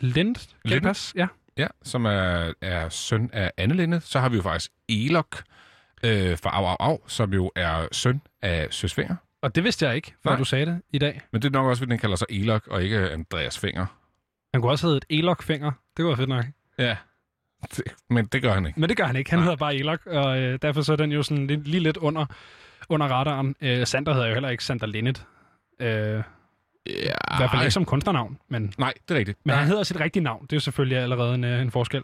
[0.01, 1.13] Lind, Lind.
[1.17, 1.27] Ja.
[1.59, 4.01] Ja, som er, er søn af Anne Linde.
[4.01, 5.43] Så har vi jo faktisk Elok
[6.05, 9.17] øh, fra Au Au Au, som jo er søn af Søs Finger.
[9.43, 10.39] Og det vidste jeg ikke, før Nej.
[10.39, 11.21] du sagde det i dag.
[11.33, 13.87] Men det er nok også, fordi den kalder sig Elok, og ikke Andreas Finger.
[14.55, 15.73] Han kunne også hedde et Elok-finger.
[15.97, 16.45] Det var fedt nok.
[16.79, 16.97] Ja,
[17.77, 18.81] det, men det gør han ikke.
[18.81, 19.31] Men det gør han ikke.
[19.31, 21.97] Han hedder bare Elok, og øh, derfor så er den jo sådan lige, lige lidt
[21.97, 22.27] under,
[22.89, 23.55] under radaren.
[23.61, 25.25] Øh, Sander hedder jo heller ikke Sander Linnet.
[25.81, 26.23] Øh,
[26.89, 29.39] ja, I hvert fald ikke som kunstnernavn, men, Nej, det er rigtigt.
[29.45, 29.59] men Nej.
[29.59, 30.43] han hedder sit rigtige navn.
[30.43, 32.03] Det er jo selvfølgelig allerede en, øh, en forskel.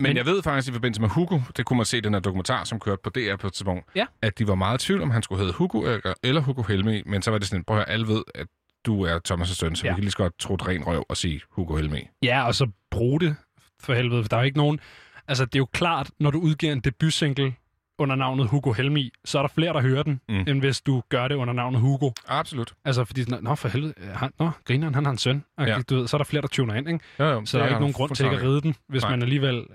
[0.00, 2.20] Men jeg ved faktisk i forbindelse med Hugo, det kunne man se i den her
[2.20, 4.04] dokumentar, som kørte på DR på et tidspunkt, Ja.
[4.22, 7.02] at de var meget i tvivl, om han skulle hedde Hugo eller, eller Hugo Helmi,
[7.06, 8.46] men så var det sådan, prøv at høre, alle ved, at
[8.86, 9.92] du er Thomas' søn, så Ja.
[9.92, 12.08] vi kan lige så godt tro ren røv og sige Hugo Helmi.
[12.22, 13.36] Ja, og så bruge det
[13.80, 14.80] for helvede, for der er jo ikke nogen...
[15.28, 17.54] Altså, det er jo klart, når du udgiver en debutsingle
[17.98, 20.34] under navnet Hugo Helmi, så er der flere, der hører den, Mm.
[20.48, 22.10] end hvis du gør det under navnet Hugo.
[22.28, 22.72] Absolut.
[22.84, 25.44] Altså, fordi nå for helvede, han, nå, grineren, han har en søn.
[25.56, 25.78] Og, Ja.
[25.90, 27.00] Du ved, så er der flere, der tuner ind, ikke?
[27.18, 29.10] Jo, jo, så der er ikke nogen grund til ikke at ride den, hvis Nej.
[29.10, 29.66] man alligevel,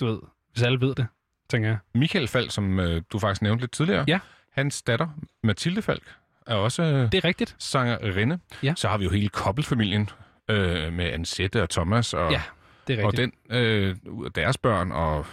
[0.00, 0.18] du ved,
[0.52, 1.06] hvis alle ved det,
[1.50, 1.78] tænker jeg.
[1.94, 4.18] Michael Falk, som øh, du faktisk nævnte lidt tidligere, Ja.
[4.52, 5.08] hans datter,
[5.42, 6.02] Mathilde Falk,
[6.46, 7.56] er også øh, Det er rigtigt.
[7.58, 8.38] sangerinde.
[8.62, 8.74] Ja.
[8.76, 10.10] Så har vi jo hele kobbelfamilien
[10.50, 12.42] øh, med Ansette og Thomas og, Ja,
[12.88, 13.34] det er og rigtigt.
[13.50, 13.96] den, øh,
[14.34, 15.26] deres børn, og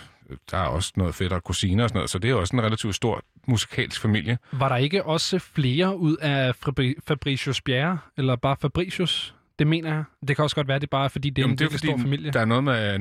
[0.52, 2.62] der er også noget fedt og kusiner og sådan noget, så det er også en
[2.64, 4.38] relativt stor musikalsk familie.
[4.52, 9.36] Var der ikke også flere ud af Fabri- Fabricius Bjerre, eller bare Fabricius?
[9.60, 10.04] Det mener jeg.
[10.28, 11.98] Det kan også godt være, det er bare fordi, det er Jamen, en virkelig stor
[11.98, 12.32] familie.
[12.32, 13.00] der er noget med, øh,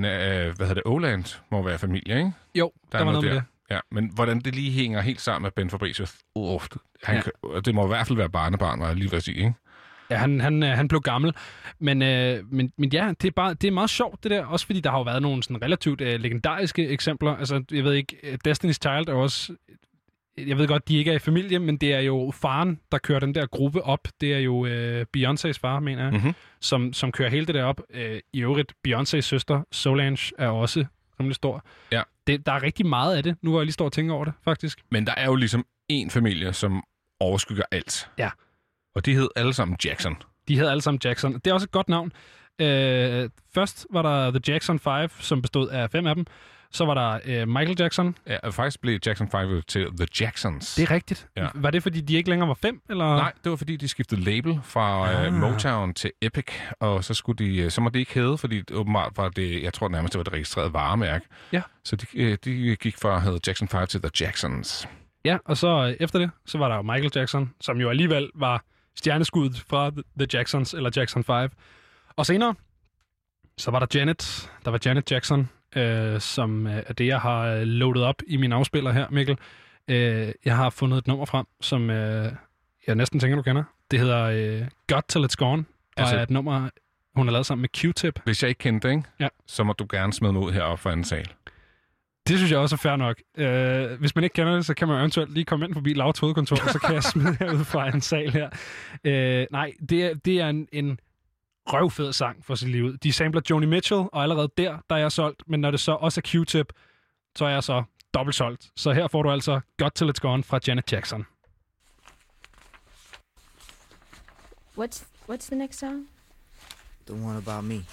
[0.57, 2.33] hvad hedder det, Oland må være familie, ikke?
[2.55, 3.43] Jo, der, der var noget med det.
[3.71, 6.63] Ja, men hvordan det lige hænger helt sammen med Ben Fabricius, uh,
[7.05, 7.51] han, Ja.
[7.55, 7.61] ja.
[7.61, 9.55] det må i hvert fald være barnebarn, var jeg lige ved at sige, ikke?
[10.11, 11.33] Ja, han, han, øh, han blev gammel.
[11.79, 14.45] Men, øh, men, men ja, det er, bare, det er meget sjovt, det der.
[14.47, 17.37] Også fordi der har jo været nogle sådan relativt øh, legendariske eksempler.
[17.37, 19.55] Altså, jeg ved ikke, øh, Destiny's Child er også...
[20.39, 23.21] Jeg ved godt, de ikke er i familie, men det er jo faren, der kører
[23.21, 24.09] den der gruppe op.
[24.21, 26.33] Det er jo øh, Beyoncés far, mener jeg, Mhm.
[26.61, 27.81] som, som kører hele det der op.
[27.91, 30.85] Øh, I øvrigt, Beyoncés søster, Solange, er også
[31.21, 31.65] rimelig stor.
[31.93, 32.03] Ja.
[32.27, 34.25] Det, der er rigtig meget af det, nu hvor jeg lige står og tænker over
[34.25, 34.79] det, faktisk.
[34.91, 36.83] Men der er jo ligesom en familie, som
[37.21, 38.09] overskygger alt.
[38.19, 38.31] Ja.
[38.95, 40.17] Og de hed alle sammen Jackson.
[40.49, 41.33] De hedder alle sammen Jackson.
[41.35, 42.13] Det er også et godt navn.
[42.61, 46.27] Øh, først var der The Jackson 5, som bestod af fem af dem.
[46.71, 48.17] Så var der øh, Michael Jackson.
[48.27, 50.75] Ja, og faktisk blev Jackson 5 jo til The Jacksons.
[50.75, 51.29] Det er rigtigt.
[51.37, 51.47] Ja.
[51.55, 52.81] Var det, fordi de ikke længere var fem?
[52.91, 53.05] Eller?
[53.05, 55.27] Nej, det var fordi, de skiftede label fra ah.
[55.27, 55.33] Ah.
[55.33, 56.47] Motown til Epic,
[56.81, 59.73] og så, skulle de, øh, så må det ikke hedde, fordi åbenbart var det, jeg
[59.73, 61.27] tror nærmest, det var det registrerede varemærke.
[61.53, 61.63] Ja.
[61.85, 64.89] Så de, øh, de gik fra at hedde Jackson 5 til The Jacksons.
[65.25, 68.31] Ja, og så øh, efter det, så var der jo Michael Jackson, som jo alligevel
[68.35, 68.65] var
[68.97, 69.91] stjerneskuddet fra
[70.21, 71.51] The- Jacksons, eller Jackson 5.
[72.17, 72.55] Og senere,
[73.59, 74.51] så var der Janet.
[74.65, 78.37] Der var Janet Jackson, øh, som øh, er det, jeg har øh, loadet op i
[78.37, 79.39] min afspiller her, Mikkel.
[79.89, 82.33] Øh, jeg har fundet et nummer frem, som øh,
[82.87, 83.65] jeg næsten tænker, du kender.
[83.91, 85.65] Det hedder øh, Got Till It's Gone,
[85.97, 86.69] og Altså- er et nummer,
[87.17, 88.23] hun har lavet sammen med Q-Tip.
[88.25, 89.09] Hvis jeg ikke kendte det, ikke?
[89.21, 89.29] Ja.
[89.47, 91.29] så må du gerne smide mig ud heroppe for en sal.
[92.29, 93.17] Det synes jeg også er fair nok.
[93.37, 96.19] Øh, hvis man ikke kender det, så kan man eventuelt lige komme ind forbi Lavts
[96.21, 98.51] hovedkontor, og så kan jeg smide jer ud fra en sal her.
[99.05, 100.99] Øh, nej, det er, det er en, en
[101.67, 102.97] røvfed sang for sit liv.
[102.97, 105.43] De sampler Joni Mitchell, og allerede der, der er jeg solgt.
[105.47, 106.67] Men når det så også er Q-tip,
[107.37, 107.83] så er jeg så
[108.15, 108.71] dobbelt solgt.
[108.77, 111.27] Så her får du altså Got Till It's Gone fra Janet Jackson.
[114.79, 116.07] What's what's the next song?
[117.07, 117.85] The one about me.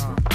[0.00, 0.31] I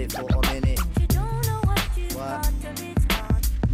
[0.00, 0.80] it for a minute.
[2.14, 2.52] What?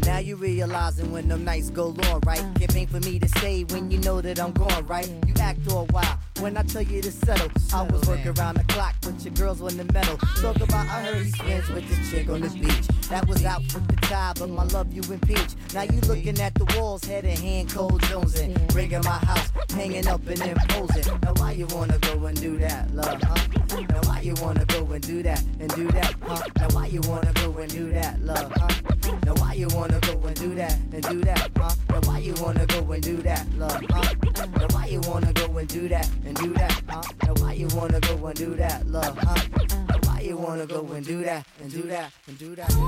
[0.04, 2.44] Now you realizing when them nights go long, right?
[2.56, 5.08] Can't pay for me to say when you know that I'm gone, right?
[5.26, 7.50] You act all wild when I tell you to settle.
[7.74, 10.16] I was working around the clock, but your girls on the metal.
[10.40, 12.86] Talk about I heard he's friends with this chick on the beach.
[13.08, 15.54] That was out with the tie, but my love you impeach.
[15.74, 18.74] Now you looking at the walls, head in hand, cold Jonesing.
[18.74, 21.20] Rigging my house, hanging up and imposing.
[21.22, 23.84] Now why you wanna go and do that, love, huh?
[23.88, 26.42] Now why you wanna go and do that and do that, huh?
[26.56, 29.18] Now why you wanna go and do that, love, huh?
[29.24, 31.74] Now why you wanna go and do that and do that, huh?
[31.90, 34.14] Now why you wanna go and do that, love, huh?
[34.60, 37.02] Now why you wanna go and do that and do that, huh?
[37.24, 39.42] Now why you wanna go and do that, love, huh?
[39.88, 42.85] Now why you wanna go and do that and do that and do that?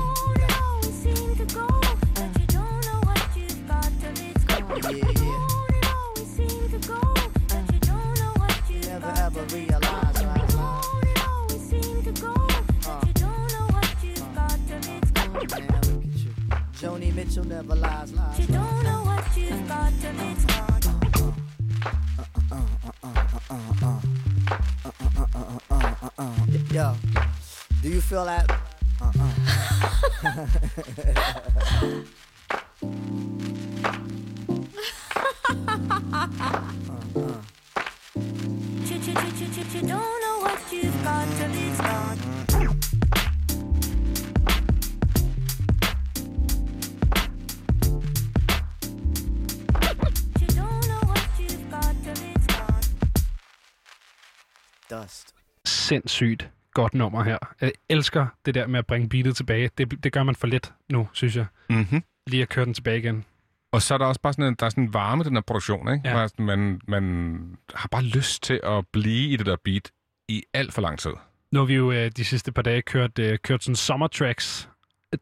[56.19, 57.37] Sindssygt godt nummer her.
[57.61, 59.69] Jeg elsker det der med at bringe beatet tilbage.
[59.77, 61.45] Det, det gør man for let nu, synes jeg.
[61.69, 62.03] Mm-hmm.
[62.27, 63.25] Lige at køre den tilbage igen.
[63.71, 65.41] Og så er der også bare sådan en, der er sådan en varme den her
[65.41, 66.09] produktion, ikke?
[66.09, 66.27] Ja.
[66.37, 69.91] Man, man har bare lyst til at blive i det der beat
[70.27, 71.11] i alt for lang tid.
[71.51, 74.69] Nu har vi jo øh, de sidste par dage kørt, øh, kørt sådan summer tracks.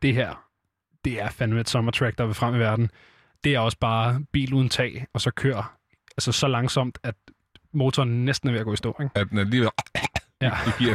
[0.02, 0.46] Det her,
[1.06, 2.92] det er fandme et summer track, der vil frem i verden.
[3.44, 5.78] Det er også bare bil uden tag, og så kører
[6.18, 7.16] altså så langsomt, at
[7.74, 8.98] motoren næsten er ved at gå i stå.
[9.02, 9.20] Ikke?
[9.20, 9.70] At den er lige ved
[10.42, 10.52] Ja.
[10.80, 10.86] i.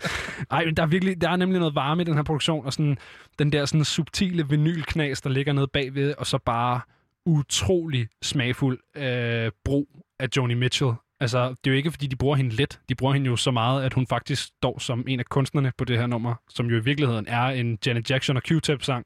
[0.50, 2.72] Ej, men der er virkelig, der er nemlig noget varme i den her produktion, og
[2.72, 2.98] sådan,
[3.38, 6.80] den der sådan subtile vinylknas, der ligger nede bagved, og så bare
[7.26, 9.88] utrolig smagfuld øh, brug
[10.20, 10.92] af Joni Mitchell.
[11.20, 12.80] Altså, det er jo ikke, fordi de bruger hende let.
[12.88, 15.84] De bruger hende jo så meget, at hun faktisk står som en af kunstnerne på
[15.84, 19.04] det her nummer, som jo i virkeligheden er en Janet Jackson og Q-Tip-sang.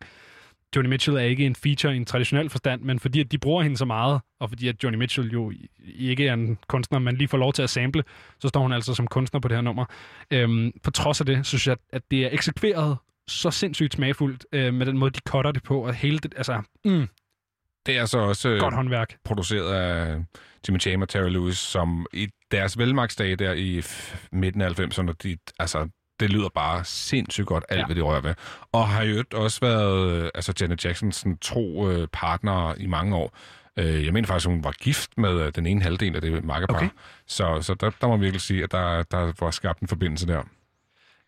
[0.76, 3.62] Joni Mitchell er ikke en feature i en traditionel forstand, men fordi at de bruger
[3.62, 5.52] hende så meget, og fordi at Joni Mitchell jo
[5.94, 8.04] ikke er en kunstner, man lige får lov til at sample,
[8.40, 9.84] så står hun altså som kunstner på det her nummer.
[10.30, 12.96] Øhm, på trods af det, synes jeg, at det er eksekveret
[13.28, 16.62] så sindssygt smagfuldt øh, med den måde, de cutter det på, og hele det, altså,
[16.84, 17.08] mm,
[17.86, 19.16] Det er så også øh, godt håndværk.
[19.24, 20.16] produceret af
[20.68, 23.82] Jimmy Jam og Terry Lewis, som i deres velmagsdage der i
[24.32, 25.88] midten af 90'erne, de, altså,
[26.20, 27.86] det lyder bare sindssygt godt, alt Ja.
[27.86, 28.34] hvad de rører ved.
[28.72, 33.36] Og har jo også været øh, altså Janet Jacksons tro øh, partner i mange år.
[33.76, 36.74] Øh, jeg mener faktisk, at hun var gift med den ene halvdel af det makkerpar.
[36.76, 36.88] Okay.
[37.26, 40.26] Så, så der, der må man virkelig sige, at der, der var skabt en forbindelse
[40.26, 40.42] der.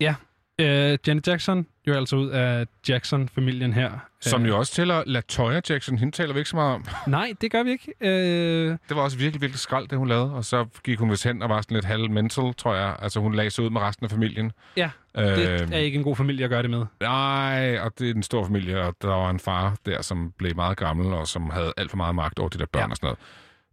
[0.01, 0.15] Ja,
[0.61, 3.91] øh, Janet Jackson, jo altså ud af Jackson-familien her.
[4.21, 5.99] Som Øh, jo også tæller Latoya Jackson.
[5.99, 6.85] Hende taler vi ikke så meget om.
[7.07, 7.93] Nej, det gør vi ikke.
[8.01, 10.33] Øh, Det var også virkelig, virkelig skrald, det hun lavede.
[10.35, 12.97] Og så gik hun vist hen og var sådan lidt halv mental, tror jeg.
[13.03, 14.53] Altså hun lagde sig ud med resten af familien.
[14.77, 15.73] ja, det Øhm.
[15.73, 16.87] er ikke en god familie at gøre det med.
[17.01, 20.57] Nej, og det er en stor familie, og der var en far der, som blev
[20.57, 22.91] meget gammel, og som havde alt for meget magt over de der børn ja.
[22.91, 23.19] og sådan noget.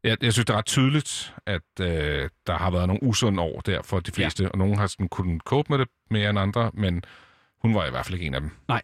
[0.03, 3.61] Jeg, jeg synes, det er ret tydeligt, at øh, der har været nogle usunde år
[3.61, 4.49] der for de fleste, ja.
[4.49, 7.03] og nogen har sådan kunnet cope med det mere end andre, men
[7.61, 8.51] hun var i hvert fald ikke en af dem.
[8.67, 8.81] Nej.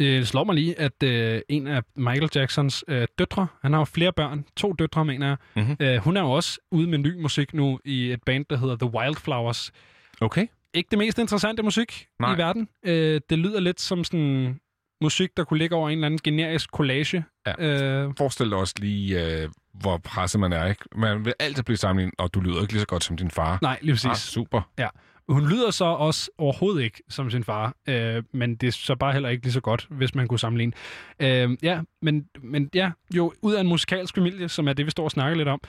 [0.00, 3.80] Øh, Det slår mig lige, at øh, en af Michael Jacksons øh, døtre, han har
[3.80, 5.36] jo flere børn, to døtre, mener jeg.
[5.64, 5.76] Mhm.
[5.80, 8.76] Øh, hun er jo også ude med ny musik nu i et band, der hedder
[8.76, 9.72] The Wildflowers.
[10.20, 10.46] Okay.
[10.74, 12.34] Ikke det mest interessante musik Nej.
[12.34, 12.68] i verden.
[12.84, 14.60] Øh, det lyder lidt som sådan
[15.02, 17.24] musik, der kunne ligge over en eller anden generisk collage.
[17.46, 17.64] Ja.
[17.64, 19.48] Øh, Forestil dig også lige, øh,
[19.80, 20.66] hvor presset man er.
[20.66, 20.84] Ikke?
[20.96, 23.58] Man vil altid blive sammenlignet, og du lyder ikke lige så godt som din far.
[23.62, 24.06] nej, lige præcis.
[24.06, 24.62] Ah, super.
[24.78, 24.88] Ja.
[25.28, 29.12] Hun lyder så også overhovedet ikke som sin far, øh, men det er så bare
[29.12, 30.72] heller ikke lige så godt, hvis man kunne sammenligne.
[31.20, 34.90] Øh, ja, men, men ja, jo ud af en musikalsk familie, som er det, vi
[34.90, 35.60] står og snakker lidt om.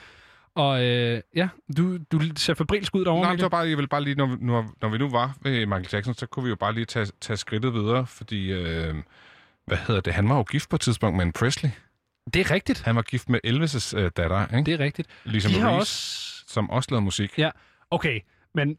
[0.54, 3.88] Og øh, ja, du, du ser fabrilsk ud derovre, Nej, det var bare, jeg vil
[3.88, 6.56] bare lige, når når, når vi nu var ved Michael Jackson, så kunne vi jo
[6.56, 8.94] bare lige tage, tage skridtet videre, fordi, øh,
[9.66, 11.70] hvad hedder det, han var jo gift på et tidspunkt med en Presley.
[12.34, 12.82] Det er rigtigt.
[12.82, 14.66] Han var gift med Elvis' øh, datter, ikke?
[14.70, 15.08] Det er rigtigt.
[15.24, 16.24] Ligesom De også...
[16.48, 17.38] som også lavede musik.
[17.38, 17.50] Ja,
[17.90, 18.20] okay,
[18.54, 18.78] men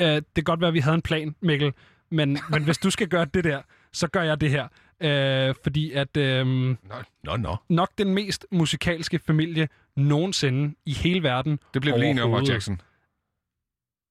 [0.00, 1.72] øh, det kan godt være, at vi havde en plan, Mikkel,
[2.10, 3.62] men, men hvis du skal gøre det der,
[3.92, 4.68] så gør jeg det her.
[5.00, 6.76] Øh, fordi at øh, Nå,
[7.24, 7.56] nå, nå.
[7.68, 12.52] nok den mest musikalske familie nogensinde i hele verden, Det bliver vi lige om, overhovedet,
[12.52, 12.80] Jackson.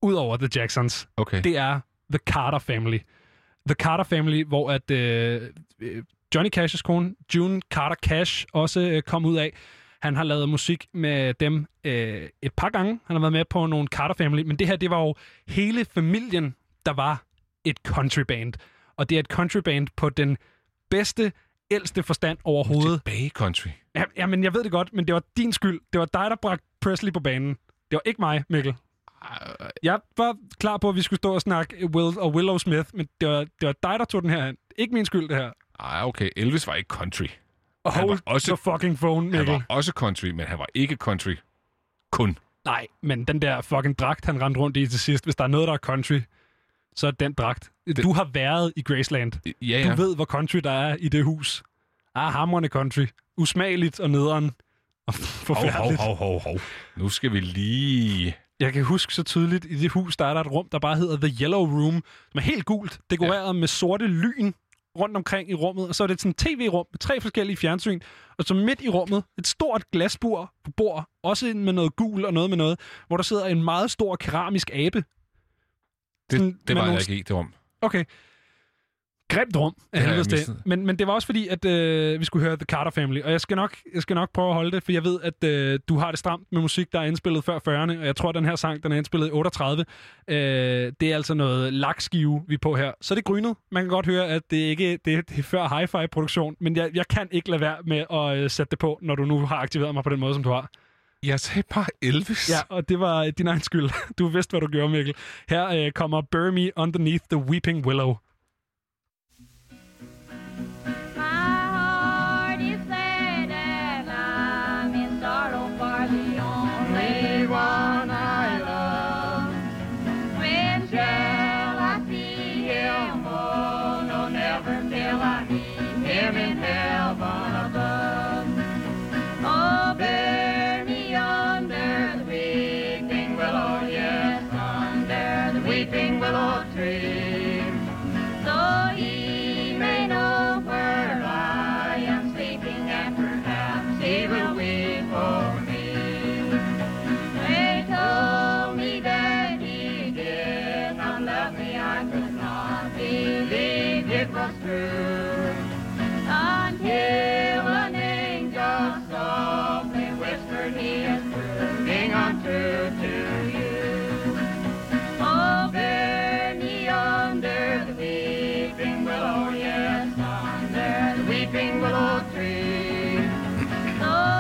[0.02, 1.42] Udover The Jacksons, Okay.
[1.44, 1.80] det er
[2.12, 2.98] The Carter Family.
[3.68, 5.42] The Carter Family, hvor at øh,
[5.82, 6.04] øh,
[6.36, 9.54] Johnny Cash's kone, June Carter Cash, også øh, kom ud af.
[10.02, 13.00] Han har lavet musik med dem øh, et par gange.
[13.06, 15.16] Han har været med på nogle Carter Family, men det her, det var jo
[15.48, 16.56] hele familien,
[16.86, 17.24] der var
[17.66, 18.54] et countryband.
[18.98, 20.38] Og det er et countryband på den
[20.90, 21.32] bedste,
[21.72, 23.02] ældste forstand overhovedet.
[23.06, 23.70] Tilbage country.
[23.96, 25.80] Ja, ja, men jeg ved det godt, men det var din skyld.
[25.94, 27.50] Det var dig, der bragte Presley på banen.
[27.92, 28.76] Det var ikke mig, Mikkel.
[29.84, 33.08] Jeg var klar på, at vi skulle stå og snakke Will og Willow Smith, men
[33.22, 34.54] det var, det var dig, der tog den her.
[34.78, 35.52] Ikke min skyld, det her.
[35.80, 36.30] Ej, okay.
[36.36, 37.28] Elvis var ikke country.
[37.84, 39.54] Og Han var også- the fucking phone, Han Mikkel.
[39.54, 41.36] var også country, men han var ikke country.
[42.12, 42.38] Kun.
[42.66, 45.48] Nej, men den der fucking dragt, han rendte rundt i til sidst, hvis der er
[45.48, 46.20] noget, der er country,
[46.96, 47.72] så er den dragt.
[48.04, 49.32] Du har været i Graceland.
[49.46, 49.90] Ja, ja.
[49.92, 51.64] Du ved, hvor country der er i det hus.
[52.16, 53.06] Ah, hamrende country.
[53.38, 54.52] Usmageligt og nederen.
[55.08, 55.14] Og
[55.48, 56.02] forfærdeligt.
[56.02, 56.60] hov, hov, hov, hov.
[56.96, 58.36] Nu skal vi lige...
[58.60, 60.96] Jeg kan huske så tydeligt, i det hus, der er der et rum, der bare
[60.96, 63.52] hedder The Yellow Room, som er helt gult, dekoreret ja.
[63.52, 64.52] med sorte lyn
[65.00, 68.00] rundt omkring i rummet, og så er det sådan et tv-rum med tre forskellige fjernsyn,
[68.38, 72.34] og så midt i rummet et stort glasbur på bord, også med noget gul og
[72.34, 75.04] noget med noget, hvor der sidder en meget stor keramisk abe.
[76.32, 77.54] Sådan Det, det med var nogle jeg ikke i, det rum.
[77.82, 78.06] Okay.
[79.30, 80.56] Grimt rum af Det helvedes til.
[80.66, 83.22] Men, men det var også fordi, at øh, vi skulle høre The Carter Family.
[83.22, 85.44] Og jeg skal nok, jeg skal nok prøve at holde det, for jeg ved, at
[85.44, 88.00] øh, du har det stramt med musik, der er indspillet før 40'erne.
[88.00, 89.86] Og jeg tror, at den her sang, den er indspillet i 38.
[90.28, 90.36] Øh,
[91.00, 92.92] det er altså noget lakskive, vi er på her.
[93.02, 93.56] Så er det grynet.
[93.72, 96.56] Man kan godt høre, at det ikke det, er- det er før hi-fi-produktion.
[96.60, 99.26] Men jeg, jeg kan ikke lade være med at øh, sætte det på, når du
[99.26, 100.70] nu har aktiveret mig på den måde, som du har.
[101.24, 102.50] Jeg sagde bare Elvis.
[102.50, 103.90] Ja, og det var øh, din egen skyld.
[104.20, 105.14] Du vidste, hvad du gjorde, Mikkel.
[105.50, 108.16] Her øh, kommer Bury Me Underneath the Weeping Willow.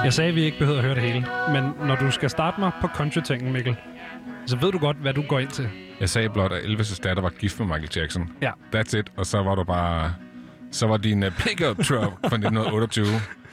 [0.05, 1.25] Jeg sagde, at vi ikke behøvede at høre det hele.
[1.53, 3.75] Men når du skal starte mig på country-tingen, Mikkel,
[4.45, 5.69] så ved du godt, hvad du går ind til.
[5.99, 8.29] Jeg sagde blot, at Elvis' datter var gift med Michael Jackson.
[8.41, 8.51] Ja.
[8.75, 9.11] That's it.
[9.17, 10.13] Og så var du bare...
[10.71, 13.05] Så var din uh, pickup truck fra 1928,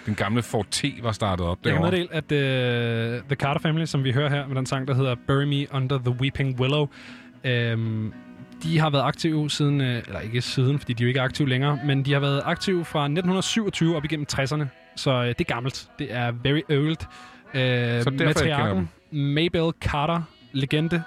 [0.07, 2.09] din gamle Ford T, var startet op Jeg kan derovre.
[2.09, 2.15] meddele,
[3.13, 5.45] at uh, The Carter Family, som vi hører her med den sang, der hedder Bury
[5.45, 6.89] Me Under the Weeping Willow,
[7.45, 8.13] øhm,
[8.63, 11.49] de har været aktive siden, øh, eller ikke siden, fordi de er jo ikke aktive
[11.49, 14.65] længere, men de har været aktive fra 1927 op igennem 60'erne.
[14.97, 15.89] Så øh, det er gammelt.
[15.99, 16.97] Det er very old.
[17.55, 21.03] Øh, kender matriarken, Mabel Carter, legende.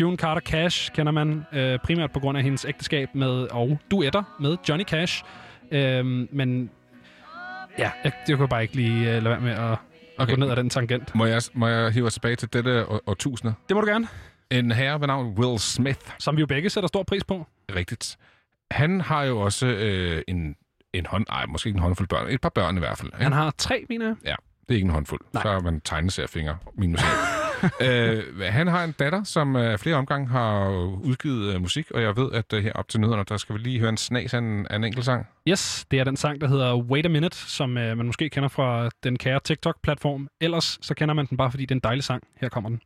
[0.00, 4.22] June Carter Cash kender man øh, primært på grund af hendes ægteskab med, og duetter
[4.40, 5.24] med Johnny Cash.
[5.72, 6.70] Øh, men
[7.78, 9.78] ja, jeg, jeg kunne bare ikke lige øh, lade være med at, okay.
[10.18, 11.14] at gå ned ad den tangent.
[11.14, 13.54] Må jeg, må jeg hive os tilbage til dette år- årtusinde?
[13.68, 14.08] Det må du gerne.
[14.50, 16.00] En herre ved navn Will Smith.
[16.18, 17.46] Som vi jo begge sætter stor pris på.
[17.76, 18.16] Rigtigt.
[18.70, 20.56] Han har jo også øh, en,
[20.98, 21.26] en hånd...
[21.30, 22.28] Ej, måske ikke en håndfuld børn.
[22.28, 23.08] Et par børn i hvert fald.
[23.08, 23.22] ikke?
[23.22, 24.16] Han har tre, mener jeg.
[24.24, 24.34] Ja,
[24.68, 25.20] det er ikke en håndfuld.
[25.32, 25.42] Nej.
[25.42, 27.08] Så er man tegneseriefinger minus en.
[27.86, 30.68] øh, han har en datter, som øh, flere omgange har
[31.04, 33.60] udgivet øh, musik, og jeg ved, at øh, her op til nyhederne, der skal vi
[33.60, 35.26] lige høre en snas af en, af en enkelt sang.
[35.48, 38.48] Yes, det er den sang, der hedder Wait a Minute, som øh, man måske kender
[38.48, 40.28] fra den kære TikTok-platform.
[40.40, 42.22] Ellers så kender man den bare, fordi det er en dejlig sang.
[42.40, 42.80] Her kommer den.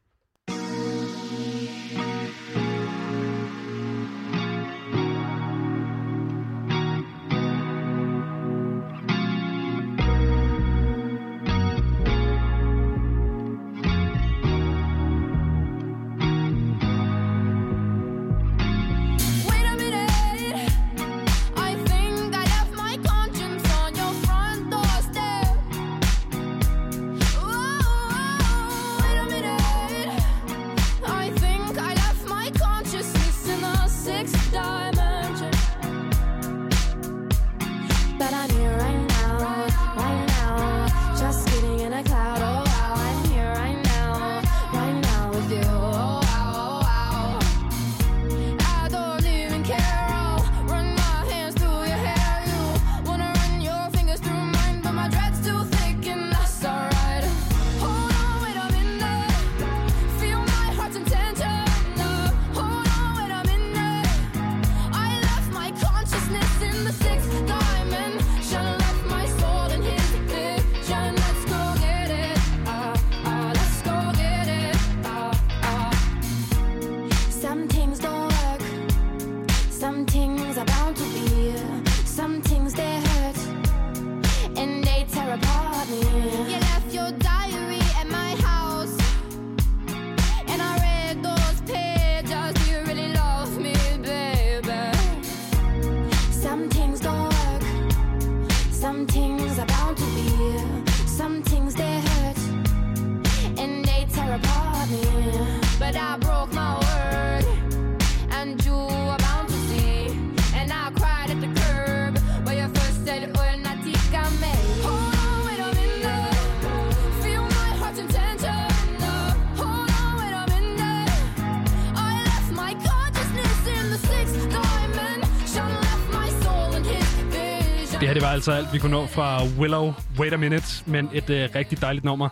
[128.40, 132.04] altså alt, vi kunne nå fra Willow Wait a Minute, men et øh, rigtig dejligt
[132.04, 132.28] nummer.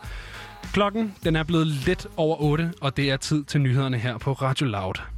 [0.72, 4.32] Klokken den er blevet lidt over 8, og det er tid til nyhederne her på
[4.32, 5.17] Radio Loud.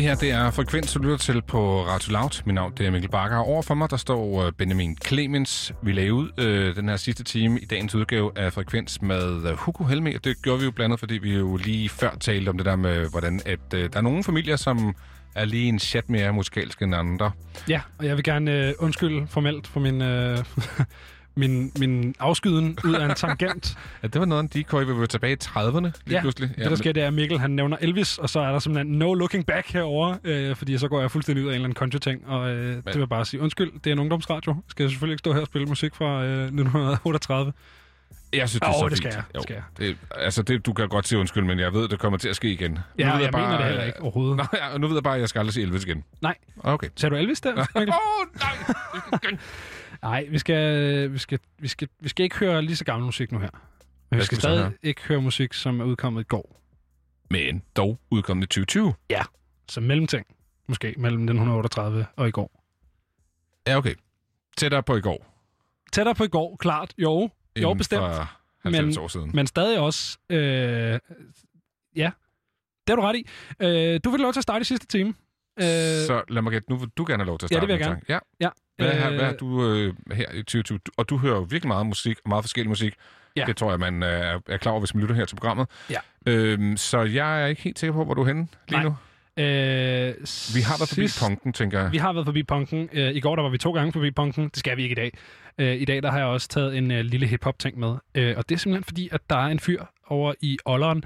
[0.00, 2.42] Det her, det er Frekvens, du lytter til på Radio Loud.
[2.44, 5.72] Mit navn det er Mikkel Bakker, og over for mig, der står øh, Benjamin Clemens.
[5.82, 9.56] Vi lagde ud øh, den her sidste time i dagens udgave af Frekvens med øh,
[9.56, 10.12] Hugo Helme.
[10.24, 12.76] Det gjorde vi jo blandt andet, fordi vi jo lige før talte om det der
[12.76, 14.94] med, hvordan at, øh, der er nogle familier, som
[15.34, 17.30] er lige en chat mere musikalske end andre.
[17.68, 20.02] Ja, og jeg vil gerne øh, undskylde formelt for min...
[20.02, 20.38] Øh,
[21.40, 23.76] min, min afskyden ud af en tangent.
[24.02, 26.48] Ja, det var noget af en decoy, vi var tilbage i 30'erne lige ja, pludselig.
[26.58, 28.98] det der sker, det er, at Mikkel han nævner Elvis, og så er der simpelthen
[28.98, 31.76] no looking back herover, øh, fordi så går jeg fuldstændig ud af en eller anden
[31.76, 34.56] country-ting, og øh, det vil jeg bare sige, undskyld, det er en ungdomsradio.
[34.68, 37.52] Skal jeg selvfølgelig ikke stå her og spille musik fra øh, 1938?
[38.32, 39.16] Jeg synes, det er Åh, så det skal fint.
[39.16, 39.62] jeg, det skal jeg.
[39.78, 42.36] Det, altså, det, du kan godt sige undskyld, men jeg ved, det kommer til at
[42.36, 42.78] ske igen.
[42.98, 44.36] Ja, Nu ved jeg mener det heller ikke overhovedet.
[44.36, 46.04] Nej, ja, nu ved jeg bare, at jeg skal aldrig se Elvis igen.
[46.20, 46.34] Nej.
[46.58, 46.88] Okay.
[46.96, 47.66] Sagde du Elvis der?
[47.76, 47.96] Åh, nej!
[50.02, 53.32] Nej, vi skal, vi, skal, vi, skal, vi skal ikke høre lige så gammel musik
[53.32, 53.48] nu her.
[54.10, 54.72] Men vi skal skal vi så stadig høre?
[54.82, 56.60] ikke høre musik, som er udkommet i går.
[57.30, 58.94] Men dog udkommet i 2020.
[59.10, 59.22] Ja.
[59.68, 60.26] Som mellemting.
[60.68, 62.62] Måske mellem 1938 og i går.
[63.66, 63.94] Ja, okay.
[64.56, 65.26] Tættere på i går.
[65.92, 66.94] Tættere på i går, klart.
[66.98, 68.00] Jo, jo Inden bestemt.
[68.00, 69.30] for 90 år siden.
[69.34, 70.18] Men stadig også...
[70.30, 70.38] Øh,
[71.96, 72.10] ja,
[72.86, 73.26] det har du ret i.
[73.60, 75.08] Øh, du vil lov til at starte i sidste time.
[75.60, 75.64] Øh,
[76.06, 77.72] Så lad mig gætte, nu vil du gerne have lov til at Ja, starte det
[77.72, 78.04] vil jeg sang.
[78.08, 78.18] Ja.
[78.40, 78.48] ja.
[78.80, 80.78] Hvad, Øh, øh, hvad er du øh, her i 2020?
[80.78, 82.94] Du- Og du hører jo virkelig meget musik, meget forskellig musik.
[83.36, 83.44] Ja.
[83.46, 85.66] Det tror jeg, man øh, er, er klar over, hvis man lytter her til programmet.
[85.90, 85.98] Ja.
[86.26, 88.82] Øhm, så jeg er ikke helt sikker på, hvor du er henne lige Nej.
[88.84, 88.96] nu.
[89.36, 90.14] Øh,
[90.54, 91.92] Vi har været forbi sidst- punken, tænker jeg.
[91.92, 92.88] Vi har været forbi punken.
[92.92, 94.44] Øh, I går der var vi to gange forbi punken.
[94.48, 95.12] Det skal vi ikke i dag.
[95.58, 97.94] Øh, I dag der har jeg også taget en øh, lille hip-hop-ting med.
[98.14, 101.04] Øh, og det er simpelthen fordi, at der er en fyr over i Olleren,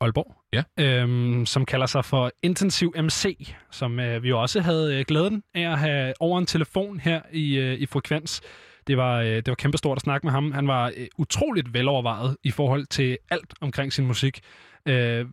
[0.00, 0.62] Aalborg, Ja.
[0.78, 5.42] øhm, som kalder sig for Intensiv MC, som øh, vi jo også havde øh, glæden
[5.54, 8.40] af at have over en telefon her i, øh, i Frekvens.
[8.86, 10.52] Det var, øh, det var kæmpestort at snakke med ham.
[10.52, 14.40] Han var øh, utroligt velovervejet i forhold til alt omkring sin musik,
[14.86, 15.26] øh,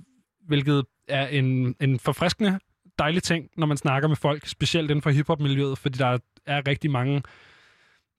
[0.47, 2.59] hvilket er en, en forfriskende
[2.99, 6.91] dejlig ting, når man snakker med folk, specielt inden for hiphop-miljøet, fordi der er rigtig
[6.91, 7.23] mange,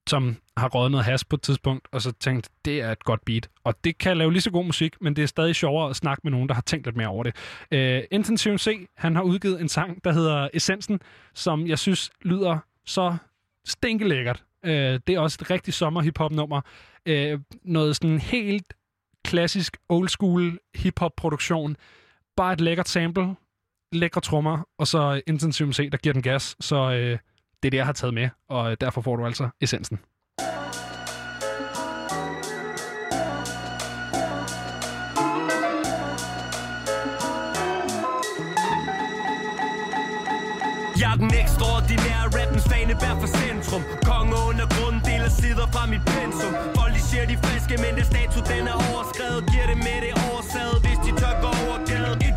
[0.07, 3.25] som har røget noget has på et tidspunkt, og så tænkt, det er et godt
[3.25, 3.49] beat.
[3.63, 6.21] Og det kan lave lige så god musik, men det er stadig sjovere at snakke
[6.23, 7.35] med nogen, der har tænkt lidt mere over det.
[7.71, 10.99] Øh, Intensiv C, han har udgivet en sang, der hedder Essensen,
[11.33, 13.17] som jeg synes lyder så
[13.65, 14.43] stinkelækkert.
[14.65, 16.61] Øh, det er også et rigtig sommer hiphop nummer.
[17.05, 18.73] Øh, noget sådan helt
[19.25, 21.75] klassisk old school hiphop produktion.
[22.37, 23.35] Bare et lækkert sample,
[23.91, 26.55] lækre trommer, og så Intensiv C, der giver den gas.
[26.59, 27.17] Så øh,
[27.63, 29.99] det er det, jeg har taget med, og derfor får du altså essensen.
[41.01, 43.83] Jeg er den ekstraordinære rappens fanebær for centrum.
[44.09, 46.53] Konge under grunden deler sider fra mit pensum.
[46.77, 49.41] Folk de siger de friske, men det status den er overskrevet.
[49.51, 52.28] Giver det med det oversaget, hvis de tør gå over gaden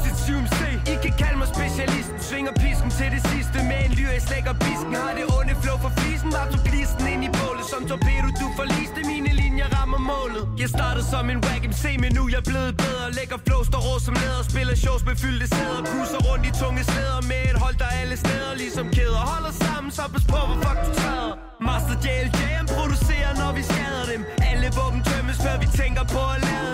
[1.04, 2.16] kan kalde mig specialisten.
[2.28, 5.78] Svinger pisken til det sidste med en lyr Jeg slækker pisken har det onde flow
[5.84, 6.30] for flisen.
[6.36, 7.64] Var du glisten ind i bålet.
[7.72, 10.44] Som torpedo Du forliste mine linjer, rammer målet.
[10.62, 13.06] Jeg startede som en whack MC, men nu jeg blevet bedre.
[13.18, 14.42] Lægger flow, står rå som læder.
[14.50, 15.80] Spiller shows med fyldte sæder.
[15.90, 19.22] Cruiser rundt i tunge slæder med et hold, der alle steder Ligesom kæder.
[19.32, 21.34] Holder sammen, så pas på, hvor fuck du træder.
[21.68, 24.20] Master JLJM producerer, når vi skader dem.
[24.50, 26.71] Alle våben tømmes, før vi tænker på at lade.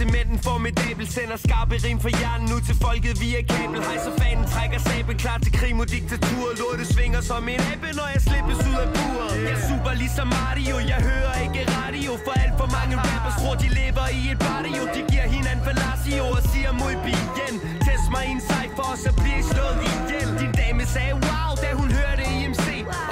[0.00, 3.80] Cementen får mit æbel sender skarpe rim for hjernen ud til folket via kabel.
[3.88, 6.46] Hejser fanen, trækker sabel klar til krig mod diktatur.
[6.60, 9.36] Lortet svinger som en abe, når jeg slippes ud af buret.
[9.50, 12.10] Jeg super ligesom Mario, jeg hører ikke radio.
[12.24, 14.82] For alt for mange rappers tror de lever i et barrio.
[14.96, 17.54] De giver hinanden fallacio og siger mod igen
[17.86, 20.28] Test mig i en cypher, og så bliver I slået ihjel.
[20.40, 22.38] Din dame sagde wow, da hun hørte i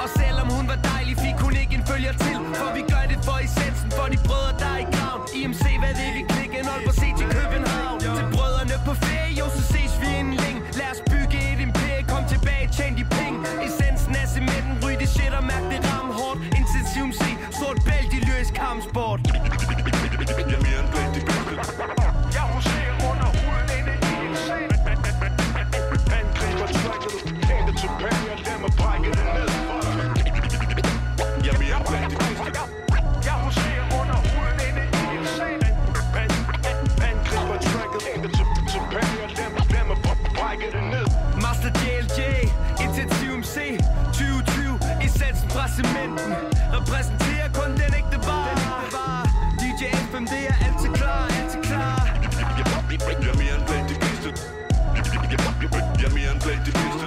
[0.05, 2.37] og selvom hun var dejlig, fik hun ikke en følger til.
[2.59, 5.27] For vi gør det for essensen, for de brødre der er i graven.
[5.35, 7.74] IMC, hvad det vi klikke, en på C til København.
[46.91, 48.49] præsenterer kun den ægte bar.
[49.59, 51.99] DJ FM, det er altid klar, altid klar.
[52.57, 54.29] Jeg er mere end blandt de bedste.
[55.99, 57.05] Jeg er mere end blandt de bedste.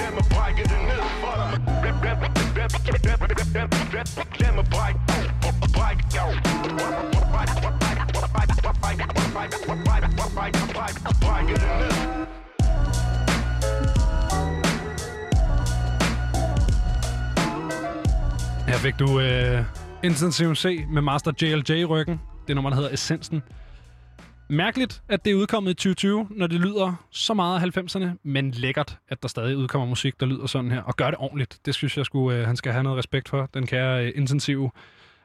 [0.00, 1.50] Lad mig brække det ned for dig.
[4.40, 5.03] Lad mig brække
[18.84, 19.64] fik du uh,
[20.02, 22.20] Intensiv C med Master JLJ i ryggen.
[22.48, 23.42] Det nummer, der hedder Essensen.
[24.48, 28.50] Mærkeligt, at det er udkommet i 2020, når det lyder så meget af 90'erne, men
[28.50, 31.58] lækkert, at der stadig udkommer musik, der lyder sådan her, og gør det ordentligt.
[31.66, 34.70] Det synes jeg, skulle, uh, han skal have noget respekt for, den kære uh, intensiv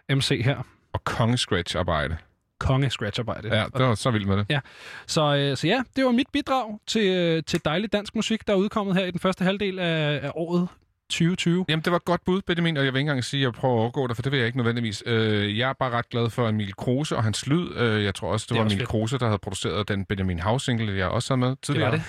[0.09, 0.57] MC her.
[0.93, 2.17] Og konge-scratch-arbejde.
[2.59, 3.55] Konge-scratch-arbejde.
[3.55, 4.45] Ja, det var så vildt med det.
[4.49, 4.59] Ja,
[5.07, 8.53] så, øh, så ja, det var mit bidrag til, øh, til dejlig dansk musik, der
[8.53, 10.67] er udkommet her i den første halvdel af, af året
[11.09, 11.65] 2020.
[11.69, 13.53] Jamen, det var et godt bud, Benjamin, og jeg vil ikke engang sige, at jeg
[13.53, 15.03] prøver at overgå dig, for det vil jeg ikke nødvendigvis.
[15.05, 17.75] Øh, jeg er bare ret glad for Emil Kruse og hans lyd.
[17.77, 18.85] Øh, jeg tror også, det, Det var Emil.
[18.85, 21.91] Kruse, der havde produceret den Benjamin House-single, jeg også havde med tidligere.
[21.91, 22.01] det.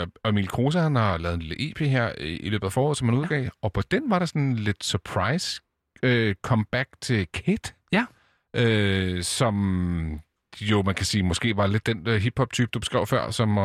[0.00, 2.72] Øh, og Emil Kruse, han har lavet en lille EP her i, i løbet af
[2.72, 3.48] foråret, som han udgav, ja.
[3.62, 5.60] og på den var der sådan lidt surprise
[6.02, 7.72] øh, comeback til Kid.
[7.92, 8.04] Ja.
[8.56, 10.20] Øh, som
[10.60, 13.64] jo, man kan sige, måske var lidt den uh, hip-hop-type, du beskrev før, som uh,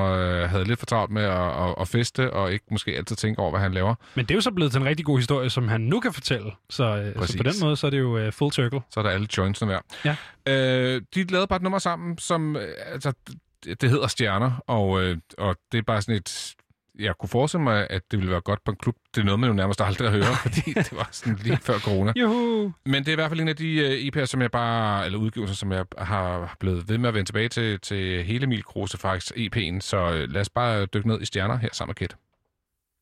[0.50, 3.52] havde lidt for travlt med at, at, at feste, og ikke måske altid tænke over,
[3.52, 3.96] hvad han laver.
[4.16, 6.14] Men det er jo så blevet til en rigtig god historie, som han nu kan
[6.14, 6.52] fortælle.
[6.70, 8.82] Så, øh, så på den måde, så er det jo uh, full circle.
[8.90, 9.84] Så er der alle jointsene værd.
[10.06, 10.16] Ja.
[10.48, 15.04] Øh, de lavede bare et nummer sammen, som, øh, altså, det det hedder Stjerner, og,
[15.04, 16.56] øh, og det er bare sådan et,
[17.02, 18.96] jeg kunne forestille mig, at det ville være godt på en klub.
[19.16, 21.80] Det er noget, man jo nærmest aldrig at høre, fordi det var sådan lige før
[21.80, 22.14] corona.
[22.22, 22.74] Juhu.
[22.86, 25.56] Men det er i hvert fald en af de EP'er, som jeg bare, eller udgivelser,
[25.56, 29.34] som jeg har blevet ved med at vende tilbage til, til hele Emil Kruse faktisk
[29.36, 29.80] EP'en.
[29.80, 32.08] Så øh, lad os bare dykke ned i Stjerner her sammen med.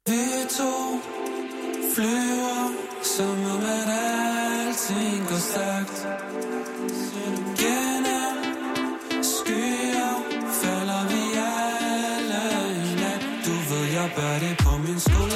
[0.07, 0.99] Vi to
[1.95, 2.71] flyver,
[3.03, 3.89] som om at
[4.69, 6.28] alting går stærkt.
[14.21, 15.28] Ved, det på min sko?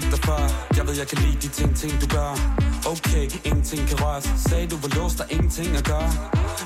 [0.00, 0.42] Set dig før
[0.76, 2.32] Jeg ved, jeg kan lide de ting, ting du gør.
[2.92, 6.10] Okay, ingenting kan røres Sagde du var låst, der ingenting at gøre?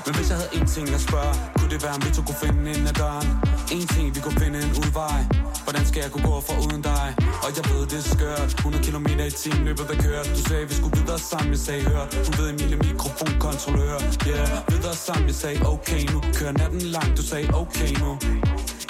[0.05, 2.41] Men hvis jeg havde en ting at spørge Kunne det være, om vi to kunne
[2.43, 3.29] finde ind ad døren?
[3.75, 5.19] En ting, vi kunne finde en udvej.
[5.65, 7.07] Hvordan skal jeg kunne gå for uden dig?
[7.45, 8.49] Og jeg ved, det er skørt.
[8.53, 11.81] 100 km i timen løbet der kørt Du sagde, vi skulle videre sammen, jeg sagde
[11.89, 12.03] hør.
[12.25, 13.97] Du ved, Emilie mikrofonkontrollør.
[14.27, 18.09] Yeah, videre sammen, jeg sagde okay nu Kører natten lang, du sagde okay nu.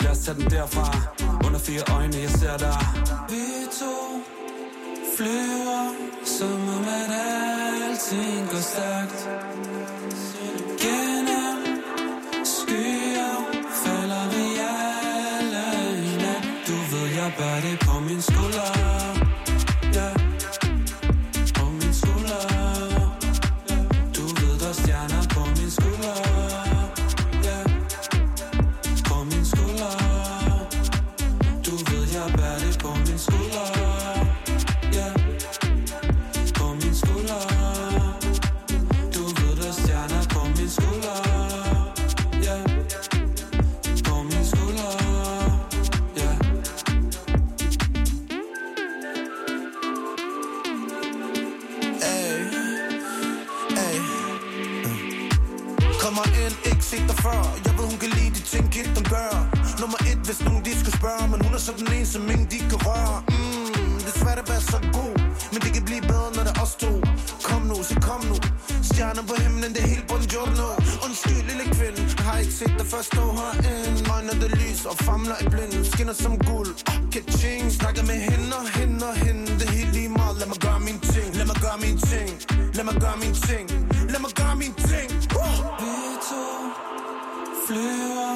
[0.04, 0.88] Lad os tage den derfra
[1.66, 2.80] fire øjne, jeg ser dig.
[3.30, 3.46] Vi
[3.80, 3.96] to
[5.18, 5.84] flyver
[6.26, 7.10] Som om at
[7.92, 9.30] alting går stærkt.
[10.84, 11.58] Gennem
[12.46, 13.36] skyer
[13.84, 15.66] Falder vi alle
[16.06, 16.44] i nat.
[16.68, 18.81] Du ved, jeg bærer det på min skulder.
[62.12, 63.18] Som ingen de kan røre.
[63.34, 65.14] Mm, Det er svært at være så god
[65.52, 66.92] Men det kan blive bedre, når det er os to.
[67.48, 68.36] Kom nu, så kom nu.
[68.90, 70.68] Stjerner på himlen, det er helt buongiorno
[71.06, 72.02] Undskyld, lille kvinde.
[72.18, 75.82] Jeg har ikke set dig før stå herinde Øjner det lys og famler i blinden
[75.92, 77.64] Skinner som guld, ah, ka-ching.
[77.80, 79.46] Snakker med hende og hende og hende.
[79.60, 81.28] Det er helt lige meget, lad mig gøre min ting.
[81.40, 82.30] Lad mig gøre min ting.
[82.78, 83.66] Lad mig gøre min ting.
[84.14, 85.08] Lad mig gøre min ting.
[85.42, 85.58] Uh!
[85.82, 85.96] Vi
[86.30, 86.44] to
[87.68, 88.34] flyver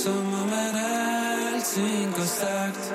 [0.00, 0.74] Som om at
[1.56, 2.85] alting går stærkt.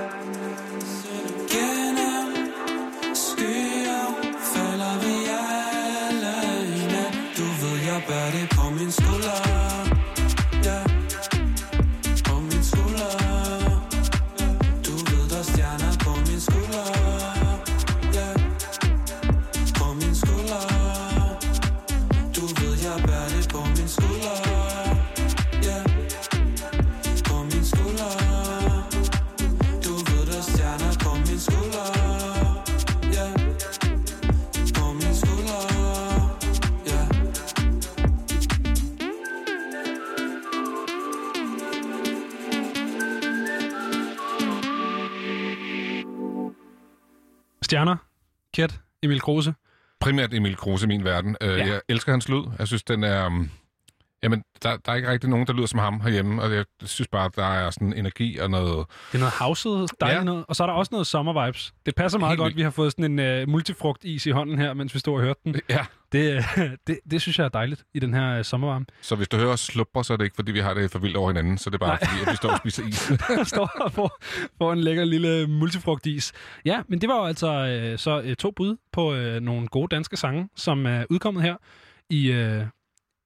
[49.03, 49.53] Emil Kruse.
[49.99, 51.35] Primært Emil Kruse i min verden.
[51.41, 51.65] Øh, Ja.
[51.65, 52.43] Jeg elsker hans lyd.
[52.59, 53.45] Jeg synes, den er...
[54.23, 57.07] Jamen, der, der er ikke rigtig nogen, der lyder som ham herhjemme, og jeg synes
[57.07, 58.85] bare, der er sådan energi og noget...
[59.11, 60.23] Det er noget houset, dejligt Ja.
[60.23, 60.45] noget.
[60.47, 61.71] Og så er der også noget sommer-vibes.
[61.85, 62.57] Det passer meget Helt godt, vildt.
[62.57, 65.39] vi har fået sådan en uh, multifrugt-is i hånden her, mens vi stod og hørte
[65.45, 65.55] den.
[65.69, 65.85] Ja.
[66.11, 66.43] Det, øh,
[66.87, 68.85] det, det synes jeg er dejligt i den her uh, sommervarme.
[69.01, 70.99] Så hvis du hører os slupper, så er det ikke, fordi vi har det for
[70.99, 71.99] vildt over hinanden, så det er bare Nej.
[72.09, 73.11] fordi, at vi står og spiser is.
[73.49, 74.17] Står og får,
[74.57, 76.31] får en lækker lille multifrugtis.
[76.65, 79.87] Ja, men det var jo altså øh, så øh, to bud på øh, nogle gode
[79.95, 81.55] danske sange, som er udkommet her
[82.09, 82.63] i, øh,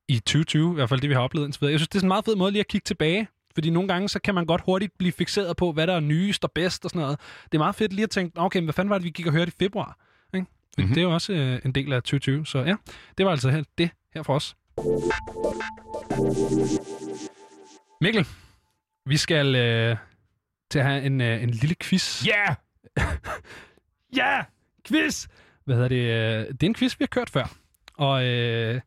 [0.08, 1.72] i 2020, i hvert fald det, vi har oplevet indtil videre.
[1.72, 3.88] Jeg synes, det er sådan en meget fed måde lige at kigge tilbage, fordi nogle
[3.88, 6.86] gange, så kan man godt hurtigt blive fixeret på, hvad der er nyest og bedst
[6.86, 7.20] og sådan noget.
[7.44, 9.28] Det er meget fedt lige at tænke, okay, men hvad fanden var det, vi gik
[9.28, 9.98] og hørte i februar?
[10.34, 10.48] Ikke?
[10.78, 10.94] Mm-hmm.
[10.94, 12.76] Det er jo også øh, en del af 2020, så ja,
[13.18, 14.56] det var altså her, det her for os.
[18.02, 18.28] Mikkel,
[19.06, 19.98] vi skal øh,
[20.72, 22.26] til at have en, øh, en lille quiz.
[22.28, 22.56] Ja!
[23.00, 23.16] Yeah!
[24.16, 24.44] Ja!
[24.88, 25.28] Quiz!
[25.66, 25.96] Hvad hedder det?
[25.96, 27.54] øh, Det er en quiz, vi har kørt før.
[27.98, 28.82] Og øh,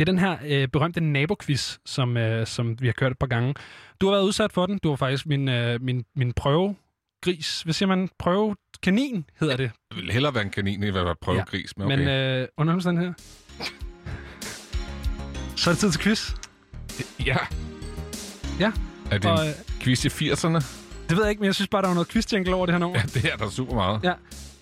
[0.00, 3.26] det er den her øh, berømte nabo-quiz, som, øh, som vi har kørt et par
[3.26, 3.54] gange.
[4.00, 4.78] Du har været udsat for den.
[4.78, 7.62] Du var faktisk min, øh, min, min prøvegris.
[7.62, 8.08] Hvad siger man?
[8.18, 9.70] Prøvekanin hedder det.
[9.90, 11.96] Jeg vil hellere være en kanin, end at være prøvegris, men okay.
[11.96, 13.14] Men øh, under omstændigheder.
[15.56, 16.32] Så er det tid til quiz.
[17.26, 17.36] Ja.
[18.60, 18.72] Ja.
[19.10, 20.64] Er det Og, en øh, quiz i 80'erne?
[21.08, 22.78] Det ved jeg ikke, men jeg synes bare, der var noget quiz over det her
[22.78, 22.98] nummer.
[22.98, 24.00] Ja, det er der super meget.
[24.04, 24.12] Ja.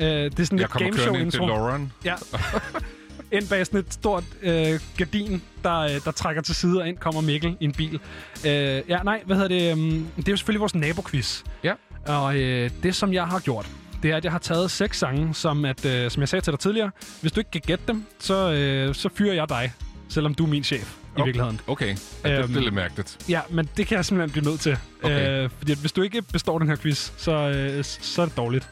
[0.01, 1.57] Øh, det er sådan Jeg et kommer gameshow kørende ind til intro.
[1.57, 1.93] Lauren.
[2.05, 2.15] Ja.
[3.33, 6.97] ind bag sådan et stort øh, gardin, der, øh, der trækker til side, og ind
[6.97, 8.01] kommer Mikkel i en bil.
[8.47, 8.51] Øh,
[8.89, 9.73] ja, nej, hvad hedder det?
[9.73, 11.43] Um, det er jo selvfølgelig vores naboquiz.
[11.65, 11.73] Ja.
[12.07, 13.69] Og øh, det, som jeg har gjort,
[14.03, 16.51] det er, at jeg har taget seks sange, som, at, øh, som jeg sagde til
[16.51, 16.91] dig tidligere.
[17.21, 19.73] Hvis du ikke kan gætte dem, så, øh, så fyrer jeg dig,
[20.09, 21.61] selvom du er min chef i virkeligheden.
[21.67, 23.19] Okay, ja, det, Øhm, det er lidt mærkeligt.
[23.29, 24.77] Ja, men det kan jeg simpelthen blive nødt til.
[25.03, 25.45] Okay.
[25.45, 28.69] Øh, fordi hvis du ikke består den her quiz, så, øh, så er det dårligt.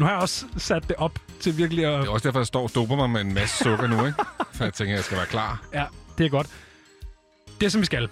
[0.00, 2.00] Nu har jeg også sat det op til virkelig at...
[2.00, 4.18] Det er også derfor, jeg står og doper mig med en masse sukker nu, ikke?
[4.52, 5.62] For jeg tænker, jeg skal være klar.
[5.74, 5.86] Ja,
[6.18, 6.46] det er godt.
[7.60, 8.08] Det, som vi skal,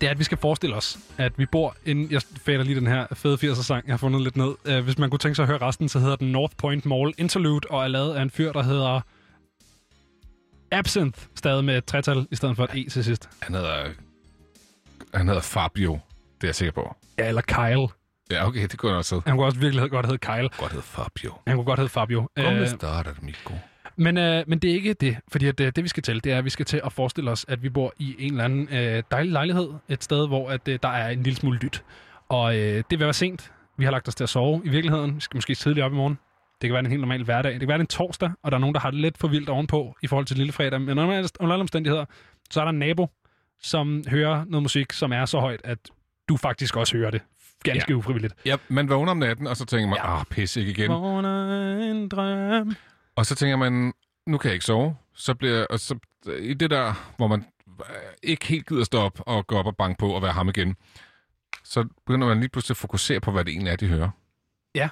[0.00, 2.10] det er, at vi skal forestille os, at vi bor inden...
[2.10, 4.54] Jeg fader lige den her fede 80'er-sang, jeg har fundet lidt ned.
[4.68, 7.12] Uh, hvis man kunne tænke sig at høre resten, så hedder den North Point Mall
[7.18, 9.00] Interlude, og er lavet af en fyr, der hedder...
[10.70, 13.28] Absinthe, stadig med et tretal, i stedet for et E til sidst.
[13.42, 13.84] Han hedder,
[15.14, 15.92] han hedder Fabio,
[16.40, 16.96] det er jeg sikker på.
[17.18, 18.03] Ja, eller Kyle.
[18.30, 19.28] Ja, okay, det kunne jeg også hedde.
[19.28, 20.48] Han kunne også virkelig godt hedde Kyle.
[20.48, 21.32] Godt hedde Fabio.
[21.46, 22.28] Han kunne godt hedde Fabio.
[22.36, 23.54] Kom, Øh, starter Miko.
[23.96, 26.32] Men, øh, men det er ikke det, fordi at, øh, det vi skal til, det
[26.32, 28.68] er, at vi skal til at forestille os, at vi bor i en eller anden
[28.72, 31.84] øh, dejlig lejlighed, et sted, hvor at, øh, der er en lille smule lyt.
[32.28, 33.52] Og øh, det vil være sent.
[33.78, 35.16] Vi har lagt os til at sove i virkeligheden.
[35.16, 36.18] Vi skal måske tidligt op i morgen.
[36.62, 37.52] Det kan være en helt normal hverdag.
[37.52, 39.28] Det kan være det en torsdag, og der er nogen, der har det lidt for
[39.28, 40.80] vildt ovenpå i forhold til lille fredag.
[40.80, 42.04] Men under alle omstændigheder,
[42.50, 43.06] så er der en nabo,
[43.62, 45.78] som hører noget musik, som er så højt, at
[46.28, 47.22] du faktisk også hører det.
[47.64, 47.96] Ganske Ja.
[47.96, 48.34] ufrivilligt.
[48.44, 50.90] Ja, man vågner om natten, og så tænker man, ah, pisse ikke igen.
[50.90, 52.74] Vågner en drøm.
[53.16, 53.92] Og så tænker man,
[54.26, 54.96] nu kan jeg ikke sove.
[55.14, 55.98] Så bliver og så,
[56.38, 57.44] i det der, hvor man
[57.80, 57.84] øh,
[58.22, 60.76] ikke helt gider stå op og gå op og banke på og være ham igen,
[61.64, 64.10] så begynder man lige pludselig at fokusere på, hvad det egentlig er, de hører.
[64.74, 64.88] Ja.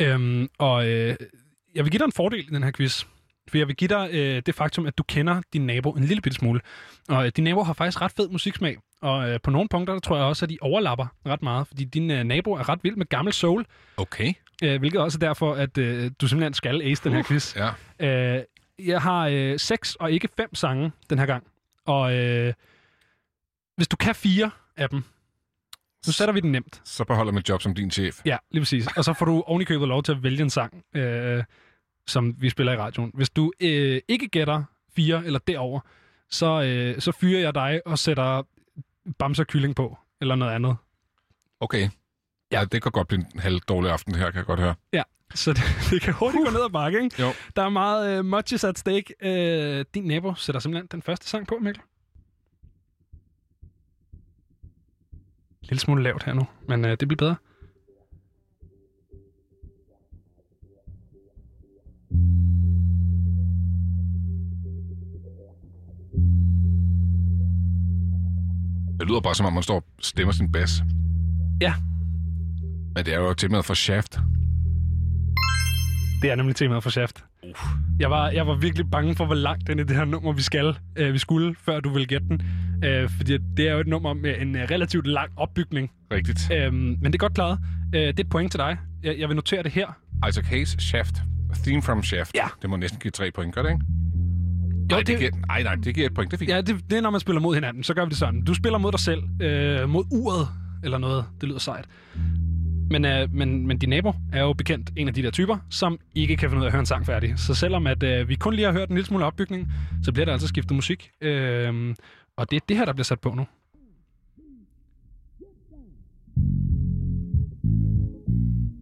[0.00, 1.16] Øhm, og øh,
[1.74, 3.04] jeg vil give dig en fordel i den her quiz.
[3.48, 6.20] For jeg vil give dig øh, det faktum, at du kender din nabo en lille
[6.20, 6.60] bitte smule.
[7.08, 8.76] Og øh, din nabo har faktisk ret fed musiksmag.
[9.02, 11.66] Og øh, på nogle punkter, der tror jeg også, at de overlapper ret meget.
[11.66, 13.64] Fordi din øh, nabo er ret vild med gammel soul.
[13.96, 14.32] Okay.
[14.62, 17.56] Øh, hvilket også er derfor, at øh, du simpelthen skal ace den her quiz.
[18.00, 18.36] Ja.
[18.36, 18.42] Øh,
[18.78, 21.44] jeg har øh, seks og ikke fem sange den her gang.
[21.86, 22.52] Og øh,
[23.76, 25.02] hvis du kan fire af dem,
[26.02, 26.80] så sætter vi den nemt.
[26.84, 28.20] Så beholder mit job som din chef.
[28.24, 28.86] Ja, lige præcis.
[28.96, 31.44] Og så får du ovenikøbet lov til at vælge en sang, øh,
[32.06, 33.10] som vi spiller i radioen.
[33.14, 34.64] Hvis du øh, ikke gætter
[34.96, 35.80] fire eller derover,
[36.30, 38.42] så, øh, så fyrer jeg dig og sætter
[39.18, 40.76] bamser kylling på, eller noget andet.
[41.60, 41.88] Okay.
[42.52, 44.74] Ja, det kan godt blive en halv dårlig aften, her, kan jeg godt høre.
[44.92, 45.02] Ja,
[45.34, 47.22] så det, det kan hurtigt gå ned ad bakke, ikke?
[47.22, 47.28] Jo.
[47.56, 49.14] Der er meget øh, muches at stake.
[49.22, 51.82] Øh, din nabo sætter simpelthen den første sang på, Mikkel.
[55.62, 57.36] Lille smule lavt her nu, men øh, det bliver bedre.
[69.00, 70.82] Det lyder bare som om, man står og stemmer sin bas.
[71.60, 71.74] Ja.
[72.94, 74.18] Men det er jo temaet for Shaft.
[76.22, 77.24] Det er nemlig temaet for Shaft.
[78.00, 80.42] Jeg var, jeg var virkelig bange for, hvor langt ind i det her nummer vi
[80.42, 82.42] skal, øh, vi skulle, før du vil gætte den.
[82.84, 85.90] Øh, fordi det er jo et nummer med en øh, relativt lang opbygning.
[86.12, 86.50] Rigtigt.
[86.52, 87.58] Øhm, men det er godt klaret.
[87.94, 88.78] Øh, det er et point til dig.
[89.02, 89.86] Jeg, jeg vil notere det her.
[90.28, 91.22] Isaac Hayes, Shaft.
[91.50, 92.34] A theme from Shaft.
[92.34, 92.46] Ja.
[92.62, 93.84] Det må næsten give tre point, gør det ikke?
[94.90, 95.06] Nej, det...
[95.06, 96.30] det- giver, nej, nej, det giver et point.
[96.30, 96.50] Det er fint.
[96.50, 97.82] Ja, det, det er, når man spiller mod hinanden.
[97.82, 98.42] Så gør vi det sådan.
[98.44, 99.22] Du spiller mod dig selv.
[99.42, 100.48] Øh, mod uret,
[100.84, 101.24] eller noget.
[101.40, 101.84] Det lyder sejt.
[102.90, 105.98] Men, øh, men, men din nabo er jo bekendt en af de der typer, som
[106.14, 107.38] ikke kan finde ud af at høre en sang færdig.
[107.38, 110.24] Så selvom at, øh, vi kun lige har hørt en lille smule opbygning, så bliver
[110.24, 111.10] der altså skiftet musik.
[111.20, 111.94] Øh,
[112.36, 113.46] og det er det her, der bliver sat på nu.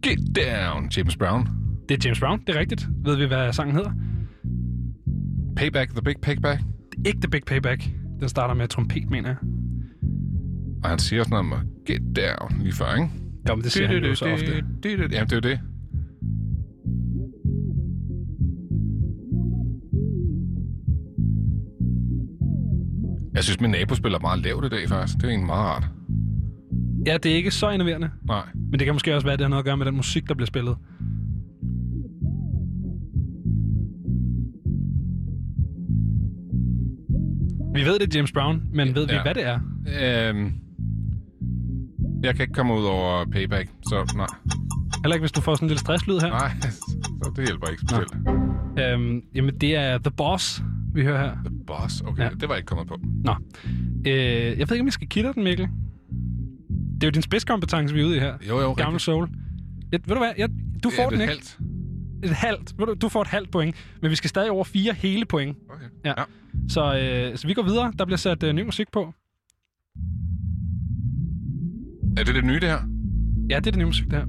[0.03, 1.47] Get down, James Brown.
[1.89, 2.87] Det er James Brown, det er rigtigt.
[3.05, 3.91] Ved vi, hvad sangen hedder?
[5.55, 6.61] Payback, The Big Payback.
[7.05, 7.89] Ikke The Big Payback.
[8.19, 9.37] Den starter med trompet, mener jeg.
[10.83, 13.09] Og han siger sådan noget med, get down, lige før, ikke?
[13.49, 14.45] Jo, men det siger han jo så ofte.
[14.45, 15.59] Jamen, det er jo det.
[23.33, 25.17] Jeg synes, min nabo spiller meget lavt i dag, faktisk.
[25.17, 25.83] Det er egentlig meget rart.
[27.07, 28.09] Ja, det er ikke så enerverende.
[28.27, 28.45] Nej.
[28.55, 30.27] Men det kan måske også være, at det har noget at gøre med den musik,
[30.27, 30.77] der bliver spillet.
[37.73, 39.21] Vi ved, det James Brown, men ved vi, Ja.
[39.21, 39.59] hvad det er?
[40.29, 40.51] Øhm,
[42.23, 44.27] jeg kan ikke komme ud over payback, så nej.
[45.03, 46.29] Heller ikke, hvis du får sådan en lille stresslyd her?
[46.29, 46.51] Nej,
[47.23, 48.13] så det hjælper ikke specielt.
[48.79, 50.63] Øhm, jamen, det er The Boss,
[50.93, 51.31] vi hører her.
[51.45, 52.23] The Boss, okay.
[52.23, 52.29] Ja.
[52.29, 52.97] Det var jeg ikke kommet på.
[53.23, 53.35] Nå.
[54.07, 55.67] Øh, jeg ved ikke, om jeg skal kitte den, Mikkel.
[56.95, 58.33] Det er jo din spidskompetence, vi er ude i her.
[58.49, 59.01] Jo, jo, Gammel rigtigt.
[59.01, 59.29] soul.
[59.91, 60.31] Jeg, ved du hvad?
[60.37, 60.49] Jeg,
[60.83, 61.33] du får er den ikke.
[61.33, 61.57] halvt.
[62.23, 62.79] Et halvt.
[62.79, 65.57] Du, du får et halvt point, men vi skal stadig over fire hele point.
[65.69, 65.85] Okay.
[66.05, 66.13] Ja.
[66.17, 66.23] ja.
[66.69, 67.93] Så, øh, så vi går videre.
[67.99, 69.13] Der bliver sat øh, ny musik på.
[72.17, 72.79] Er det det nye, det her?
[73.49, 74.25] Ja, det er det nye musik, det her.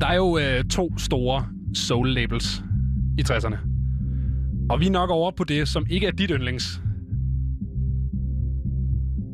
[0.00, 1.46] Der er jo øh, to store
[1.76, 2.64] soul-labels
[3.18, 3.56] i 60'erne.
[4.70, 6.80] Og vi er nok over på det, som ikke er dit yndlings.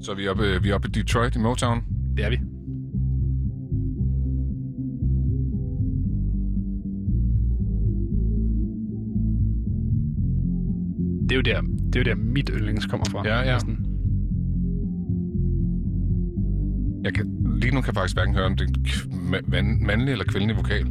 [0.02, 1.84] Så er vi oppe, vi er oppe i Detroit i Motown.
[2.16, 2.40] Det er vi.
[11.30, 11.60] Det er jo der,
[11.92, 13.28] det er jo der mit yndlings kommer fra.
[13.28, 13.52] Ja, ja.
[13.52, 13.86] næsten.
[17.04, 18.68] Jeg kan, lige nu kan jeg faktisk hverken høre, om det
[19.52, 20.86] er mandlig eller kvindelig vokal.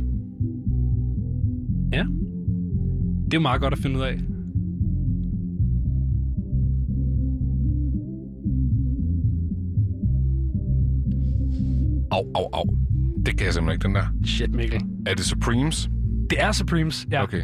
[1.93, 2.05] Ja.
[3.25, 4.19] Det er jo meget godt at finde ud af.
[12.11, 12.77] Au, au, au.
[13.25, 14.25] Det kan jeg simpelthen ikke, den der.
[14.25, 14.81] Shit, Mikkel.
[15.05, 15.89] Er det Supremes?
[16.29, 17.23] Det er Supremes, ja.
[17.23, 17.43] Okay.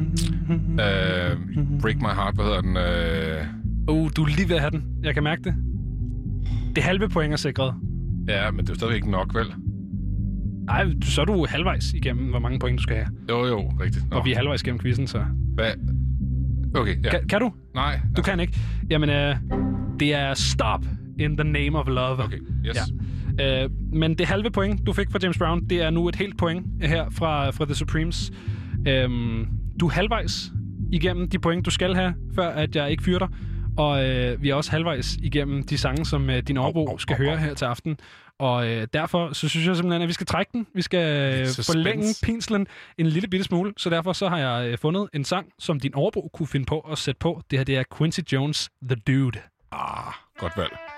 [0.00, 2.76] Uh, Break My Heart, hvad hedder den?
[3.88, 3.96] Uh...
[3.96, 4.84] Uh, du er lige ved at have den.
[5.02, 5.54] Jeg kan mærke det.
[6.76, 7.74] Det halve point er sikret.
[8.28, 9.46] Ja, men det er stadigvæk ikke nok, vel?
[10.66, 13.08] Nej, så er du halvvejs igennem, hvor mange point du skal have.
[13.30, 14.10] Jo, jo, rigtigt.
[14.10, 14.16] Nå.
[14.16, 15.24] Og vi er halvvejs igennem quizzen, så...
[15.54, 15.72] Hvad?
[16.74, 17.10] Okay, ja.
[17.10, 17.52] Kan, kan du?
[17.74, 18.00] Nej.
[18.16, 18.58] Du kan ikke.
[18.90, 19.36] Jamen, øh,
[20.00, 20.84] det er Stop
[21.18, 22.24] in the Name of Love.
[22.24, 22.76] Okay, yes.
[23.38, 23.64] Ja.
[23.64, 26.38] Øh, men det halve point, du fik fra James Brown, det er nu et helt
[26.38, 28.32] point her fra, fra The Supremes.
[28.88, 29.46] Øhm,
[29.80, 30.52] du er halvvejs
[30.92, 33.28] igennem de point, du skal have, før at jeg ikke fyrer dig.
[33.78, 37.36] Og øh, vi er også halvvejs igennem de sange, som øh, din overbo skal høre
[37.36, 37.98] her til aften.
[38.38, 40.66] Og øh, derfor så synes jeg simpelthen, at vi skal trække den.
[40.74, 42.66] Vi skal øh, forlænge pinslen
[42.98, 43.72] en lille bitte smule.
[43.76, 46.80] Så derfor så har jeg øh, fundet en sang, som din overbo kunne finde på
[46.80, 47.42] at sætte på.
[47.50, 49.38] Det her det er Quincy Jones, The Dude.
[49.72, 50.89] Ah, godt valg.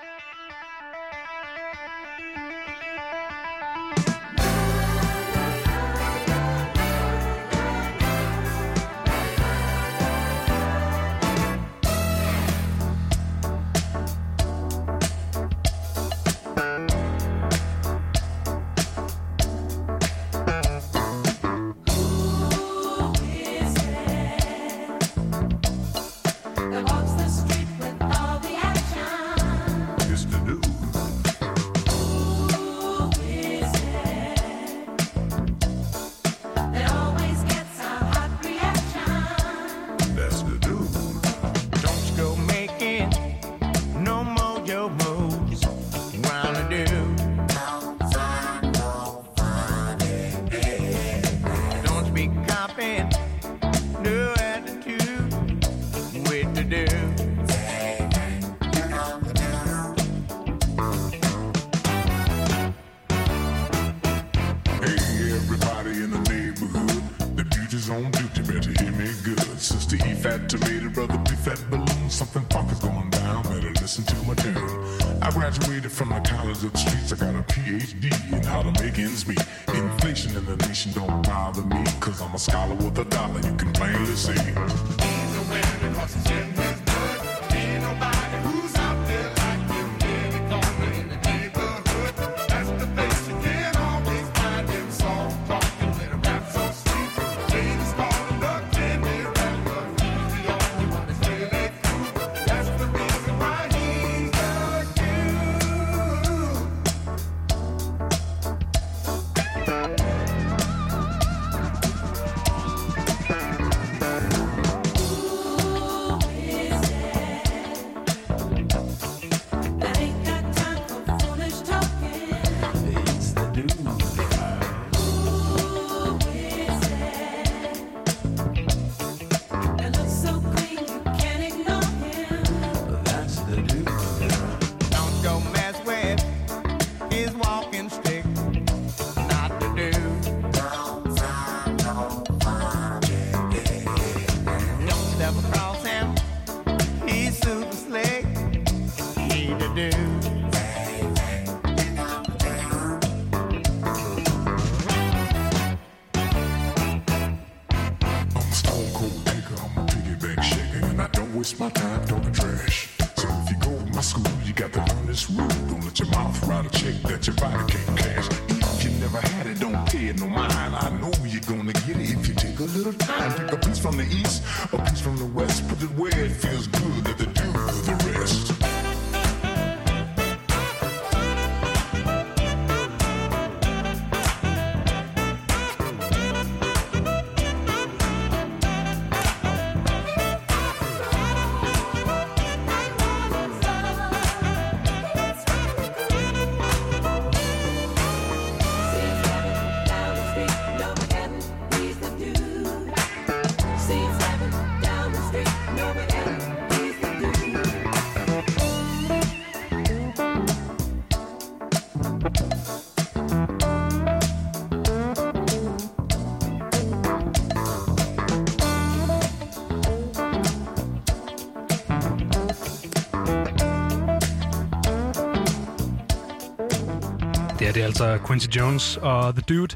[227.73, 229.75] Det er det altså Quincy Jones og The Dude.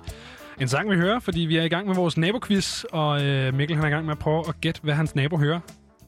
[0.62, 3.76] En sang, vi hører, fordi vi er i gang med vores naboquiz, og øh, Mikkel
[3.76, 5.60] han er i gang med at prøve at gætte, hvad hans nabo hører.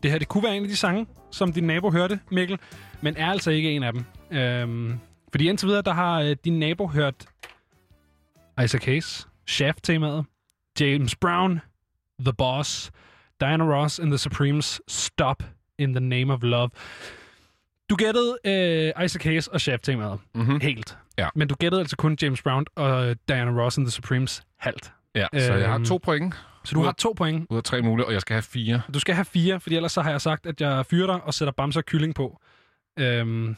[0.03, 2.59] Det her det kunne være en af de sange, som din nabo hørte, Mikkel,
[3.01, 4.05] men er altså ikke en af dem.
[4.31, 4.99] Øhm,
[5.31, 7.25] fordi indtil videre, der har øh, din nabo hørt
[8.63, 10.25] Isaac Hayes, Shaft-temaet,
[10.79, 11.61] James Brown,
[12.19, 12.91] The Boss,
[13.39, 15.43] Diana Ross and the Supremes, Stop
[15.79, 16.69] in the Name of Love.
[17.89, 20.59] Du gættede øh, Isaac Hayes og Shaft-temaet Mhm.
[20.61, 20.97] helt.
[21.17, 21.27] Ja.
[21.35, 24.91] Men du gættede altså kun James Brown og Diana Ross and the Supremes halvt.
[25.15, 26.35] Ja, så jeg har Øhm, to point.
[26.63, 27.47] Så du har to point.
[27.49, 28.81] Ud af tre mulige, og jeg skal have fire.
[28.93, 31.33] Du skal have fire, fordi ellers så har jeg sagt, at jeg fyrer dig og
[31.33, 32.39] sætter bamser og kylling på.
[32.99, 33.55] Øhm,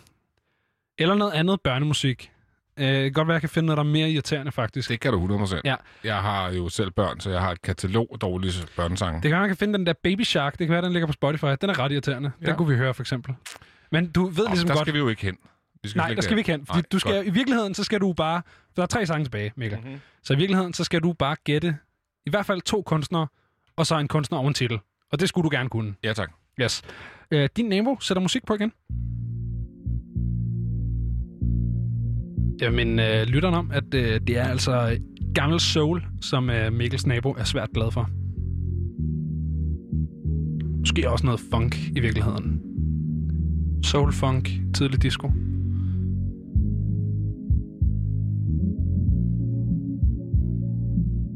[0.98, 2.32] eller noget andet børnemusik.
[2.80, 4.90] Øh, det kan godt være, at jeg kan finde noget, der er mere irriterende, faktisk.
[4.90, 5.62] Det kan du 100%.
[5.66, 5.76] Ja.
[6.04, 9.14] Jeg har jo selv børn, så jeg har et katalog af dårlige børnesange.
[9.16, 10.60] Det kan være, man kan finde den der Baby Shark.
[10.60, 11.46] Det kan være, den ligger på Spotify.
[11.62, 12.32] Den er ret irriterende.
[12.42, 12.46] Ja.
[12.46, 13.36] Den kunne vi høre, for eksempel.
[13.92, 14.86] Men du ved Nå, ligesom der godt...
[14.86, 15.38] skal vi jo ikke hen.
[15.84, 16.66] Vi skal Nej, slet der skal vi ikke hen.
[16.66, 17.28] Fordi Nej, du skal, godt.
[17.28, 18.42] I virkeligheden, så skal du bare...
[18.76, 19.80] Der er tre sange tilbage, Mikkel.
[19.80, 19.88] Mhm.
[19.88, 20.02] Mm-hmm.
[20.24, 21.78] Så i virkeligheden, så skal du bare gætte
[22.26, 23.28] i hvert fald to kunstnere,
[23.76, 24.80] og så en kunstner og en titel.
[25.12, 25.96] Og det skulle du gerne kunne.
[26.04, 26.32] Ja, tak.
[26.62, 26.82] Yes.
[27.32, 28.72] Øh, din nabo sætter musik på igen.
[32.62, 34.98] Jamen, øh, lytteren om, at øh, det er altså
[35.36, 38.10] gammel soul, som øh, Mikkels nabo er svært glad for.
[40.80, 42.71] Måske også noget funk i virkeligheden.
[43.84, 45.28] Soul funk, tidlig disco.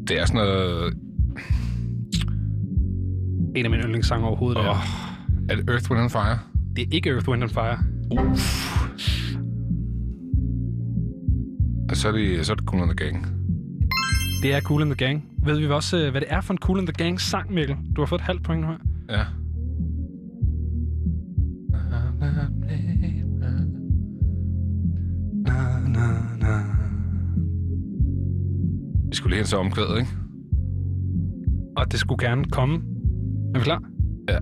[0.07, 0.93] Det er sådan noget...
[3.55, 4.61] En af mine yndlingssange overhovedet.
[4.61, 4.75] Oh.
[5.49, 6.39] er det Earth, Wind and Fire?
[6.75, 7.77] Det er ikke Earth, Wind and Fire.
[11.89, 13.27] Og så er det, så er det Cool and the Gang.
[14.41, 15.23] Det er Cool in the Gang.
[15.43, 17.75] Ved vi også, øh, hvad det er for en Cool in the Gang sang, Mikkel?
[17.95, 18.77] Du har fået et halvt point nu her.
[19.09, 19.23] Ja.
[29.25, 30.11] Skulle til omkvædet, ikke?
[31.77, 32.75] Og det skulle gerne komme.
[33.55, 33.83] Er vi klar?
[34.29, 34.37] Ja.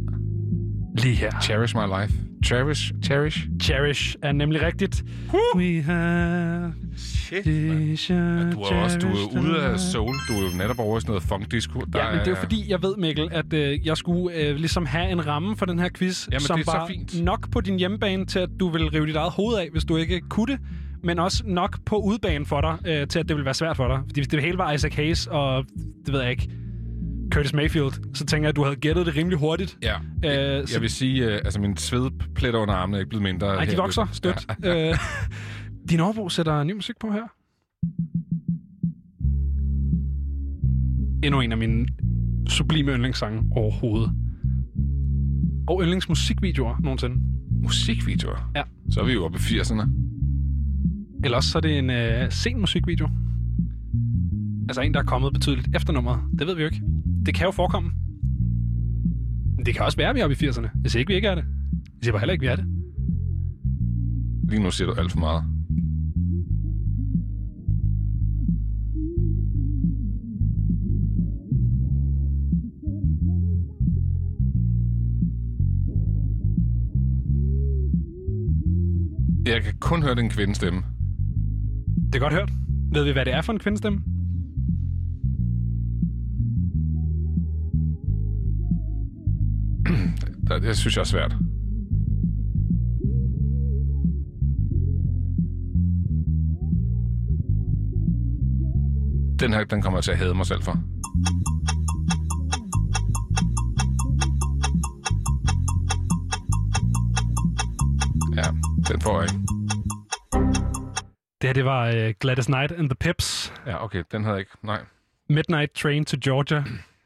[0.97, 1.31] Lige her.
[1.41, 2.13] Cherish my life.
[2.45, 3.47] Cherish, cherish.
[3.61, 5.03] Cherish er nemlig rigtigt.
[5.55, 6.73] We have...
[6.97, 7.45] Shit,
[8.09, 8.51] man.
[8.51, 10.13] Du er også du er ude af soul.
[10.27, 11.79] Du er jo netop over i sådan noget funk disco.
[11.79, 14.55] Der Ja, men det er jo fordi, jeg ved, Mikkel, at øh, jeg skulle øh,
[14.55, 17.23] ligesom have en ramme for den her quiz, Jamen, som det er så var fint.
[17.23, 19.97] nok på din hjemmebane til, at du vil rive dit eget hoved af, hvis du
[19.97, 20.59] ikke kunne det,
[21.03, 23.87] men også nok på udbanen for dig, øh, til at det vil være svært for
[23.87, 23.99] dig.
[24.07, 25.65] Fordi hvis det hele var Isaac Hayes og,
[26.05, 26.49] det ved jeg ikke,
[27.33, 29.77] Curtis Mayfield, så tænker jeg, at du havde gættet det rimelig hurtigt.
[29.83, 29.95] Ja.
[29.97, 33.47] Øh, så, Jeg vil sige, øh, altså min svedpletter under armene er ikke blevet mindre.
[33.55, 34.45] nej, de vokser stødt.
[34.63, 34.89] Ja.
[34.89, 34.97] Øh,
[35.89, 37.23] din overbo sætter ny musik på her.
[41.23, 41.87] Endnu en af mine
[42.49, 44.11] sublime yndlingssange overhovedet.
[45.67, 47.15] Og yndlingsmusikvideoer nogensinde.
[47.63, 48.51] Musikvideoer?
[48.55, 48.63] Ja.
[48.89, 49.87] Så er vi jo oppe i 80'erne.
[51.23, 53.09] Eller også så er det en øh, sen musikvideo.
[54.69, 56.19] Altså en, der er kommet betydeligt efter nummeret.
[56.39, 56.81] Det ved vi jo ikke.
[57.25, 57.91] Det kan jo forekomme.
[59.55, 60.69] Men det kan også være, at vi er oppe i 80'erne.
[60.83, 61.43] Jeg siger ikke, vi ikke er det.
[61.73, 62.65] Jeg siger bare heller ikke, vi er det.
[64.49, 65.43] Lige nu siger du alt for meget.
[79.45, 80.83] Jeg kan kun høre den kvindestemme.
[82.13, 82.51] Det er godt hørt.
[82.91, 84.03] Ved vi, hvad det er for en kvindestemme?
[90.61, 91.31] Det, synes jeg er svært.
[99.39, 100.77] Den her, den kommer jeg til at hade mig selv for.
[108.35, 108.47] Ja,
[108.93, 109.62] den får jeg ikke.
[111.43, 113.53] Det her, det var uh, Gladys Knight and the Pips.
[113.65, 114.51] Ja, okay, den havde jeg ikke.
[114.61, 114.81] Nej.
[115.29, 116.63] Midnight Train to Georgia.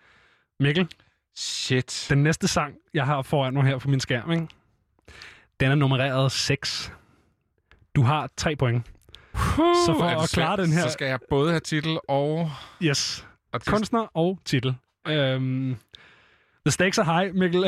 [0.60, 0.88] Mikkel?
[1.36, 2.08] Shit.
[2.10, 4.48] Den næste sang, jeg har foran mig her på min skærm, ikke?
[5.60, 6.94] den er nummereret 6.
[7.96, 8.86] Du har 3 point.
[8.86, 10.82] så for at klare svært, den her...
[10.82, 12.52] Så skal jeg både have titel og...
[12.84, 13.28] Yes.
[13.54, 13.70] Artist.
[13.70, 14.76] Kunstner og titel.
[15.08, 15.76] Øhm,
[16.66, 17.64] the stakes are high, Mikkel.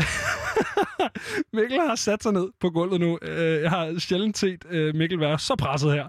[1.53, 3.19] Mikkel har sat sig ned på gulvet nu.
[3.21, 6.07] Øh, jeg har sjældent set øh, Mikkel være så presset her.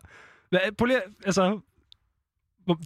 [0.50, 1.60] Hvad, at- altså,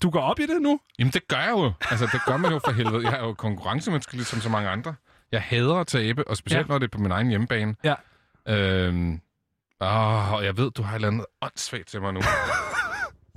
[0.02, 0.80] du går op i det nu?
[0.98, 1.72] Jamen, det gør jeg jo.
[1.90, 3.04] Altså, det gør man jo for helvede.
[3.10, 4.94] Jeg er jo konkurrencemenneske, ligesom så mange andre.
[5.32, 6.72] Jeg hader at tabe, og specielt Ja.
[6.72, 7.74] når det er på min egen hjemmebane.
[7.84, 7.94] Ja.
[8.48, 9.20] Øhm,
[9.80, 12.20] åh, og jeg ved, du har et eller andet åndssvagt til mig nu.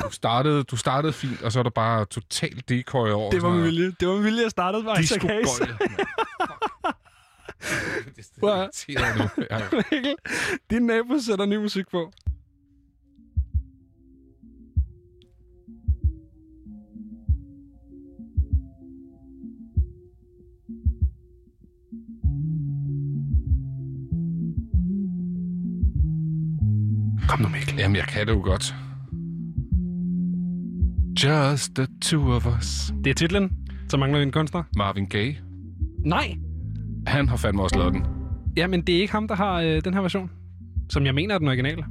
[0.03, 3.31] Du startede, du startede fint, og så er der bare totalt decoy over.
[3.31, 3.63] Det var noget.
[3.65, 3.91] vilje.
[3.99, 5.59] Det var med vilje, jeg startede Disco Hayes.
[5.59, 5.77] Gold,
[8.39, 9.43] Prøv at- irriteret nu.
[9.51, 9.59] Ja.
[9.91, 10.15] Mikkel,
[10.69, 12.11] din nabo sætter ny musik på.
[27.27, 27.75] Kom nu, Mikkel.
[27.77, 28.75] Jamen, jeg kan det jo godt.
[31.23, 32.93] Just the two of us.
[33.03, 33.51] Det er titlen.
[33.89, 34.63] Så mangler vi en kunstner.
[34.77, 35.37] Marvin Gaye.
[36.05, 36.35] Nej.
[37.07, 38.05] Han har fandme også lavet den.
[38.57, 40.31] Ja, men det er ikke ham, der har øh, den her version.
[40.89, 41.85] Som jeg mener er den originale.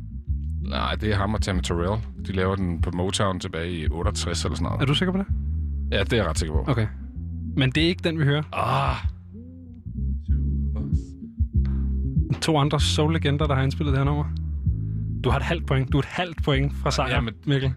[0.60, 2.02] Nej, det er ham og Tammy Terrell.
[2.26, 4.82] De laver den på Motown tilbage i 68 eller sådan noget.
[4.82, 5.26] Er du sikker på det?
[5.92, 6.70] Ja, det er jeg ret sikker på.
[6.70, 6.86] Okay.
[7.56, 8.42] Men det er ikke den, vi hører.
[8.52, 8.96] Ah.
[12.40, 14.24] To andre soul-legender, der har indspillet det her nummer.
[15.26, 15.92] Du har et halvt point.
[15.92, 17.72] Du er et halvt point fra sejr, jamen- Mikkel.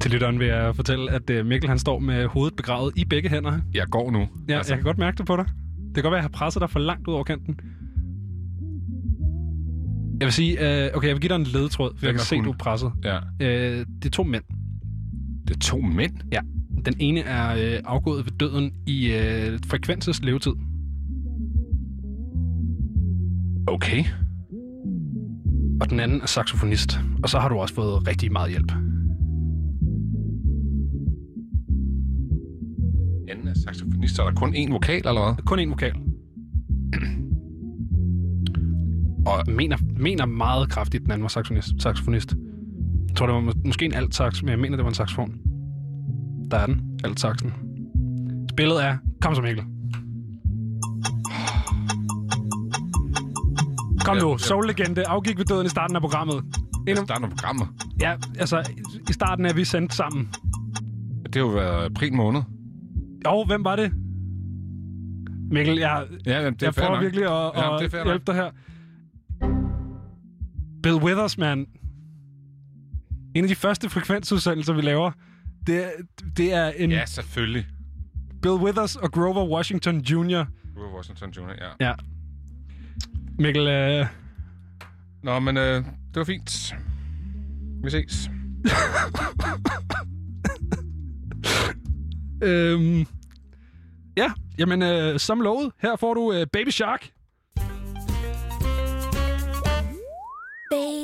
[0.00, 3.28] Til lytteren vil jeg fortælle, at øh, Mikkel han står med hovedet begravet i begge
[3.28, 3.58] hænder.
[3.74, 4.28] Jeg går nu.
[4.48, 4.72] Ja, altså.
[4.72, 5.44] jeg kan godt mærke det på dig.
[5.46, 7.60] Det kan godt være, at jeg har presset dig for langt ud over kanten.
[10.20, 10.52] Jeg vil sige,
[10.86, 12.44] øh, okay, jeg vil give dig en ledetråd, for Den jeg kan se, fuld.
[12.44, 12.92] du er presset.
[13.04, 13.16] Ja.
[13.40, 14.44] Øh, det er to mænd.
[15.48, 16.12] Det er to mænd?
[16.32, 16.40] Ja.
[16.86, 20.52] Den ene er øh, afgået ved døden i øh, frekvenses levetid.
[23.66, 24.04] Okay.
[25.80, 27.00] Og den anden er saxofonist.
[27.22, 28.72] Og så har du også fået rigtig meget hjælp.
[33.28, 35.44] Anden er saxofonist, så er der kun én vokal eller hvad?
[35.44, 35.92] Kun én vokal.
[39.26, 41.82] Og mener, mener meget kraftigt, den anden var saxofonist.
[41.82, 42.34] saxofonist.
[43.08, 44.94] Jeg tror, det var mås- måske en alt sax, men jeg mener, det var en
[44.94, 45.34] saxofon.
[46.50, 47.00] Der er den.
[47.04, 47.52] Alt saxen.
[48.50, 49.64] Spillet er Kom så, Mikkel.
[54.04, 54.36] Kom nu, ja.
[54.38, 56.44] Soul-legende afgik ved døden i starten af programmet.
[56.88, 57.68] I starten af programmet?
[58.00, 58.70] Ja, altså,
[59.10, 60.28] i starten er vi sendt sammen.
[61.24, 62.42] Det har jo været april måned.
[63.26, 63.92] Jo, hvem var det?
[65.50, 67.02] Mikkel, jeg, Ja, jamen, det er jeg prøver nok.
[67.02, 68.50] virkelig at, Ja, at er hjælpe dig her.
[70.82, 71.66] Bill Withers, man.
[73.34, 75.10] En af de første frekvensudsendelser, vi laver,
[75.66, 75.90] det, er-
[76.36, 77.66] det er en Ja, selvfølgelig.
[78.42, 80.44] Bill Withers og Grover Washington Jr.
[80.76, 81.86] Grover Washington Jr., ja.
[81.88, 81.94] Ja.
[83.38, 84.06] Mikkel, øh,
[85.22, 86.74] Nå, men øh, det var fint.
[87.84, 88.30] Vi ses.
[92.42, 93.06] øhm,
[94.16, 97.10] ja, jamen øh, som lovet, her får du øh, Baby Shark.
[100.70, 101.03] Baby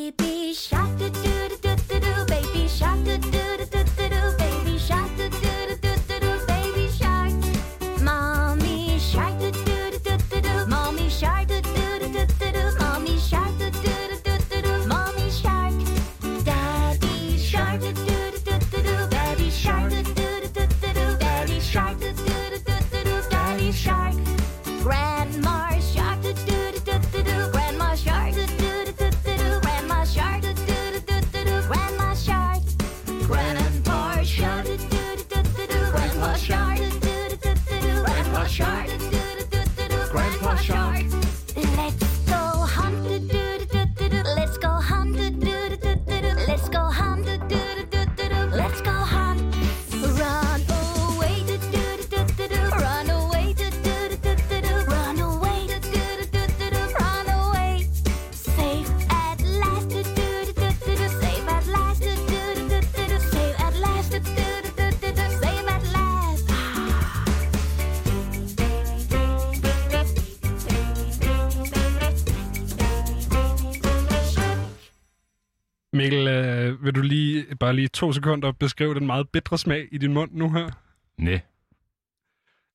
[77.70, 80.70] bare lige to sekunder beskrive den meget bitre smag i din mund nu her?
[81.18, 81.40] Nej.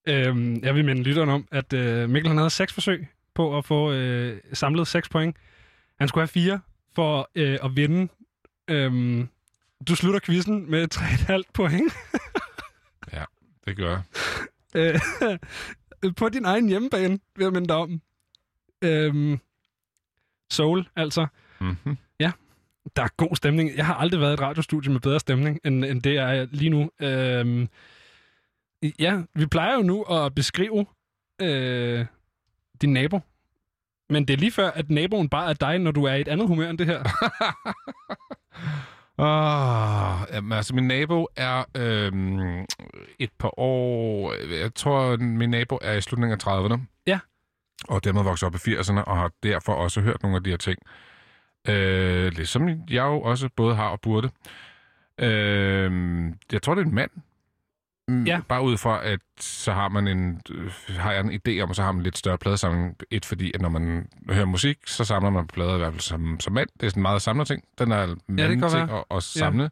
[0.08, 3.66] Øhm, jeg vil minde lytteren om, at øh, Mikkel han havde seks forsøg på at
[3.66, 5.36] få øh, samlet seks point.
[6.00, 6.60] Han skulle have fire
[6.96, 8.12] for øh, at vinde.
[8.68, 9.30] Øhm,
[9.88, 11.94] du slutter quizzen med 3,5 point.
[13.14, 13.24] Ja,
[13.68, 14.02] det gør
[14.76, 15.02] jeg.
[16.04, 18.02] Øh, på din egen hjemmebane, vil jeg minde dig om.
[18.82, 19.40] Øhm,
[20.50, 21.28] Soul, altså.
[21.62, 21.98] Mm-hmm.
[22.96, 23.78] Der er god stemning.
[23.78, 26.70] Jeg har aldrig været i et radiostudie med bedre stemning, end, end det er lige
[26.70, 26.90] nu.
[27.02, 27.68] Øhm,
[29.00, 30.86] ja, vi plejer jo nu at beskrive
[31.42, 32.06] øh,
[32.82, 33.20] din nabo.
[34.10, 36.28] Men det er lige før, at naboen bare er dig, når du er i et
[36.28, 37.04] andet humør end det her.
[39.18, 42.66] Oh, jamen, altså, min nabo er øhm,
[43.20, 44.34] et par år...
[44.62, 46.80] Jeg tror, min nabo er i slutningen af 30'erne.
[47.08, 47.20] Ja.
[47.88, 50.58] Og dermed vokset op i 80'erne, og har derfor også hørt nogle af de her
[50.58, 50.80] ting.
[51.68, 54.30] Øh, ligesom jeg jo også både har og burde.
[55.20, 55.92] Øh,
[56.52, 57.12] jeg tror, det er en mand.
[58.08, 58.40] Mm, Ja.
[58.50, 61.76] Bare ud fra, at så har man en, øh, har jeg en idé om, at
[61.76, 62.96] så har man lidt større pladesamling.
[63.12, 66.40] Et, fordi at når man hører musik, så samler man plader i hvert fald som,
[66.40, 66.70] som mand.
[66.80, 67.64] Det er sådan en meget samler ting.
[67.80, 67.98] Den er
[68.30, 69.70] anden godt ting at, at samle.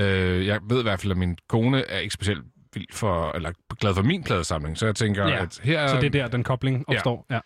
[0.00, 3.52] Øh, jeg ved i hvert fald, at min kone er ikke specielt vild for, eller
[3.80, 4.78] glad for min pladesamling.
[4.78, 5.86] Så jeg tænker, Ja, at her...
[5.88, 7.26] Så det er der, den kobling opstår.
[7.30, 7.40] Ja.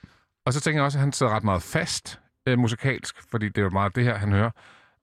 [0.47, 3.59] Og så tænker jeg også, at han sidder ret meget fast øh, musikalsk, fordi det
[3.59, 4.51] er jo meget det her, han hører.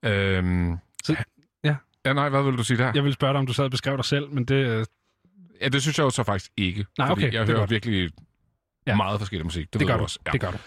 [0.04, 1.16] Øhm, så,
[1.64, 1.76] ja.
[2.04, 2.92] Ja, nej, hvad vil du sige der?
[2.94, 4.54] Jeg ville spørge dig, om du sad og beskrev dig selv, men det...
[4.54, 4.84] øh,
[5.60, 6.86] Ja, det synes jeg jo så faktisk ikke.
[6.98, 7.70] Nej, okay, jeg er hører godt.
[7.70, 8.10] virkelig
[8.86, 8.96] ja.
[8.96, 9.72] meget forskellig musik.
[9.72, 10.02] Det, Det gør du.
[10.02, 10.18] også.
[10.32, 10.58] Det gør du.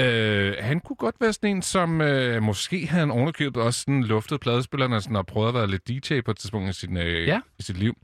[0.00, 4.04] Øh, han kunne godt være sådan en, som øh, måske havde han ovenikøbet også sådan
[4.04, 7.26] luftet pladespillerne sådan, og prøvet at være lidt DJ på et tidspunkt i, sin, øh,
[7.28, 7.40] Ja.
[7.58, 7.94] i sit liv.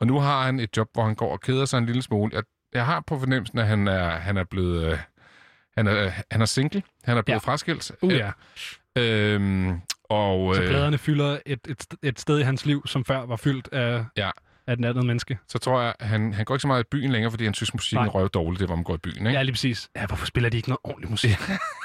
[0.00, 2.30] Og nu har han et job, hvor han går og keder sig en lille smule.
[2.34, 2.42] Jeg,
[2.74, 4.90] jeg har på fornemmelsen, at han er, han er blevet...
[4.92, 4.98] Øh,
[5.76, 6.82] han er, han er single.
[7.04, 7.50] Han er blevet Ja.
[7.50, 7.92] fraskilt.
[8.02, 8.30] Uh, ja.
[8.98, 13.26] Øhm, og, Så øh, pladerne fylder et, et, et sted i hans liv, som før
[13.26, 14.30] var fyldt af, ja.
[14.66, 15.38] af den andet menneske.
[15.48, 17.74] Så tror jeg, han, han går ikke så meget i byen længere, fordi han synes,
[17.74, 19.16] musikken røv dårligt, det hvor man går i byen.
[19.26, 19.30] Ikke?
[19.30, 19.88] Ja, lige præcis.
[19.96, 21.30] Ja, hvorfor spiller de ikke noget ordentlig musik?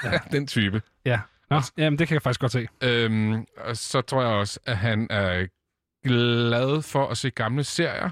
[0.04, 0.10] ja.
[0.32, 0.82] Den type.
[1.04, 1.20] Ja.
[1.50, 2.66] Nå, jamen, det kan jeg faktisk godt se.
[2.82, 5.46] Øhm, og så tror jeg også, at han er
[6.08, 8.10] glad for at se gamle serier.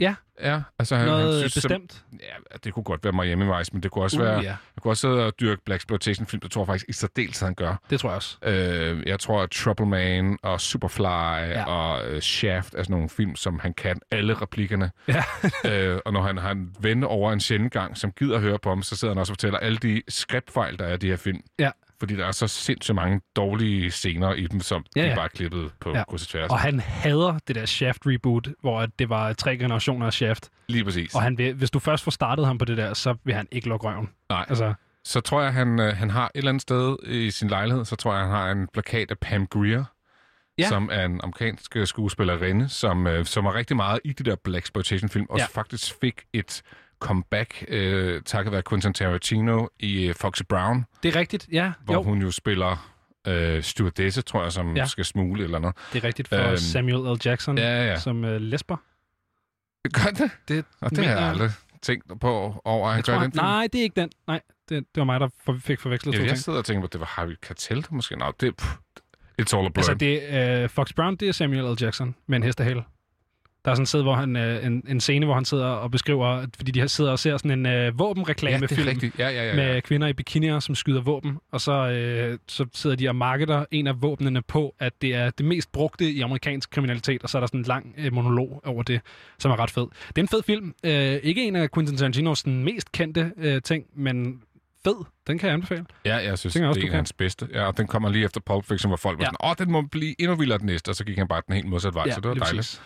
[0.00, 0.14] Ja.
[0.42, 1.92] Ja, altså han, Noget han synes, bestemt?
[1.92, 4.40] Som, ja, det kunne godt være Miami Vice, men det kunne også Uh, være...
[4.40, 4.48] ja.
[4.48, 7.46] Han kunne også sidde og dyrke Black Exploitation film, det tror jeg faktisk i særdeleshed,
[7.46, 7.76] han gør.
[7.90, 8.36] Det tror jeg også.
[8.42, 11.64] Øh, jeg tror, at Trouble Man og Superfly ja.
[11.64, 14.90] og øh, Shaft er sådan nogle film, som han kan alle replikkerne.
[15.08, 15.22] Ja.
[15.70, 18.58] øh, og når han har en ven over en sjældent gang, som gider at høre
[18.58, 21.06] på ham, så sidder han også og fortæller alle de skriptfejl, der er i de
[21.08, 21.40] her film.
[21.58, 21.70] Ja.
[21.98, 25.28] Fordi der er så sindssygt mange dårlige scener i dem, som Ja, ja, de bare
[25.28, 26.04] klippet på ja.
[26.04, 26.50] kryds og tværs.
[26.50, 30.48] Og han hader det der Shaft-reboot, hvor at det var tre generationer af Shaft.
[30.68, 31.14] Lige præcis.
[31.14, 33.46] Og han vil, hvis du først får startet ham på det der, så vil han
[33.52, 34.08] ikke lukke røven.
[34.28, 34.44] Nej.
[34.48, 34.74] Altså,
[35.04, 37.96] Så tror jeg, han, øh, han har et eller andet sted i sin lejlighed, så
[37.96, 39.84] tror jeg, han har en plakat af Pam Grier,
[40.58, 40.68] Ja.
[40.68, 44.36] som er en amerikansk øh, skuespillerinde, som, øh, som er rigtig meget i de der
[44.44, 45.44] Black Exploitation-film, og ja.
[45.54, 46.62] faktisk fik et
[47.04, 51.72] comeback, øh, takket være Quentin Tarantino i øh, Foxy Brown, det er rigtigt, ja.
[51.84, 52.90] hvor jo, hun jo spiller
[53.26, 54.84] øh, stewardesse, tror jeg, som Ja.
[54.86, 55.76] skal smule eller noget.
[55.92, 57.20] det er rigtigt for Øhm, Samuel L.
[57.24, 57.98] Jackson ja, ja.
[57.98, 58.76] som uh, lesber.
[59.92, 60.30] Gør det?
[60.48, 61.50] Det, Og det har jeg mener- aldrig
[61.82, 64.10] tænkt på over, Jeg tror, han, den nej, det er ikke den.
[64.26, 66.38] Nej, det, det var mig, der for, fik forvekslet Ja, to jeg ting.
[66.38, 68.16] sidder og tænker på, at det var Harvey Keitel, der måske.
[68.16, 68.70] Nej, det pff,
[69.42, 69.76] It's all a blur.
[69.76, 71.76] Altså, det, uh, Fox Brown, det er Samuel L.
[71.80, 72.84] Jackson med en hestehale.
[73.64, 75.90] Der er sådan en, sted, hvor han, uh, en, en scene, hvor han sidder og
[75.90, 79.08] beskriver, fordi de her sidder og ser sådan en uh, våbenreklamefilm Ja.
[79.18, 79.54] Ja, ja, ja, ja.
[79.56, 81.72] med kvinder i bikinier, som skyder våben, og så,
[82.32, 85.72] uh, så sidder de og marketer en af våbnene på, at det er det mest
[85.72, 89.00] brugte i amerikansk kriminalitet, og så er der sådan en lang uh, monolog over det,
[89.38, 89.86] som er ret fed.
[90.08, 90.74] Det er en fed film.
[90.84, 94.40] Uh, ikke en af Quentin Tarantinos mest kendte uh, ting, men
[94.84, 95.04] fed.
[95.26, 95.84] Den kan jeg anbefale.
[96.04, 97.48] Ja, jeg synes, Tænker det også, er en af hans bedste.
[97.52, 99.30] Ja, og den kommer lige efter Pulp Fiction, hvor folk var Ja.
[99.40, 101.54] sådan, åh, den må blive endnu vildere den næste, og så gik han bare den
[101.54, 102.56] helt modsatte vej, Ja, så det var dejligt.
[102.58, 102.80] præcis.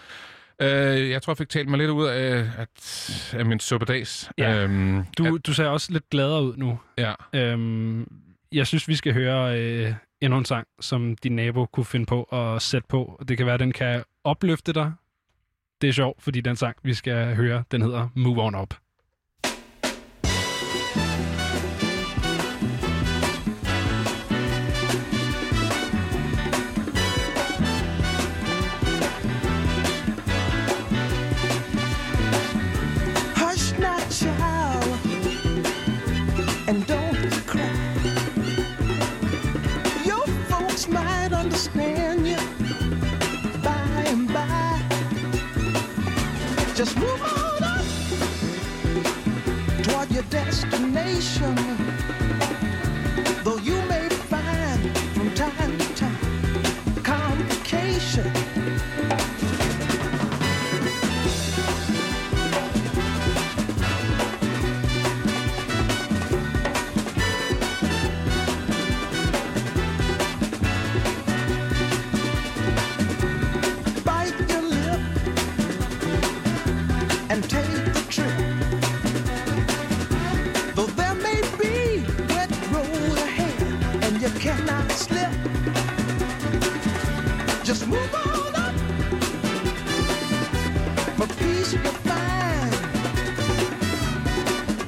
[0.63, 4.31] Øh, jeg tror, jeg fik talt mig lidt ud af, at, af min suppedags.
[4.39, 4.63] Ja.
[4.65, 6.79] Øhm, Du, du ser også lidt gladere ud nu.
[6.99, 7.13] Ja.
[7.33, 8.07] Øhm,
[8.53, 12.23] jeg synes, vi skal høre øh, endnu en sang, som din nabo kunne finde på
[12.23, 13.23] at sætte på.
[13.29, 14.93] Det kan være, at den kan opløfte dig.
[15.81, 18.75] Det er sjovt, fordi den sang, vi skal høre, den hedder Move On Up.
[50.19, 51.68] Your destination.
[87.89, 88.75] move on up.
[91.19, 91.95] For peace you can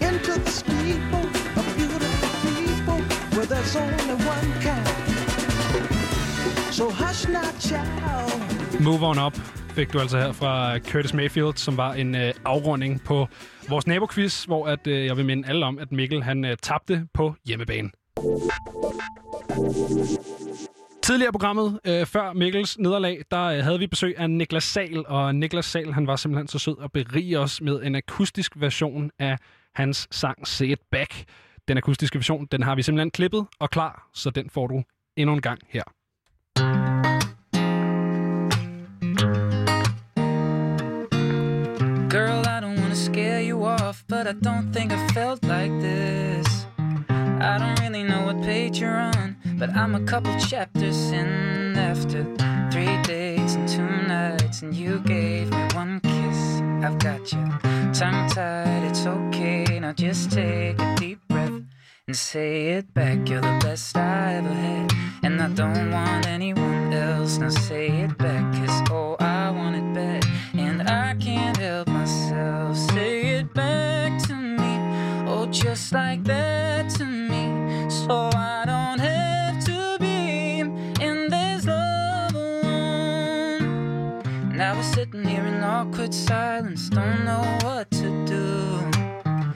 [0.08, 1.26] into the steeple
[1.58, 3.00] of beautiful people
[3.34, 4.88] where there's only one kind.
[6.72, 8.80] So hush now, child.
[8.80, 9.36] Move on up
[9.80, 13.28] fik du altså her fra Curtis Mayfield, som var en øh, afrunding på
[13.68, 17.06] vores naboquiz, hvor at, øh, jeg vil minde alle om, at Mikkel han øh, tabte
[17.14, 17.90] på hjemmebane.
[21.02, 25.04] Tidligere i programmet, øh, før Mikkels nederlag, der øh, havde vi besøg af Niklas Sal,
[25.06, 29.10] og Niklas Sal han var simpelthen så sød at berige os med en akustisk version
[29.18, 29.38] af
[29.74, 31.24] hans sang Say It Back.
[31.68, 34.82] Den akustiske version, den har vi simpelthen klippet og klar, så den får du
[35.16, 35.82] endnu en gang her.
[42.10, 46.66] Girl, I don't wanna scare you off, but I don't think I felt like this.
[47.40, 52.24] I don't really know what page you're on, but I'm a couple chapters in after
[52.72, 56.62] three days and two nights, and you gave me one kiss.
[56.82, 57.44] I've got you
[57.92, 59.78] tongue tied, it's okay.
[59.78, 61.60] Now just take a deep breath
[62.06, 63.28] and say it back.
[63.28, 64.92] You're the best I ever had,
[65.24, 67.36] and I don't want anyone else.
[67.36, 70.24] Now say it back, cause oh, I want it bad,
[70.54, 72.78] and I can't help myself.
[72.94, 78.59] Say it back to me, oh, just like that to me, so I
[84.60, 88.78] Now we're sitting here in awkward silence, don't know what to do.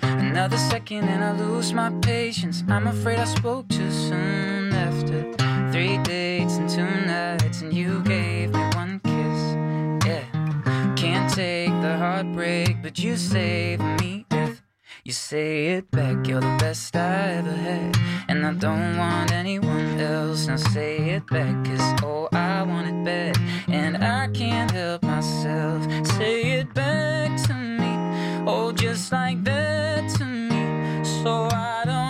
[0.01, 2.65] Another second and I lose my patience.
[2.71, 5.31] I'm afraid I spoke too soon after
[5.73, 9.41] three dates and two nights, and you gave me one kiss.
[10.09, 10.25] Yeah,
[10.97, 14.04] can't take the heartbreak, but you saved me
[15.05, 16.27] you say it back.
[16.27, 17.95] You're the best I ever had,
[18.27, 20.47] and I don't want anyone else.
[20.47, 23.37] Now say it back, cause oh, I want it bad,
[23.69, 25.83] and I can't help myself.
[26.17, 32.04] Say it back to me, oh, just like that to me, so I don't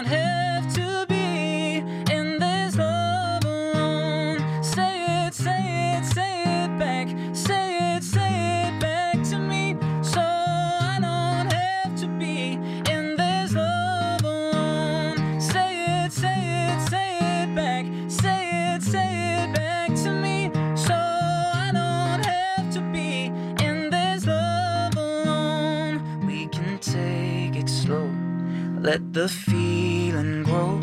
[28.95, 30.79] let the feeling grow.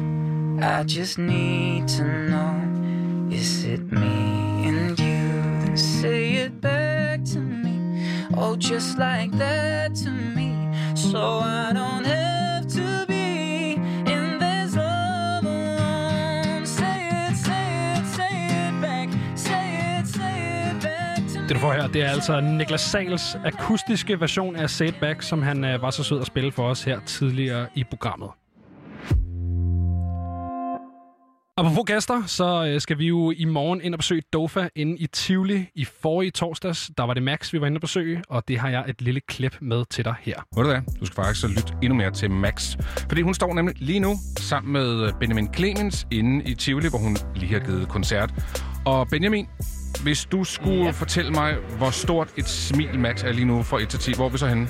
[0.61, 5.29] I just need to know is it me and you?
[5.61, 7.77] Then say it back to me.
[8.35, 10.51] Oh, just like that to me.
[10.93, 12.40] So I don't have
[21.51, 25.41] Det du får her, det er altså Niklas Sals akustiske version af Setback, Back, som
[25.41, 28.29] han øh, var så sød at spille for os her tidligere i programmet.
[31.57, 35.07] Apropos gæster, så øh, skal vi jo i morgen ind og besøge Dofa inde i
[35.07, 35.69] Tivoli.
[35.75, 38.69] I forrige torsdags, der var det Max, vi var inde og besøge, og det har
[38.69, 40.35] jeg et lille klip med til dig her.
[40.55, 40.81] Ved du hvad?
[40.99, 42.77] Du skal faktisk så lytte endnu mere til Max.
[43.07, 47.17] Fordi hun står nemlig lige nu sammen med Benjamin Clemens inde i Tivoli, hvor hun
[47.35, 48.33] lige har givet koncert.
[48.85, 49.47] Og Benjamin,
[50.03, 50.91] hvis du skulle ja.
[50.91, 54.25] fortælle mig, hvor stort et smil Max er lige nu fra 1 til 10, hvor
[54.25, 54.69] er vi så henne?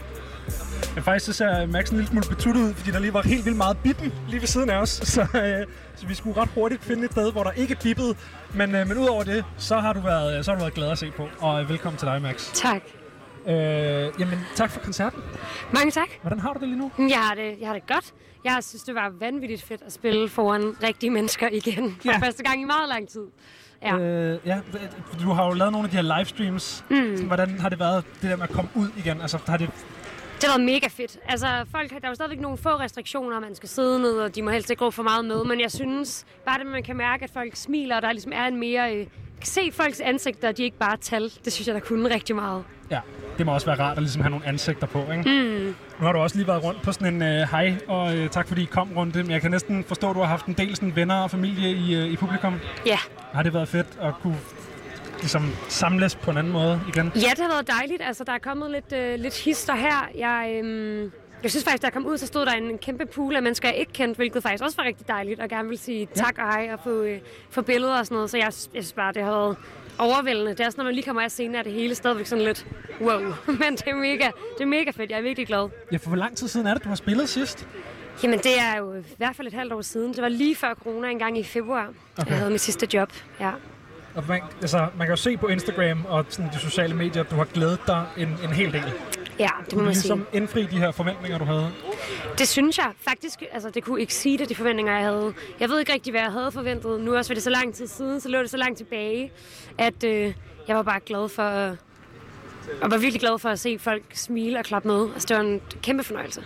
[0.95, 3.45] Ja, faktisk så ser Max en lille smule betuttet ud, fordi der lige var helt
[3.45, 4.89] vildt meget bippen lige ved siden af os.
[5.13, 8.15] Så, øh, så vi skulle ret hurtigt finde et sted, hvor der ikke bippede.
[8.53, 10.97] Men, øh, men udover det, så har, du været, så har du været glad at
[10.97, 11.27] se på.
[11.39, 12.53] Og øh, velkommen til dig, Max.
[12.53, 12.81] Tak.
[13.47, 13.53] Øh,
[14.19, 15.21] jamen, tak for koncerten.
[15.73, 16.07] Mange tak.
[16.21, 16.91] Hvordan har du det lige nu?
[17.09, 18.13] Jeg har det, jeg har det godt.
[18.45, 21.97] Jeg synes, det var vanvittigt fedt at spille foran rigtige mennesker igen.
[22.01, 22.17] For Ja.
[22.17, 23.21] første gang i meget lang tid.
[23.83, 23.97] Ja.
[23.97, 24.59] Øh, ja,
[25.21, 26.85] du har jo lavet nogle af de her livestreams.
[26.89, 27.27] Mm.
[27.27, 29.21] Hvordan har det været, det der med at komme ud igen?
[29.21, 29.69] Altså, har det...
[30.41, 31.17] Det har været mega fedt.
[31.27, 34.41] Altså, folk, der er jo stadigvæk nogle få restriktioner, man skal sidde ned, og de
[34.41, 35.43] må helst ikke gå for meget med.
[35.43, 38.45] Men jeg synes bare, det, man kan mærke, at folk smiler, og der ligesom er
[38.45, 38.95] en mere...
[38.95, 39.07] Øh,
[39.43, 41.31] se folks ansigter, og de ikke bare tal.
[41.45, 42.63] Det synes jeg, der kunne rigtig meget.
[42.91, 42.99] Ja,
[43.37, 45.29] det må også være rart at ligesom have nogle ansigter på, ikke?
[45.29, 45.75] Mm.
[46.01, 48.47] Nu har du også lige været rundt på sådan en øh, hej, og øh, tak
[48.47, 49.15] fordi I kom rundt.
[49.15, 51.69] Men jeg kan næsten forstå, at du har haft en del sådan, venner og familie
[51.69, 52.59] i, øh, i publikum.
[52.85, 52.97] Ja.
[53.33, 54.37] Har det været fedt at kunne
[55.19, 57.11] ligesom, samles på en anden måde igen?
[57.15, 58.01] Ja, det har været dejligt.
[58.01, 60.09] Altså, der er kommet lidt, øh, lidt hister her.
[60.17, 61.11] Jeg, øhm,
[61.43, 63.69] jeg synes faktisk, da jeg kom ud, så stod der en kæmpe pool af mennesker,
[63.69, 66.53] jeg ikke kendte, hvilket faktisk også var rigtig dejligt, og gerne vil sige tak og
[66.53, 68.29] hej og få, øh, få billeder og sådan noget.
[68.29, 69.57] Så jeg, jeg synes bare, det har været
[69.97, 70.51] overvældende.
[70.51, 72.65] Det er sådan, når man lige kommer af scenen, er det hele stadigvæk sådan lidt
[73.01, 73.19] wow.
[73.61, 75.11] Men det er, mega, det er mega fedt.
[75.11, 75.69] Jeg er virkelig glad.
[75.91, 77.67] Ja, for hvor lang tid siden er det, du har spillet sidst?
[78.23, 80.13] Jamen, det er jo i hvert fald et halvt år siden.
[80.13, 81.93] Det var lige før corona, en gang i februar.
[82.17, 82.29] Okay.
[82.29, 83.51] Jeg havde mit sidste job, ja.
[84.15, 87.31] Og man, altså, man kan jo se på Instagram og sådan, de sociale medier, at
[87.31, 88.93] du har glædet dig en, en hel del.
[89.41, 90.37] Ja, det må man ligesom sige.
[90.41, 91.71] indfri de her forventninger, du havde?
[92.37, 95.33] Det synes jeg faktisk, altså det kunne ikke sige det, de forventninger, jeg havde.
[95.59, 97.01] Jeg ved ikke rigtig, hvad jeg havde forventet.
[97.01, 99.31] Nu også var det så lang tid siden, så lå det så langt tilbage,
[99.77, 100.33] at øh,
[100.67, 101.75] jeg var bare glad for, øh,
[102.81, 105.07] og var virkelig glad for at se folk smile og klappe med.
[105.13, 106.43] Altså det var en kæmpe fornøjelse.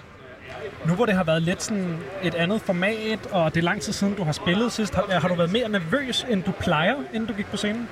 [0.87, 3.93] Nu hvor det har været lidt sådan et andet format, og det er lang tid
[3.93, 7.27] siden, du har spillet sidst, har, har du været mere nervøs, end du plejer, inden
[7.27, 7.89] du gik på scenen?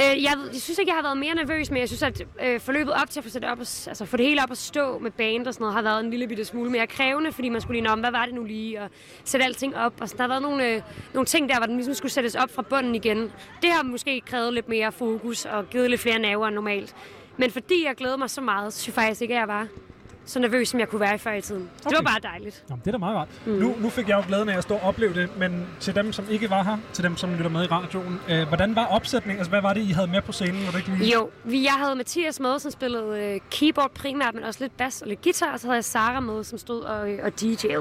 [0.00, 2.60] Øh, jeg, jeg synes ikke, jeg har været mere nervøs, men jeg synes, at øh,
[2.60, 4.98] forløbet op til at få, sætte op og, altså, få det hele op at stå
[4.98, 7.60] med band og sådan noget, har været en lille bitte smule mere krævende, fordi man
[7.60, 8.90] skulle lige, om, hvad var det nu lige, og
[9.24, 9.92] sætte alting op.
[10.00, 10.82] Og så, der har været nogle, øh,
[11.12, 13.32] nogle ting der, hvor den ligesom skulle sættes op fra bunden igen.
[13.62, 16.96] Det har måske krævet lidt mere fokus og givet lidt flere nerver end normalt.
[17.36, 19.66] Men fordi jeg glæder mig så meget, så synes jeg faktisk ikke, at jeg var
[20.26, 21.70] så nervøs, som jeg kunne være i før i tiden.
[21.86, 21.96] Okay.
[21.96, 22.64] Det var bare dejligt.
[22.70, 23.28] Jamen, det er da meget rart.
[23.46, 23.52] Mm.
[23.52, 26.12] Nu, nu fik jeg jo glæden af at stå og opleve det, men til dem,
[26.12, 29.38] som ikke var her, til dem, som lytter med i radioen, øh, hvordan var opsætningen?
[29.38, 30.64] Altså, hvad var det, I havde med på scenen?
[30.66, 31.12] Var det ikke lige...
[31.14, 35.02] Jo, vi, jeg havde Mathias med, som spillede øh, keyboard primært, men også lidt bass
[35.02, 37.76] og lidt guitar, og så havde jeg Sara med, som stod og, og DJ'ede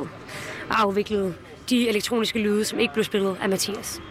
[0.69, 1.33] og afviklede
[1.69, 4.01] de elektroniske lyde, som ikke blev spillet af Mathias.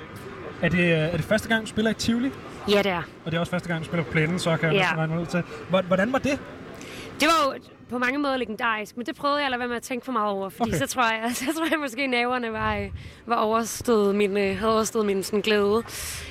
[0.62, 2.30] Er det, er det første gang, du spiller i Tivoli?
[2.70, 3.02] Ja, det er.
[3.24, 4.80] Og det er også første gang, du spiller på plænen, så kan jeg Ja.
[4.80, 5.42] næsten regne ud til.
[5.68, 6.38] Hvor- Hvordan var det?
[7.20, 7.60] Det var jo
[7.92, 10.12] på mange måder legendarisk, men det prøvede jeg at lade være med at tænke for
[10.12, 10.78] meget over, fordi Okay.
[10.78, 12.90] så tror jeg, så tror jeg måske, nerverne var, øh,
[13.26, 15.82] var overstået min, øh, havde overstået min sådan, glæde.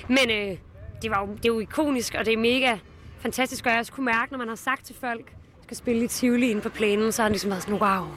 [0.08, 0.58] Men øh,
[1.02, 2.78] det, var jo, det er jo ikonisk, og det er mega
[3.20, 5.34] fantastisk, og jeg også kunne mærke, når man har sagt til folk,
[5.72, 8.08] skal spille i Tivoli inde på plænen, så har det ligesom været sådan, wow,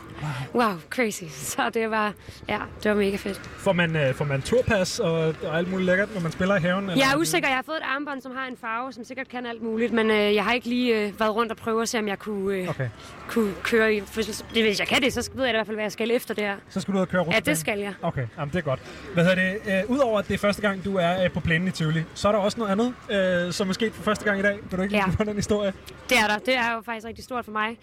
[0.55, 1.25] wow, crazy.
[1.31, 2.13] Så det var,
[2.49, 3.39] ja, det var mega fedt.
[3.39, 6.61] Får man, øh, får man turpas og, og alt muligt lækkert, når man spiller i
[6.61, 6.89] haven?
[6.89, 7.49] Jeg er usikker.
[7.49, 10.11] Jeg har fået et armbånd, som har en farve, som sikkert kan alt muligt, men
[10.11, 12.57] øh, jeg har ikke lige øh, været rundt og prøve at se, om jeg kunne,
[12.57, 12.89] øh, Okay.
[13.29, 14.01] kunne køre i...
[14.01, 16.35] For, hvis jeg kan det, så ved jeg i hvert fald, hvad jeg skal efter
[16.35, 16.57] det her.
[16.69, 17.35] Så skal du ud og køre rundt?
[17.35, 17.95] Ja, det skal jeg.
[18.03, 18.81] Okay, jamen, det er godt.
[19.15, 19.83] Hvad hedder det?
[19.85, 22.29] Øh, Udover at det er første gang, du er øh, på plænen i Tivoli, så
[22.29, 22.95] er der også noget andet,
[23.47, 24.59] øh, som er sket for første gang i dag.
[24.71, 25.05] Vil du ikke Ja.
[25.07, 25.25] lige ja.
[25.25, 25.73] den historie?
[26.09, 26.39] Det er der.
[26.39, 27.79] Det er jo faktisk rigtig stort for mig.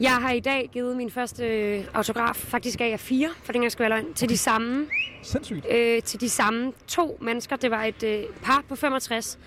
[0.00, 3.72] Jeg har i dag givet min første øh, autograf, faktisk af fire, for den gang
[3.72, 4.86] skal være løgn, til de samme...
[5.22, 5.66] Sindssygt.
[5.70, 7.56] Øh, til de samme to mennesker.
[7.56, 9.38] Det var et øh, par på 65,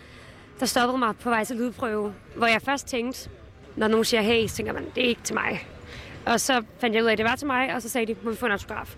[0.60, 3.30] der stoppede mig på vej til lydprøve, hvor jeg først tænkte,
[3.76, 5.68] når nogen siger hey, så tænker man, det er ikke til mig.
[6.26, 8.16] Og så fandt jeg ud af, at det var til mig, og så sagde de,
[8.24, 8.96] må vi få en autograf.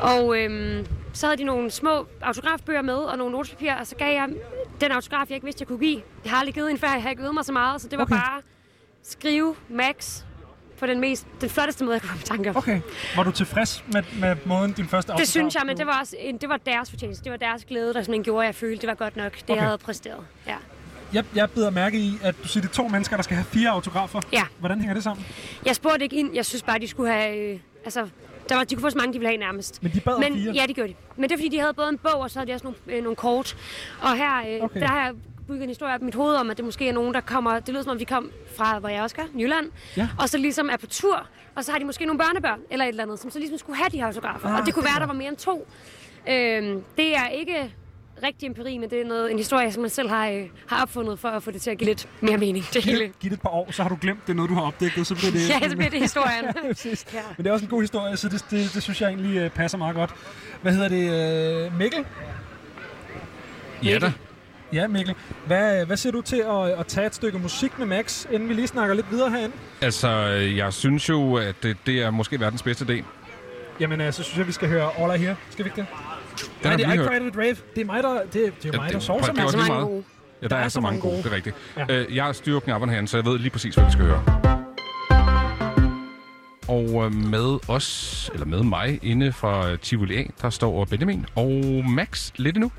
[0.00, 4.12] Og øhm, så havde de nogle små autografbøger med, og nogle notepapirer, og så gav
[4.12, 4.28] jeg
[4.80, 6.02] den autograf, jeg ikke vidste, jeg kunne give.
[6.24, 7.98] Jeg har aldrig givet en før, jeg har ikke øvet mig så meget, så det
[7.98, 8.14] var okay.
[8.14, 8.42] bare
[9.02, 10.22] skrive max
[10.78, 12.56] på den, mest, den flotteste måde, jeg kunne komme i tanke om.
[12.56, 12.80] Okay.
[13.16, 16.16] Var du tilfreds med, med måden, din første Det synes jeg, men det var, også
[16.18, 17.24] en, det var deres fortjeneste.
[17.24, 19.42] Det var deres glæde, der simpelthen gjorde, at jeg følte, det var godt nok, det
[19.42, 19.54] Okay.
[19.54, 20.24] jeg havde præsteret.
[20.46, 20.56] Ja.
[21.12, 23.44] Jeg, jeg bider mærke i, at du siger, det er to mennesker, der skal have
[23.44, 24.20] fire autografer.
[24.32, 24.42] Ja.
[24.58, 25.26] Hvordan hænger det sammen?
[25.66, 26.34] Jeg spurgte ikke ind.
[26.34, 27.36] Jeg synes bare, de skulle have...
[27.36, 28.08] Øh, altså,
[28.48, 29.82] der var, de kunne få så mange, de ville have nærmest.
[29.82, 30.52] Men de bad Men, fire?
[30.52, 30.96] Ja, det gjorde de.
[31.16, 32.78] Men det er, fordi de havde både en bog, og så havde de også nogle,
[32.86, 33.56] øh, nogle kort.
[34.02, 34.80] Og her, øh, okay.
[34.80, 35.14] der har jeg
[35.50, 37.60] bygget en historie op i mit hoved om, at det måske er nogen, der kommer...
[37.60, 39.70] Det lyder som om, de kom fra, hvor jeg også gør, Jylland.
[39.96, 40.08] Ja.
[40.18, 41.26] Og så ligesom er på tur.
[41.56, 43.76] Og så har de måske nogle børnebørn, eller et eller andet, som så ligesom skulle
[43.76, 44.48] have de her autografer.
[44.48, 45.68] Ah, og det kunne det være, der var mere end to.
[46.28, 47.74] Øhm, det er ikke
[48.22, 51.18] rigtig empiri, men det er noget, en historie, som man selv har, øh, har opfundet
[51.18, 52.64] for at få det til at give lidt mere mening.
[52.64, 53.04] Det Giv hele.
[53.04, 55.06] det, giv det et par år, så har du glemt det noget, du har opdaget,
[55.06, 55.48] så bliver det...
[55.48, 56.44] Ja, så bliver det historien.
[56.56, 57.06] ja, præcis.
[57.14, 57.20] Ja.
[57.36, 59.50] Men det er også en god historie, så det, det, det synes jeg egentlig øh,
[59.50, 60.14] passer meget godt.
[60.62, 61.66] Hvad hedder det?
[61.66, 62.04] Øh, Mikkel?
[63.82, 64.12] Ja da.
[64.72, 65.14] Ja, Mikkel.
[65.46, 68.54] Hvad, hvad siger du til at, at tage et stykke musik med Max, inden vi
[68.54, 69.54] lige snakker lidt videre herinde?
[69.80, 70.08] Altså,
[70.56, 73.04] jeg synes jo, at det, det er måske verdens bedste idé.
[73.80, 75.34] Jamen, øh, så synes jeg, vi skal høre All I Hear.
[75.50, 75.86] Skal vi ikke det?
[76.38, 77.12] Den Nej, det er ikke hørt.
[77.12, 77.56] Private Rave.
[77.74, 79.66] Det er mig, der, det, det er Ja, mig, det- der sover så meget.
[79.68, 79.84] meget.
[79.86, 80.04] gode.
[80.42, 81.56] Ja, der, er, så mange gode, det er rigtigt.
[81.76, 81.84] Ja.
[81.88, 84.22] Øh, jeg styrer knapperne herinde, så jeg ved lige præcis, hvad vi skal høre.
[86.68, 91.50] Og øh, med os, eller med mig, inde fra Tivoli A, der står Benjamin og
[91.88, 92.70] Max lidt endnu.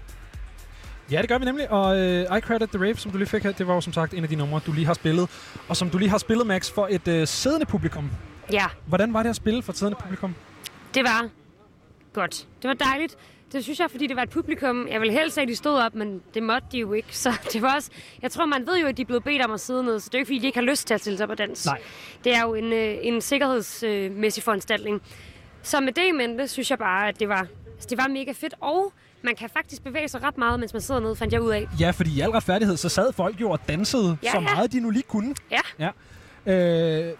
[1.11, 1.71] Ja, det gør vi nemlig.
[1.71, 3.93] Og øh, I Credit The Rave, som du lige fik her, det var jo som
[3.93, 5.29] sagt en af de numre, du lige har spillet.
[5.67, 8.11] Og som du lige har spillet, Max, for et øh, siddende publikum.
[8.51, 10.35] Ja, Hvordan var det at spille for et siddende publikum?
[10.93, 11.29] det var
[12.13, 12.47] godt.
[12.61, 13.17] Det var dejligt.
[13.51, 14.87] Det synes jeg, fordi det var et publikum.
[14.87, 17.17] Jeg ville helst have, at de stod op, men det måtte de jo ikke.
[17.25, 17.91] Så det var også...
[18.21, 20.09] Jeg tror, man ved jo, at de er blevet bedt om at sidde ned, så
[20.09, 21.37] det er jo ikke, fordi de ikke har lyst til at stille sig op og
[21.37, 21.65] dans.
[21.65, 21.81] Nej.
[22.23, 25.01] Det er jo en, øh, en sikkerhedsmæssig foranstaltning.
[25.63, 28.31] Så med det i mente, synes jeg bare, at det var, altså, det var mega
[28.31, 28.53] fedt.
[28.61, 28.93] Og
[29.23, 31.67] man kan faktisk bevæge sig ret meget, mens man sidder nede, fandt jeg ud af.
[31.79, 34.39] Ja, fordi i al retfærdighed, så sad folk jo og dansede Ja, så ja.
[34.39, 35.35] meget, de nu lige kunne.
[35.51, 35.59] Ja.
[35.79, 35.89] Ja.
[36.53, 37.13] Øh,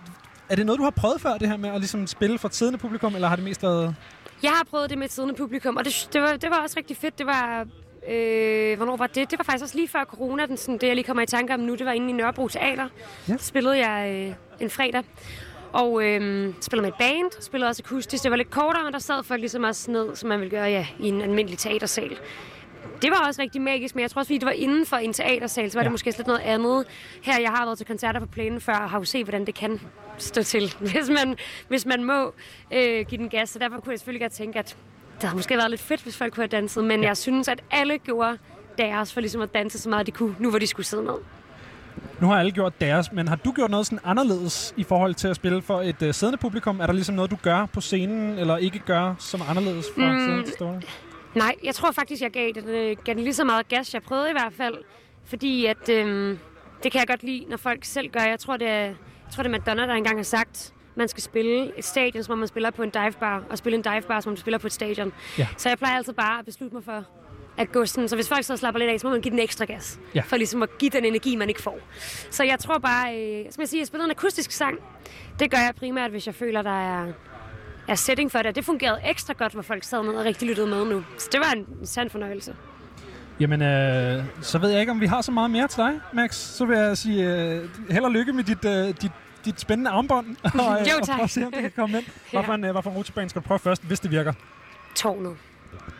[0.49, 2.55] er det noget, du har prøvet før, det her med at ligesom spille for et
[2.55, 3.95] siddende publikum, eller har det mest været...
[4.43, 6.77] Jeg har prøvet det med et siddende publikum, og det, det, var, det var også
[6.77, 7.17] rigtig fedt.
[7.17, 7.65] Det var...
[8.09, 9.31] Øh, hvornår var det?
[9.31, 11.53] Det var faktisk også lige før corona, den, sådan, det jeg lige kommer i tanke
[11.53, 11.75] om nu.
[11.75, 12.83] Det var inde i Nørrebro Teater.
[13.27, 13.33] Ja.
[13.33, 13.37] Ja.
[13.37, 15.03] Spillede jeg øh, en fredag.
[15.73, 18.23] Og øh, spillede med et band, spillede også akustisk.
[18.23, 20.69] Det var lidt kortere, men der sad folk ligesom også ned, som man ville gøre
[20.69, 22.17] ja, i en almindelig teatersal.
[23.01, 25.13] det var også rigtig magisk, men jeg tror også, fordi det var inden for en
[25.13, 25.83] teatersal, så var ja.
[25.83, 26.85] Det måske lidt noget andet.
[27.21, 29.55] Her, jeg har været til koncerter på plænen før, og har jo set, hvordan det
[29.55, 29.81] kan
[30.17, 32.33] stå til, hvis man, hvis man må
[32.73, 33.49] øh, give den gas.
[33.49, 34.77] Så derfor kunne jeg selvfølgelig godt tænke, at
[35.13, 37.07] det havde måske været lidt fedt, hvis folk kunne have danset, men ja.
[37.07, 38.37] jeg synes, at alle gjorde
[38.77, 41.17] deres for ligesom at danse så meget, de kunne, nu hvor de skulle sidde ned.
[42.21, 45.27] Nu har alle gjort deres, men har du gjort noget sådan anderledes i forhold til
[45.27, 46.79] at spille for et uh, siddende publikum?
[46.79, 50.11] Er der ligesom noget, du gør på scenen, eller ikke gør, som er anderledes fra
[50.11, 50.43] Mm.
[50.43, 50.81] til stående?
[51.35, 53.93] Nej, jeg tror faktisk, jeg gav den, øh, gav den lige så meget gas.
[53.93, 54.75] Jeg prøvede i hvert fald,
[55.25, 56.39] fordi at, øhm,
[56.83, 58.19] det kan jeg godt lide, når folk selv gør.
[58.19, 58.95] Jeg tror, det er, jeg
[59.31, 62.37] tror, det er Madonna, der engang har sagt, man skal spille et stadion, som om
[62.39, 64.73] man spiller på en divebar, og spille en divebar, som om man spiller på et
[64.73, 65.13] stadion.
[65.37, 65.47] Ja.
[65.57, 67.03] Så jeg plejer altid bare at beslutte mig for
[67.57, 68.09] at gå sådan.
[68.09, 69.99] Så hvis folk så slapper lidt af, så må man give den ekstra gas.
[70.15, 70.21] Ja.
[70.25, 71.79] For ligesom at give den energi, man ikke får.
[72.31, 74.77] Så jeg tror bare, øh, som jeg siger, jeg spiller en akustisk sang.
[75.39, 77.07] Det gør jeg primært, hvis jeg føler, der er,
[77.87, 78.45] er setting for det.
[78.45, 81.03] Og det fungerede ekstra godt, hvor folk sad ned og rigtig lyttede med nu.
[81.17, 82.55] Så det var en sand fornøjelse.
[83.39, 86.35] Jamen, øh, så ved jeg ikke, om vi har så meget mere til dig, Max.
[86.35, 89.11] Så vil jeg sige øh, held og lykke med dit, øh, dit,
[89.45, 90.25] dit spændende armbånd.
[90.43, 90.71] Og, Jo,
[91.01, 91.15] og tak.
[91.15, 92.05] prøv at se, om det kan komme ind.
[92.33, 92.37] Ja.
[92.37, 94.33] Hvorfor en, øh, hvorfor en skal du prøve først, hvis det virker?
[94.95, 95.35] Tårnet.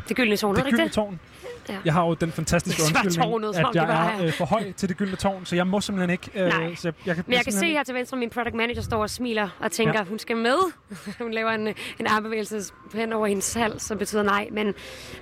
[0.08, 0.92] Det gyldne tårn, er Det det ikke det?
[0.92, 1.20] tårn.
[1.70, 1.78] Ja.
[1.86, 4.98] Jeg har jo den fantastiske undskyldning, tårnet, at jeg er øh, for høj til det
[4.98, 6.32] gyldne tårn, så jeg må simpelthen ikke...
[6.36, 6.76] Øh, Nej.
[6.76, 9.02] Så jeg, jeg kan, Men jeg kan se her til venstre, min product manager står
[9.02, 10.04] og smiler og tænker, ja.
[10.04, 10.58] hun skal med.
[11.22, 11.68] hun laver en,
[12.00, 14.48] en armbevægelse hen over hendes hals, som betyder nej.
[14.52, 14.74] Men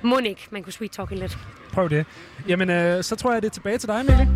[0.02, 1.38] må ikke, man kunne sweet talke lidt.
[1.74, 2.06] Prøv det.
[2.48, 4.28] Jamen, øh, så tror jeg, det er tilbage til dig, Mikkel.